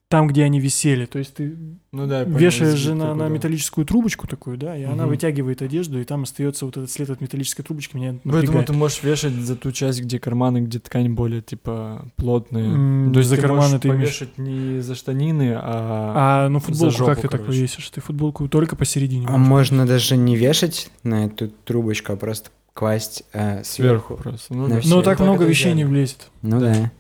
[0.10, 1.06] там, где они висели.
[1.06, 1.56] То есть ты
[1.92, 3.30] Ну да, понял, вешаешь же на, такой, на да.
[3.30, 5.10] металлическую трубочку такую, да, и она Мгм.
[5.10, 7.96] вытягивает одежду, и там остается вот этот след от металлической трубочки.
[7.96, 8.68] Меня Поэтому напрягает.
[8.68, 12.66] ты можешь вешать за ту часть, где карманы, где ткань более, типа, плотные.
[12.74, 16.46] М, То есть за ты карманы можешь ты имеешь- повешать не за штанины, а...
[16.46, 17.88] А, ну, футболку жопу, как ты так повесишь?
[17.92, 19.28] Ты футболку только посередине.
[19.30, 24.16] А можно даже не вешать на эту трубочку, а просто класть э, сверху сверху.
[24.24, 24.54] просто.
[24.56, 24.76] Ну, да.
[24.76, 25.02] Но всё.
[25.04, 26.30] так Так много вещей не влезет.
[26.42, 26.92] Ну да.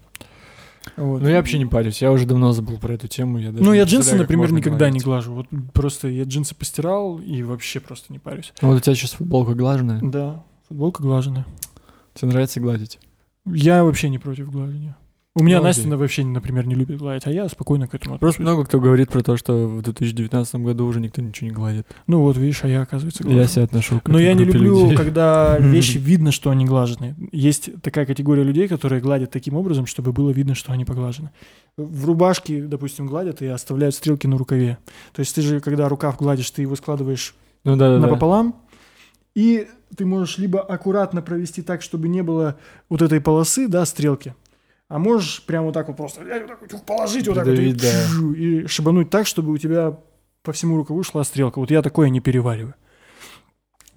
[0.97, 1.21] Вот.
[1.21, 3.37] Ну я вообще не парюсь, я уже давно забыл про эту тему.
[3.39, 5.05] Я даже Ну, не я джинсы, например, никогда не гладить.
[5.05, 5.33] глажу.
[5.33, 8.53] Вот просто я джинсы постирал и вообще просто не парюсь.
[8.61, 9.99] Вот у тебя сейчас футболка глаженная.
[10.01, 11.45] Да, футболка глаженная.
[12.13, 12.99] Тебе нравится гладить?
[13.45, 14.95] Я вообще не против глажения.
[15.39, 18.53] У меня Настя вообще, например, не любит гладить, а я спокойно к этому Просто отношусь.
[18.53, 21.87] много кто говорит про то, что в 2019 году уже никто ничего не гладит.
[22.07, 23.39] Ну вот, видишь, а я, оказывается, глажу.
[23.39, 24.97] Я себя отношу к Но этой я не группе люблю, людей.
[24.97, 27.15] когда вещи видно, что они глажены.
[27.31, 31.31] Есть такая категория людей, которые гладят таким образом, чтобы было видно, что они поглажены.
[31.77, 34.77] В рубашке, допустим, гладят и оставляют стрелки на рукаве.
[35.13, 38.07] То есть ты же, когда рукав гладишь, ты его складываешь Ну да, да, да.
[38.07, 38.55] напополам,
[39.35, 42.57] и ты можешь либо аккуратно провести так, чтобы не было
[42.89, 44.33] вот этой полосы, да, стрелки,
[44.89, 47.57] а можешь прямо вот так вот просто взять, вот так вот, положить вот так вот
[47.57, 48.03] и, да.
[48.35, 49.97] и шибануть так, чтобы у тебя
[50.43, 51.59] по всему рукаву шла стрелка.
[51.59, 52.73] Вот я такое не перевариваю.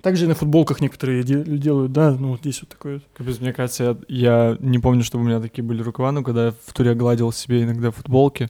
[0.02, 3.00] Также и на футболках некоторые де- делают, да, ну вот здесь вот такое.
[3.14, 6.46] Капец, мне кажется, я, я не помню, чтобы у меня такие были рукава, но когда
[6.46, 8.48] я в туре гладил себе иногда футболки,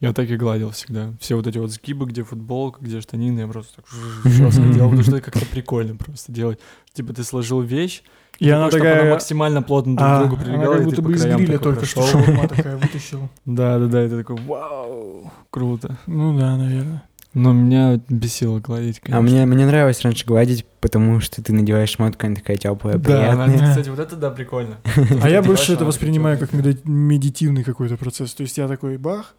[0.00, 1.12] я так и гладил всегда.
[1.20, 3.86] Все вот эти вот сгибы, где футболка, где штанины, я просто так
[4.24, 6.58] жестко делал, потому что это как-то прикольно просто делать.
[6.94, 8.02] Типа ты сложил вещь,
[8.42, 9.12] И она чтобы она такая...
[9.12, 12.02] максимально плотно друг а, к другу она прилегала, как будто бы из гриля только что
[12.06, 13.28] шаурма такая вытащил.
[13.44, 15.96] Да, да, да, и ты такой, вау, круто.
[16.06, 17.04] Ну да, наверное.
[17.34, 19.18] Но меня бесило гладить, конечно.
[19.18, 23.30] А мне, мне нравилось раньше гладить, потому что ты надеваешь шмотку, она такая теплая, Да,
[23.32, 23.68] она- приятная.
[23.70, 24.78] кстати, вот это да, прикольно.
[25.22, 28.34] А я больше это воспринимаю такая как меди- медитивный какой-то процесс.
[28.34, 29.36] То есть я такой бах,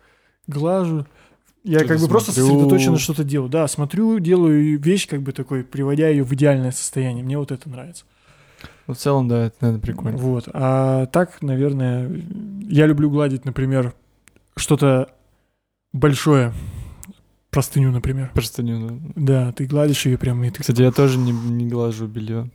[0.48, 1.06] глажу.
[1.66, 3.50] Я как бы просто сосредоточенно что-то делаю.
[3.50, 7.24] Да, смотрю, делаю вещь как бы такой, приводя ее в идеальное состояние.
[7.24, 8.06] Мне вот это нравится.
[8.88, 10.18] Ну, в целом, да, это, наверное, прикольно.
[10.18, 10.50] Вот.
[10.54, 12.12] А так, наверное,
[12.62, 13.94] я люблю гладить, например,
[14.56, 15.10] что-то
[15.94, 16.54] большое.
[17.50, 18.32] Простыню, например.
[18.34, 18.96] Простыню, да.
[19.16, 20.62] Да, ты гладишь ее прямо, и ты...
[20.62, 22.50] Кстати, я тоже не, не глажу белье.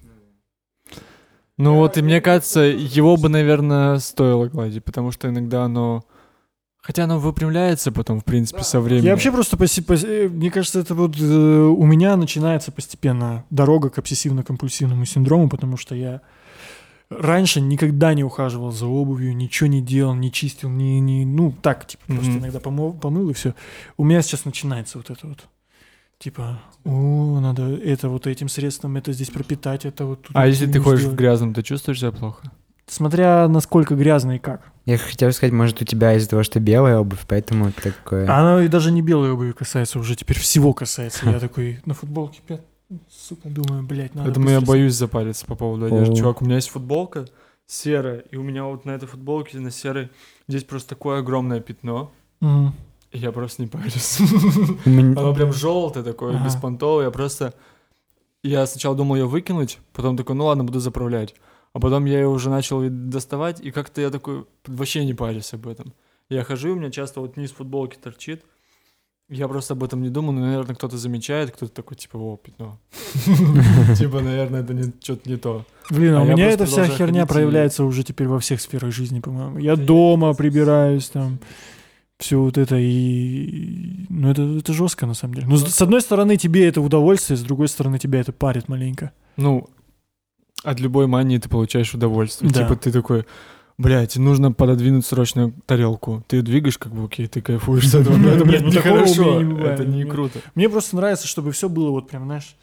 [1.56, 6.04] Ну вот, и мне кажется, его бы, наверное, стоило гладить, потому что иногда оно...
[6.88, 9.04] Хотя оно выпрямляется потом, в принципе, со временем.
[9.04, 13.44] Я вообще просто, поси- поси- э, мне кажется, это вот э, у меня начинается постепенно
[13.50, 16.22] дорога к обсессивно-компульсивному синдрому, потому что я
[17.10, 21.86] раньше никогда не ухаживал за обувью, ничего не делал, не чистил, не, не ну так,
[21.86, 22.38] типа, просто Мгм.
[22.38, 23.54] иногда помыл, помыл и все.
[23.98, 25.46] У меня сейчас начинается вот это вот.
[26.18, 30.64] Типа, о, надо это вот этим средством, это здесь пропитать, это вот тут А если
[30.66, 31.18] ты ходишь в сделать.
[31.18, 32.50] грязном, ты чувствуешь себя плохо?
[32.88, 34.72] Смотря насколько грязно и как.
[34.86, 38.24] Я хотел сказать, может, у тебя из-за того, что белая обувь, поэтому такое...
[38.24, 41.28] Она и даже не белой обуви касается, уже теперь всего касается.
[41.28, 42.62] Я такой на футболке, пят,
[43.10, 46.16] сука, думаю, блядь, надо Поэтому я боюсь запариться по поводу одежды.
[46.16, 47.26] Чувак, у меня есть футболка
[47.66, 50.08] серая, и у меня вот на этой футболке, на серой,
[50.48, 52.10] здесь просто такое огромное пятно,
[52.40, 54.18] и я просто не парюсь.
[54.86, 57.06] Оно прям желтое такое, беспонтовое.
[57.06, 57.54] Я просто...
[58.42, 61.34] Я сначала думал ее выкинуть, потом такой, ну ладно, буду заправлять.
[61.72, 65.68] А потом я ее уже начал доставать, и как-то я такой вообще не парюсь об
[65.68, 65.92] этом.
[66.28, 68.44] Я хожу, у меня часто вот низ футболки торчит.
[69.30, 72.78] Я просто об этом не думаю, но, наверное, кто-то замечает, кто-то такой, типа, о, пятно.
[73.98, 75.66] Типа, наверное, это что-то не то.
[75.90, 79.20] Блин, а А у меня эта вся херня проявляется уже теперь во всех сферах жизни,
[79.20, 79.58] по-моему.
[79.58, 81.40] Я дома прибираюсь, там,
[82.18, 84.06] все вот это, и...
[84.08, 85.46] Ну, это, это жестко, на самом деле.
[85.46, 89.12] Ну, с одной стороны, тебе это удовольствие, с другой стороны, тебя это парит маленько.
[89.36, 89.68] Ну,
[90.62, 92.50] от любой мании ты получаешь удовольствие.
[92.50, 92.62] Да.
[92.62, 93.24] Типа ты такой,
[93.78, 96.24] блядь, нужно пододвинуть срочно тарелку.
[96.26, 98.16] Ты двигаешь, как бы, окей, ты кайфуешь с этого.
[98.16, 99.40] Но это, блядь, нехорошо.
[99.40, 100.40] Это не круто.
[100.54, 102.56] Мне просто нравится, чтобы все было вот прям, знаешь,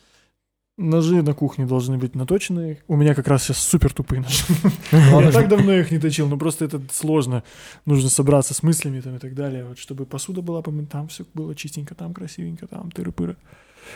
[0.78, 2.80] ножи на кухне должны быть наточенные.
[2.88, 4.44] У меня как раз сейчас супер тупые ножи.
[4.92, 7.44] Я так давно их не точил, но просто это сложно.
[7.86, 9.66] Нужно собраться с мыслями там и так далее.
[9.66, 13.38] Вот чтобы посуда была помыта, там все было чистенько, там красивенько, там тыры-пыры.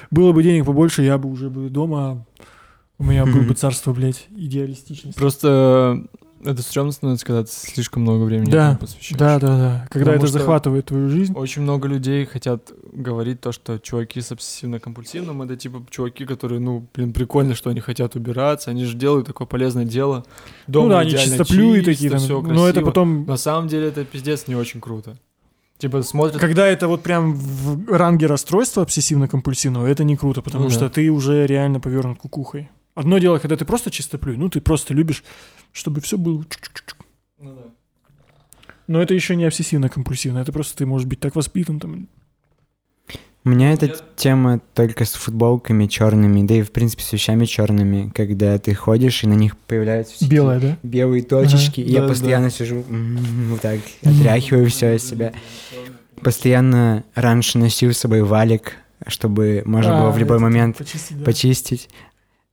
[0.09, 2.25] Было бы денег побольше, я бы уже бы дома,
[2.99, 5.17] у меня было бы царство, блядь, идеалистичности.
[5.17, 6.05] Просто
[6.43, 9.17] э, это стрёмно становится, когда ты слишком много времени Да, посвящаешь.
[9.17, 9.87] Да, да, да.
[9.89, 11.33] Когда Потому это захватывает твою жизнь.
[11.33, 16.85] Очень много людей хотят говорить то, что чуваки с обсессивно-компульсивным это типа чуваки, которые, ну,
[16.93, 20.25] блин, прикольно, что они хотят убираться, они же делают такое полезное дело.
[20.67, 23.87] Дома ну да, они чистоплюи чисто, такие, там, всё но это потом На самом деле
[23.87, 25.17] это пиздец не очень круто.
[25.77, 26.41] Типа смотрят...
[26.41, 30.89] Когда это вот прям в ранге расстройства обсессивно-компульсивного, это не круто, потому Ну что да.
[30.89, 32.69] ты уже реально повернут кукухой.
[32.95, 35.23] Одно дело, когда ты просто чистоплюй, ну ты просто любишь,
[35.71, 36.43] чтобы все было.
[37.39, 37.61] Ну да.
[38.87, 42.07] Но это еще не обсессивно-компульсивно, это просто ты можешь быть так воспитан там.
[43.45, 48.11] У меня эта тема только с футболками черными, да и в принципе с вещами черными,
[48.13, 50.77] когда ты ходишь и на них появляются все Белое, да?
[50.83, 53.17] белые точечки, и я да, постоянно сижу, м,
[53.51, 55.33] вот так, отряхиваю все из себя.
[56.21, 58.73] Постоянно раньше носил с собой валик,
[59.07, 61.23] чтобы можно было А, в любой момент почистить, да.
[61.25, 61.89] почистить.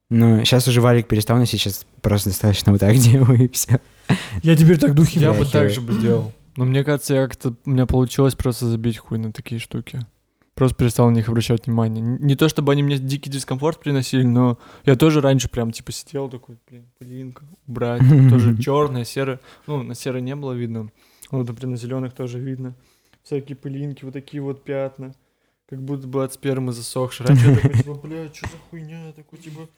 [0.09, 3.81] Но сейчас уже валик перестал носить, сейчас просто достаточно вот так делаю и все.
[4.43, 6.33] Я теперь так духи Я бы так же бы делал.
[6.57, 10.01] Но мне кажется, я как-то у меня получилось просто забить хуй на такие штуки.
[10.55, 12.03] Просто перестал на них обращать внимание.
[12.03, 16.31] Не то, чтобы они мне дикий дискомфорт приносили, но я тоже раньше прям типа сидел
[16.31, 18.01] такой, блин, пылинка, убрать.
[18.31, 19.39] Тоже черная, серая.
[19.67, 20.91] Ну, на серой не было видно.
[21.31, 22.75] Вот, например, на зеленых тоже видно.
[23.23, 25.15] Всякие пылинки, вот такие вот пятна.
[25.69, 27.27] Как будто бы от спермы засохшие.
[27.29, 29.13] Раньше я такой, типа, бля, что за хуйня?
[29.13, 29.69] Такой, типа,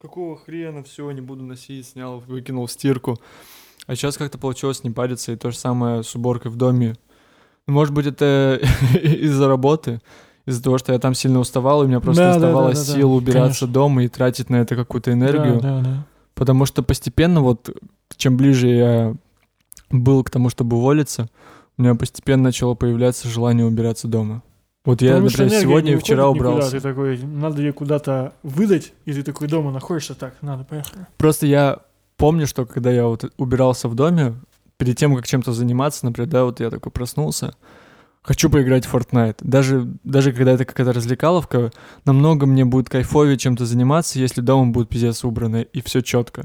[0.00, 3.18] какого хрена, все, не буду носить, снял, выкинул в стирку.
[3.86, 6.94] А сейчас как-то получилось не париться, и то же самое с уборкой в доме.
[7.66, 8.60] Ну, Может быть, это
[9.02, 10.00] из-за работы,
[10.46, 12.92] из-за того, что я там сильно уставал, и у меня просто Да, да, оставалось да,
[12.92, 13.66] да, сил да, убираться конечно.
[13.66, 15.60] дома и тратить на это какую-то энергию.
[15.60, 16.06] Да, да, да.
[16.34, 17.76] Потому что постепенно, вот
[18.16, 19.16] чем ближе я
[19.90, 21.28] был к тому, чтобы уволиться,
[21.76, 24.42] у меня постепенно начало появляться желание убираться дома.
[24.88, 26.50] Вот я, Потому например, сегодня и вчера уходит никуда.
[26.54, 26.70] убрался.
[26.70, 31.06] Ты такой, надо ее куда-то выдать, и ты такой дома находишься, так, надо, поехали.
[31.18, 31.80] Просто я
[32.16, 34.36] помню, что когда я вот убирался в доме,
[34.78, 37.54] перед тем, как чем-то заниматься, например, да, вот я такой проснулся,
[38.22, 39.36] хочу поиграть в Fortnite.
[39.42, 41.70] Даже, даже когда это какая-то развлекаловка,
[42.06, 46.44] намного мне будет кайфовее чем-то заниматься, если дома будет пиздец убрано и все четко.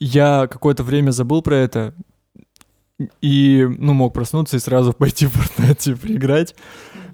[0.00, 1.92] Я какое-то время забыл про это
[3.20, 6.54] и, ну, мог проснуться и сразу пойти в Fortnite типа, играть,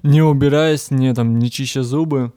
[0.05, 2.31] не убираясь, не там, не чища зубы.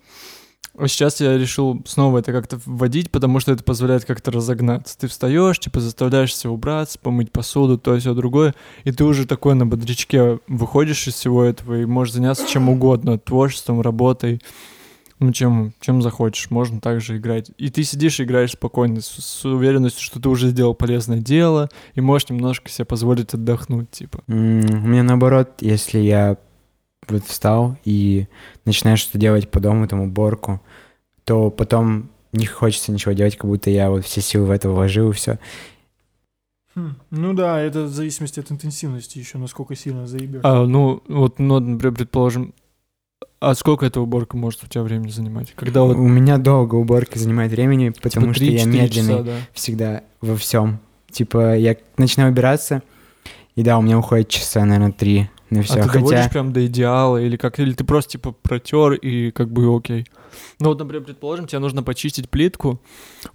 [0.76, 4.96] А сейчас я решил снова это как-то вводить, потому что это позволяет как-то разогнаться.
[4.96, 8.54] Ты встаешь, типа заставляешь себя убраться, помыть посуду, то все другое,
[8.84, 13.18] и ты уже такой на бодрячке выходишь из всего этого и можешь заняться чем угодно,
[13.18, 14.40] творчеством, работой,
[15.18, 17.50] ну чем, чем захочешь, можно также играть.
[17.58, 21.68] И ты сидишь и играешь спокойно, с, с уверенностью, что ты уже сделал полезное дело,
[21.94, 24.20] и можешь немножко себе позволить отдохнуть, типа.
[24.28, 26.36] М, У меня наоборот, если я
[27.10, 28.26] вот встал и
[28.64, 30.60] начинаю что-то делать по дому, там уборку,
[31.24, 35.10] то потом не хочется ничего делать, как будто я вот все силы в это вложил
[35.10, 35.38] и все.
[36.74, 40.40] Хм, Ну да, это в зависимости от интенсивности еще, насколько сильно заебешь.
[40.44, 42.54] А, ну, вот, ну, например, предположим,
[43.40, 45.52] а сколько эта уборка может у тебя времени занимать?
[45.54, 49.22] Когда вот У меня долго уборка занимает времени, потому типа, что я 3-4 медленный часа,
[49.22, 49.36] да?
[49.52, 50.80] всегда во всем.
[51.10, 52.82] Типа я начинаю убираться,
[53.54, 55.74] и да, у меня уходит часа, наверное, три на все.
[55.74, 57.58] а ты Хотя доводишь прям до идеала или как?
[57.60, 60.06] Или ты просто типа протер и как бы окей?
[60.60, 62.80] Ну вот, например, предположим, тебе нужно почистить плитку,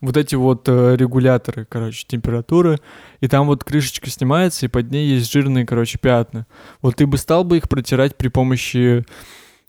[0.01, 2.79] вот эти вот э, регуляторы, короче, температуры,
[3.19, 6.45] и там вот крышечка снимается, и под ней есть жирные, короче, пятна.
[6.81, 9.05] Вот ты бы стал бы их протирать при помощи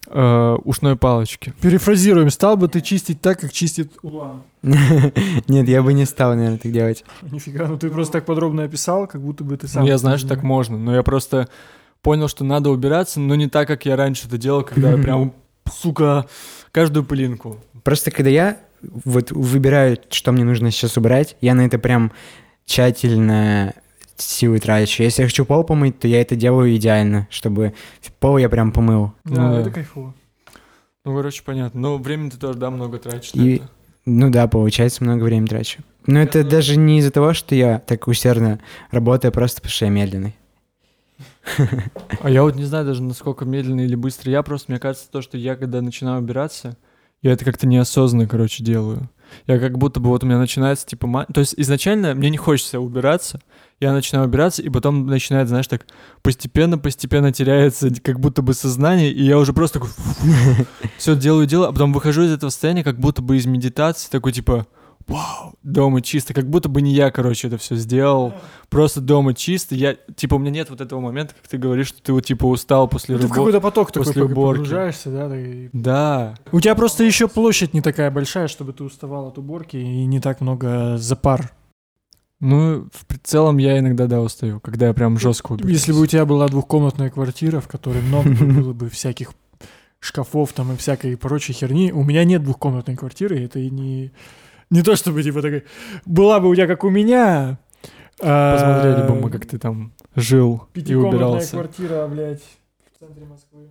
[0.07, 1.53] э, ушной палочки?
[1.61, 4.43] Перефразируем, стал бы ты чистить так, как чистит Улан?
[4.61, 7.03] Нет, я бы не стал, наверное, так делать.
[7.21, 9.83] Нифига, ну ты просто так подробно описал, как будто бы ты сам...
[9.83, 11.47] Ну, я знаю, что так можно, но я просто
[12.05, 15.33] понял, что надо убираться, но не так, как я раньше это делал, когда я прям,
[15.81, 16.27] сука,
[16.71, 17.57] каждую пылинку.
[17.83, 18.57] Просто когда я
[19.03, 22.11] вот выбираю, что мне нужно сейчас убрать, я на это прям
[22.65, 23.73] тщательно
[24.17, 25.01] силы трачу.
[25.03, 27.73] Если я хочу пол помыть, то я это делаю идеально, чтобы
[28.19, 29.11] пол я прям помыл.
[29.23, 29.61] Да, Ну да.
[29.61, 30.13] это кайфово.
[31.03, 31.79] Ну, короче, понятно.
[31.79, 33.69] Но времени ты тоже, да, много тратишь И- это.
[34.05, 35.79] Ну да, получается, много времени трачу.
[36.05, 38.59] Но это даже не из-за того, что я так усердно
[38.91, 40.35] работаю, а просто потому что я медленный.
[42.21, 45.21] А я вот не знаю даже, насколько медленно или быстро я, просто мне кажется, то,
[45.21, 46.77] что я, когда начинаю убираться,
[47.21, 49.09] я это как-то неосознанно, короче, делаю.
[49.47, 52.37] Я как будто бы вот у меня начинается, типа, ма- то есть изначально мне не
[52.37, 53.41] хочется убираться,
[53.79, 55.85] я начинаю убираться, и потом начинает, знаешь, так
[56.21, 59.91] постепенно-постепенно теряется как будто бы сознание, и я уже просто такой
[60.97, 64.31] все делаю, делаю, а потом выхожу из этого состояния как будто бы из медитации, такой
[64.31, 64.67] типа,
[65.07, 68.33] вау, дома чисто, как будто бы не я, короче, это все сделал,
[68.69, 72.01] просто дома чисто, я, типа, у меня нет вот этого момента, как ты говоришь, что
[72.01, 74.57] ты вот, типа, устал после Ты в какой-то поток такой после пог- уборки.
[74.59, 75.29] погружаешься, да?
[75.29, 79.37] так и- Да, У тебя просто еще площадь не такая большая, чтобы ты уставал от
[79.37, 81.51] уборки, и не так много запар.
[82.39, 85.77] ну, в целом я иногда, да, устаю, когда я прям жестко убираюсь.
[85.77, 89.31] Если бы у тебя была двухкомнатная квартира, в которой много бы было бы всяких
[89.99, 94.11] шкафов там и всякой прочей херни, у меня нет двухкомнатной квартиры, это и не...
[94.69, 95.63] Не то чтобы, типа, такая...
[96.05, 97.57] Была бы у тебя, как у меня...
[98.21, 101.51] а, Посмотрели бы мы, как ты там жил и Пятикомнатная убирался.
[101.51, 102.43] квартира, блядь,
[102.95, 103.69] в центре Москвы.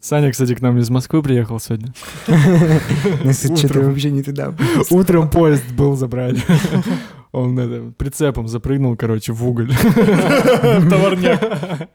[0.00, 1.92] Саня, кстати, к нам из Москвы приехал сегодня.
[3.24, 3.84] Нас что-то Утром.
[3.86, 4.54] вообще не туда.
[4.90, 6.40] Утром поезд был забрали.
[7.32, 9.72] Он это, прицепом запрыгнул, короче, в уголь.
[10.90, 11.88] Товарняк.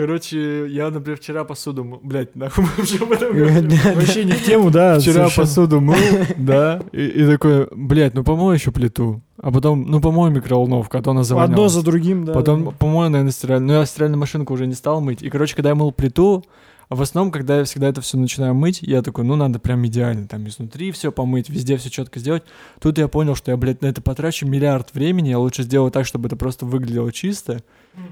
[0.00, 2.00] Короче, я, например, вчера посуду мыл.
[2.02, 3.36] Блядь, нахуй мы вообще об этом?
[3.96, 4.98] Вообще не в тему, да.
[4.98, 5.94] Вчера посуду мыл,
[6.38, 9.20] да, и, такой, блядь, ну помой еще плиту.
[9.36, 11.72] А потом, ну помой микроволновку, а то она Одно завонялась.
[11.72, 12.32] за другим, да.
[12.32, 13.66] Потом помою, наверное, стиральную.
[13.68, 15.20] Но я стиральную машинку уже не стал мыть.
[15.20, 16.46] И, короче, когда я мыл плиту,
[16.88, 19.86] а в основном, когда я всегда это все начинаю мыть, я такой, ну, надо прям
[19.86, 22.44] идеально, там, изнутри все помыть, везде все четко сделать.
[22.80, 26.06] Тут я понял, что я, блядь, на это потрачу миллиард времени, я лучше сделаю так,
[26.06, 27.60] чтобы это просто выглядело чисто,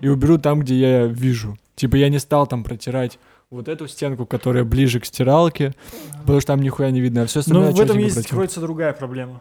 [0.02, 1.56] и уберу там, где я вижу.
[1.79, 5.75] Типа я не стал там протирать вот эту стенку, которая ближе к стиралке,
[6.23, 8.31] потому что там нихуя не видно, а все Но остальное в этом есть протер.
[8.31, 9.41] кроется другая проблема.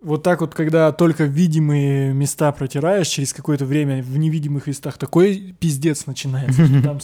[0.00, 5.54] Вот так вот, когда только видимые места протираешь, через какое-то время в невидимых местах такой
[5.58, 6.62] пиздец начинается.
[6.82, 7.00] Там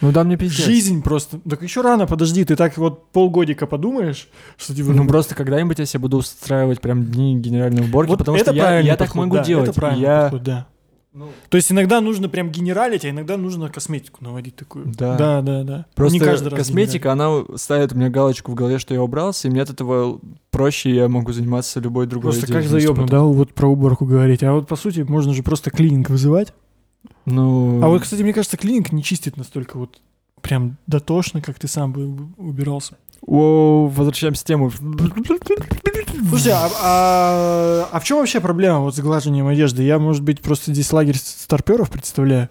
[0.00, 0.64] Ну да, мне пиздец.
[0.64, 1.38] жизнь просто.
[1.40, 4.92] Так еще рано, подожди, ты так вот полгодика подумаешь, что типа...
[4.92, 8.96] Ну просто когда-нибудь я себе буду устраивать прям дни генеральной уборки, вот потому что я,
[8.96, 9.68] так могу да, делать.
[9.68, 10.22] Это правильный я...
[10.22, 10.66] подход, да.
[11.16, 14.84] Ну, То есть иногда нужно прям генералить, а иногда нужно косметику наводить такую.
[14.86, 15.16] Да.
[15.16, 15.86] Да, да, да.
[15.94, 19.48] Просто Не каждый раз косметика, она ставит у меня галочку в голове, что я убрался,
[19.48, 20.20] и мне от этого
[20.50, 24.42] проще, я могу заниматься любой другой Просто как заебно, да, вот про уборку говорить.
[24.42, 26.52] А вот по сути можно же просто клининг вызывать.
[27.24, 29.98] Ну, А вот, кстати, мне кажется, клининг не чистит настолько вот
[30.42, 32.98] прям дотошно, как ты сам бы убирался.
[33.26, 34.70] о, возвращаемся к тему.
[36.28, 39.82] Слушай, а, а- а в чем вообще проблема вот с глажением одежды?
[39.82, 42.48] Я, может быть, просто здесь лагерь старперов представляю.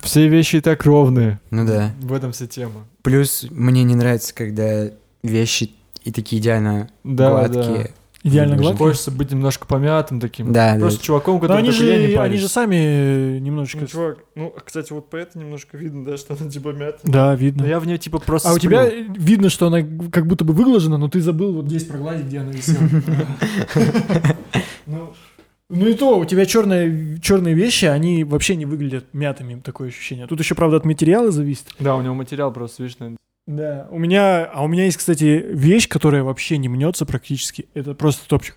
[0.00, 1.40] Все вещи и так ровные.
[1.50, 1.90] Ну да.
[2.00, 2.86] В этом вся тема.
[3.02, 4.86] Плюс мне не нравится, когда
[5.22, 5.72] вещи
[6.04, 7.90] и такие идеально Да, гладкие.
[8.22, 8.78] Идеально гладко.
[8.84, 10.52] Хочется быть немножко помятым таким.
[10.52, 10.80] Да, да.
[10.80, 12.40] Просто чуваком, Но который они я не же, они парюсь».
[12.40, 13.80] же сами немножечко...
[13.80, 17.00] Ну, чувак, ну, кстати, вот по это немножко видно, да, что она типа мятая.
[17.10, 17.62] Да, видно.
[17.62, 18.68] Но я в нее типа просто А у сплю.
[18.70, 19.80] тебя видно, что она
[20.12, 22.78] как будто бы выглажена, но ты забыл вот здесь прогладить, где она висела.
[24.86, 25.12] Ну,
[25.68, 30.26] Ну и то, у тебя черные, черные вещи, они вообще не выглядят мятыми, такое ощущение.
[30.26, 31.66] Тут еще, правда, от материала зависит.
[31.78, 33.16] Да, у него материал просто, видишь, наверное.
[33.50, 37.66] Да, у меня, а у меня есть, кстати, вещь, которая вообще не мнется практически.
[37.74, 38.56] Это просто топчик.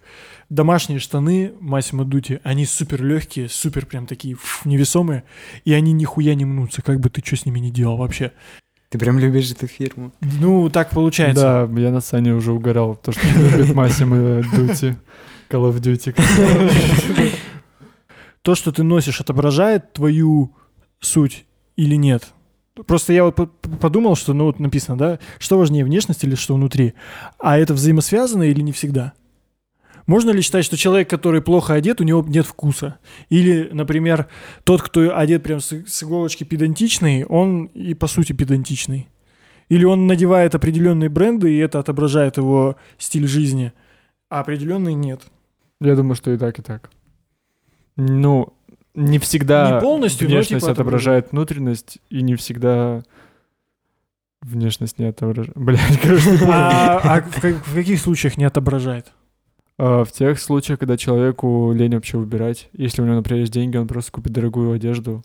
[0.51, 5.23] Домашние штаны Массимо Дути, они супер легкие, супер прям такие фу, невесомые,
[5.65, 8.33] и они нихуя не мнутся, как бы ты что с ними не делал вообще.
[8.89, 10.13] Ты прям любишь эту фирму.
[10.21, 11.67] Ну, так получается.
[11.67, 14.95] Да, я на Сане уже угорал, потому что любит Массимо Дути.
[15.49, 16.15] Call of Duty.
[18.43, 20.55] То, что ты носишь, отображает твою
[20.99, 21.45] суть
[21.77, 22.31] или нет?
[22.87, 26.55] Просто я вот по- подумал, что, ну, вот написано, да, что важнее, внешность или что
[26.55, 26.93] внутри?
[27.37, 29.13] А это взаимосвязано или не всегда?
[30.05, 32.99] Можно ли считать, что человек, который плохо одет, у него нет вкуса?
[33.29, 34.27] Или, например,
[34.63, 35.71] тот, кто одет прям с,
[36.03, 39.07] иголочки педантичный, он и по сути педантичный?
[39.69, 43.71] Или он надевает определенные бренды, и это отображает его стиль жизни,
[44.29, 45.21] а определенный нет?
[45.79, 46.89] Я думаю, что и так, и так.
[47.95, 48.53] Ну,
[48.95, 53.03] не всегда Не полностью, но, внешность типа, отображает внутренность, и не всегда
[54.41, 55.51] внешность не отображает.
[55.57, 56.37] Блядь, короче.
[56.47, 59.11] А, а в, как- в каких случаях не отображает?
[59.77, 63.77] А, В тех случаях, когда человеку лень вообще выбирать, если у него, например, есть деньги,
[63.77, 65.23] он просто купит дорогую одежду,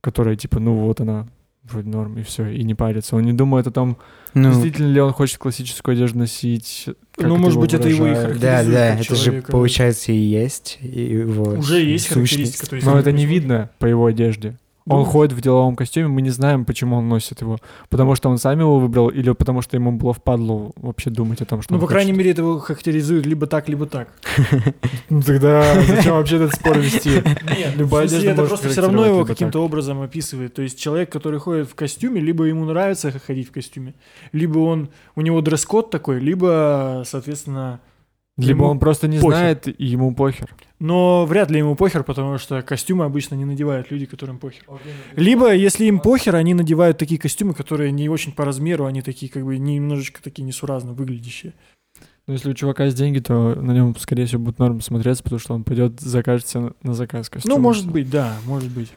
[0.00, 1.28] которая типа, ну вот она,
[1.70, 3.16] вроде норм, и все, и не парится.
[3.16, 3.98] Он не думает о том,
[4.34, 6.86] Ну, действительно ли он хочет классическую одежду носить.
[7.16, 8.40] Ну, может быть, это его и выражает.
[8.40, 9.52] да, да, как это же человека.
[9.52, 12.30] получается и есть его Уже есть сущность.
[12.58, 12.66] характеристика.
[12.70, 14.56] То есть Но это не видно по его одежде.
[14.88, 17.58] Он ходит в деловом костюме, мы не знаем, почему он носит его.
[17.88, 21.44] Потому что он сам его выбрал, или потому что ему было впадло вообще думать о
[21.44, 22.18] том, что Ну, по крайней хочет.
[22.18, 24.08] мере, это его характеризует либо так, либо так.
[25.10, 27.10] Ну тогда зачем вообще этот спор вести?
[27.10, 30.54] Нет, Любая одежда это просто все равно его каким-то образом описывает.
[30.54, 33.94] То есть человек, который ходит в костюме, либо ему нравится ходить в костюме,
[34.32, 37.80] либо он у него дресс-код такой, либо, соответственно...
[38.38, 39.36] Либо Ему он просто не похер.
[39.36, 40.54] знает, и ему похер.
[40.78, 44.62] Но вряд ли ему похер, потому что костюмы обычно не надевают люди, которым похер.
[45.16, 49.30] Либо, если им похер, они надевают такие костюмы, которые не очень по размеру, они такие
[49.30, 51.52] как бы немножечко такие несуразно выглядящие.
[52.28, 55.40] Но если у чувака есть деньги, то на нем, скорее всего, будет норм смотреться, потому
[55.40, 57.50] что он пойдет, закажет себе на, на заказ костюм.
[57.50, 58.92] Ну, может быть, да, может быть.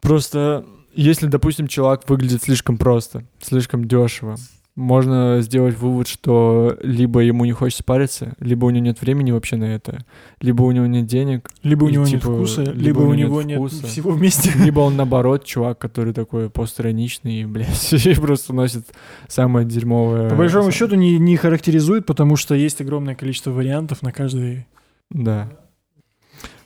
[0.00, 0.64] Просто,
[0.94, 4.36] если, допустим, чувак выглядит слишком просто, слишком дешево,
[4.76, 9.56] можно сделать вывод, что либо ему не хочется париться, либо у него нет времени вообще
[9.56, 10.04] на это,
[10.40, 13.42] либо у него нет денег, Либо у него нет типа, вкуса, либо либо, у него
[13.42, 13.86] нет нет вкуса.
[13.86, 14.50] всего вместе.
[14.64, 18.86] либо он наоборот чувак, который такой постраничный, и, блядь, и просто носит
[19.28, 20.28] самое дерьмовое.
[20.30, 24.66] По большому счету не, не характеризует, потому что есть огромное количество вариантов на каждый.
[25.10, 25.50] Да.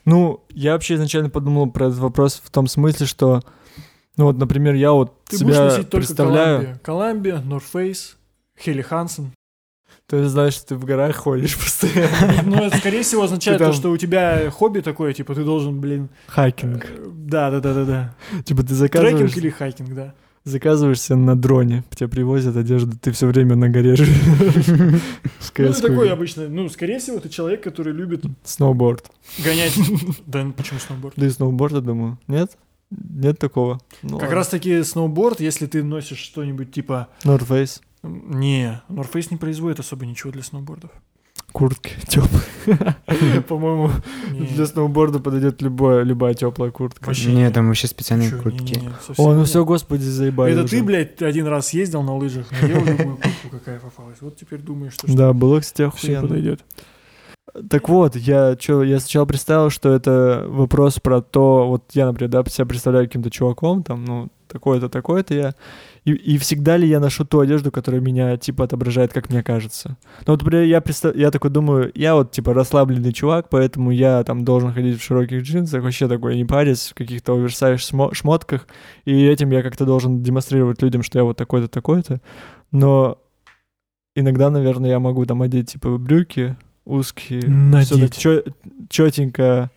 [0.07, 3.43] Ну, я вообще изначально подумал про этот вопрос в том смысле, что,
[4.19, 8.17] ну вот, например, я вот Ты будешь себя носить только представляю, Коламбия, North Face,
[8.61, 9.33] Хелли Хансен.
[10.07, 12.43] ты знаешь, что ты в горах ходишь постоянно.
[12.45, 15.81] Ну, это, скорее всего, означает там- то, что у тебя хобби такое, типа, ты должен,
[15.81, 16.09] блин...
[16.27, 16.85] Hiking.
[16.85, 18.15] э, Да, да, да, да, да.
[18.45, 20.15] Типа ты заказываешь, Трекинг или hiking, да.
[20.45, 24.67] заказываешься на дроне, тебе привозят одежду, ты все время на горе живешь.
[25.59, 25.91] Ну, ты CS-кой.
[25.91, 29.11] такой обычно, ну, скорее всего, ты человек, который любит Сноуборд.
[29.45, 29.73] гонять...
[30.27, 31.15] Да, ну, почему сноуборд?
[31.17, 32.19] Да и сноуборда, думаю.
[32.29, 32.57] Нет?
[32.91, 33.81] Нет такого.
[34.03, 34.35] Ну, Как ладно.
[34.37, 37.09] раз таки сноуборд, если ты носишь что-нибудь типа...
[37.25, 37.81] North Face.
[38.03, 40.91] Не, North Face не производит особо ничего для сноубордов.
[41.53, 43.43] Куртки теплые.
[43.49, 43.91] По-моему,
[44.33, 47.07] для сноуборда подойдет любая, любая теплая куртка.
[47.07, 48.83] Вообще Нет, там вообще специальные Чё, куртки.
[49.17, 50.77] О, ну все, господи, заебали Это уже.
[50.77, 54.19] ты, блядь, один раз ездил на лыжах, надел любую куртку, какая попалась.
[54.21, 56.23] Вот теперь думаешь, что, Да, было, кстати, все охуенно.
[56.29, 56.65] подойдет.
[57.69, 62.31] Так вот, я, чё, я сначала представил, что это вопрос про то, вот я, например,
[62.31, 65.55] да, себя представляю каким-то чуваком, там, ну, такой-то, такой-то я,
[66.05, 69.97] и, и всегда ли я ношу ту одежду, которая меня, типа, отображает, как мне кажется.
[70.27, 71.15] Ну, вот, например, я, представ...
[71.15, 75.43] я такой думаю, я вот, типа, расслабленный чувак, поэтому я, там, должен ходить в широких
[75.43, 78.67] джинсах, вообще такой не париться, в каких-то оверсайз шмо- шмотках,
[79.05, 82.21] и этим я как-то должен демонстрировать людям, что я вот такой-то, такой-то,
[82.73, 83.19] но
[84.15, 86.57] иногда, наверное, я могу там одеть, типа, брюки
[86.89, 87.89] узкие, Надеть.
[87.89, 88.43] всё так чё-
[88.89, 89.71] чётенько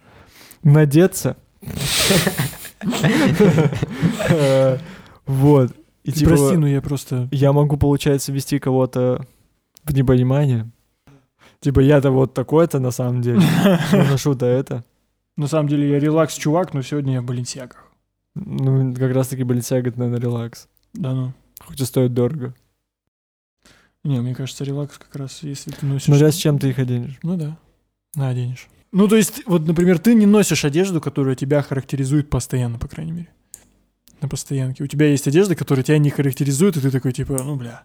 [0.63, 1.35] надеться.
[5.27, 5.71] Вот.
[6.03, 7.27] И типа, Прости, но я просто...
[7.31, 9.25] я могу, получается, вести кого-то
[9.83, 10.69] в непонимание.
[11.59, 13.41] Типа, я-то вот такой-то на самом деле.
[13.91, 14.83] но Ношу-то это.
[15.37, 17.85] На самом деле я релакс-чувак, но сегодня я в баленсиагах.
[18.35, 20.67] Ну, как раз-таки Баленсиага, наверное, релакс.
[20.93, 21.33] Да ну.
[21.59, 22.55] Хоть и стоит дорого.
[24.03, 26.05] Не, мне кажется, релакс как раз, если ты носишь...
[26.05, 27.19] Смотря с чем ты их оденешь.
[27.21, 27.57] Ну да.
[28.15, 28.67] На, оденешь.
[28.91, 33.11] Ну, то есть, вот, например, ты не носишь одежду, которая тебя характеризует постоянно, по крайней
[33.11, 33.29] мере.
[34.19, 34.83] На постоянке.
[34.83, 37.83] У тебя есть одежда, которая тебя не характеризует, и ты такой, типа, ну, бля,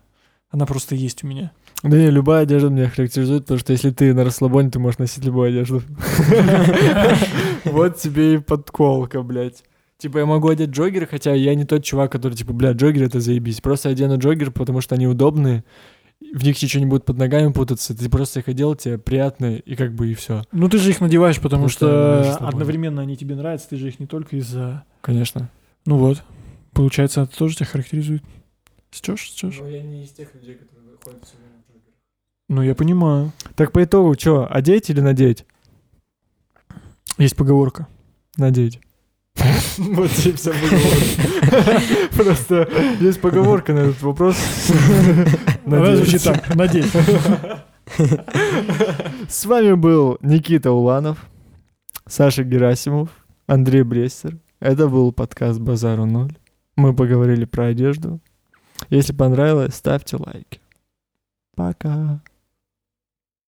[0.50, 1.52] она просто есть у меня.
[1.82, 5.24] Да не, любая одежда меня характеризует, потому что если ты на расслабоне, ты можешь носить
[5.24, 5.82] любую одежду.
[7.64, 9.64] Вот тебе и подколка, блядь.
[9.98, 13.20] Типа я могу одеть джоггеры, хотя я не тот чувак, который типа, блядь, джоггеры это
[13.20, 13.60] заебись.
[13.60, 15.64] Просто одену джоггер, потому что они удобные,
[16.20, 19.74] в них ничего не будет под ногами путаться, ты просто их одел, тебе приятно, и
[19.76, 20.42] как бы и все.
[20.52, 23.88] Ну, ты же их надеваешь, потому Потому что что одновременно они тебе нравятся, ты же
[23.88, 24.84] их не только из-за...
[25.00, 25.50] Конечно.
[25.84, 26.22] Ну вот.
[26.72, 28.22] Получается, это тоже тебя характеризует.
[28.90, 29.60] Сечешь, сечешь?
[29.60, 31.94] я не из тех людей, которые ходят все время в джоггерах.
[32.48, 33.32] Ну, я понимаю.
[33.54, 35.44] Так по итогу, что, одеть или надеть?
[37.18, 37.88] Есть поговорка.
[38.36, 38.80] Надеть.
[39.78, 42.08] Вот и вся поговорка.
[42.14, 42.68] Просто
[43.00, 44.36] есть поговорка на этот вопрос.
[45.66, 46.54] Она звучит так.
[46.54, 46.90] Надеть.
[49.28, 51.26] С вами был Никита Уланов,
[52.06, 53.08] Саша Герасимов,
[53.46, 54.38] Андрей Брестер.
[54.60, 56.36] Это был подкаст «Базару ноль».
[56.76, 58.20] Мы поговорили про одежду.
[58.90, 60.60] Если понравилось, ставьте лайки.
[61.54, 62.20] Пока.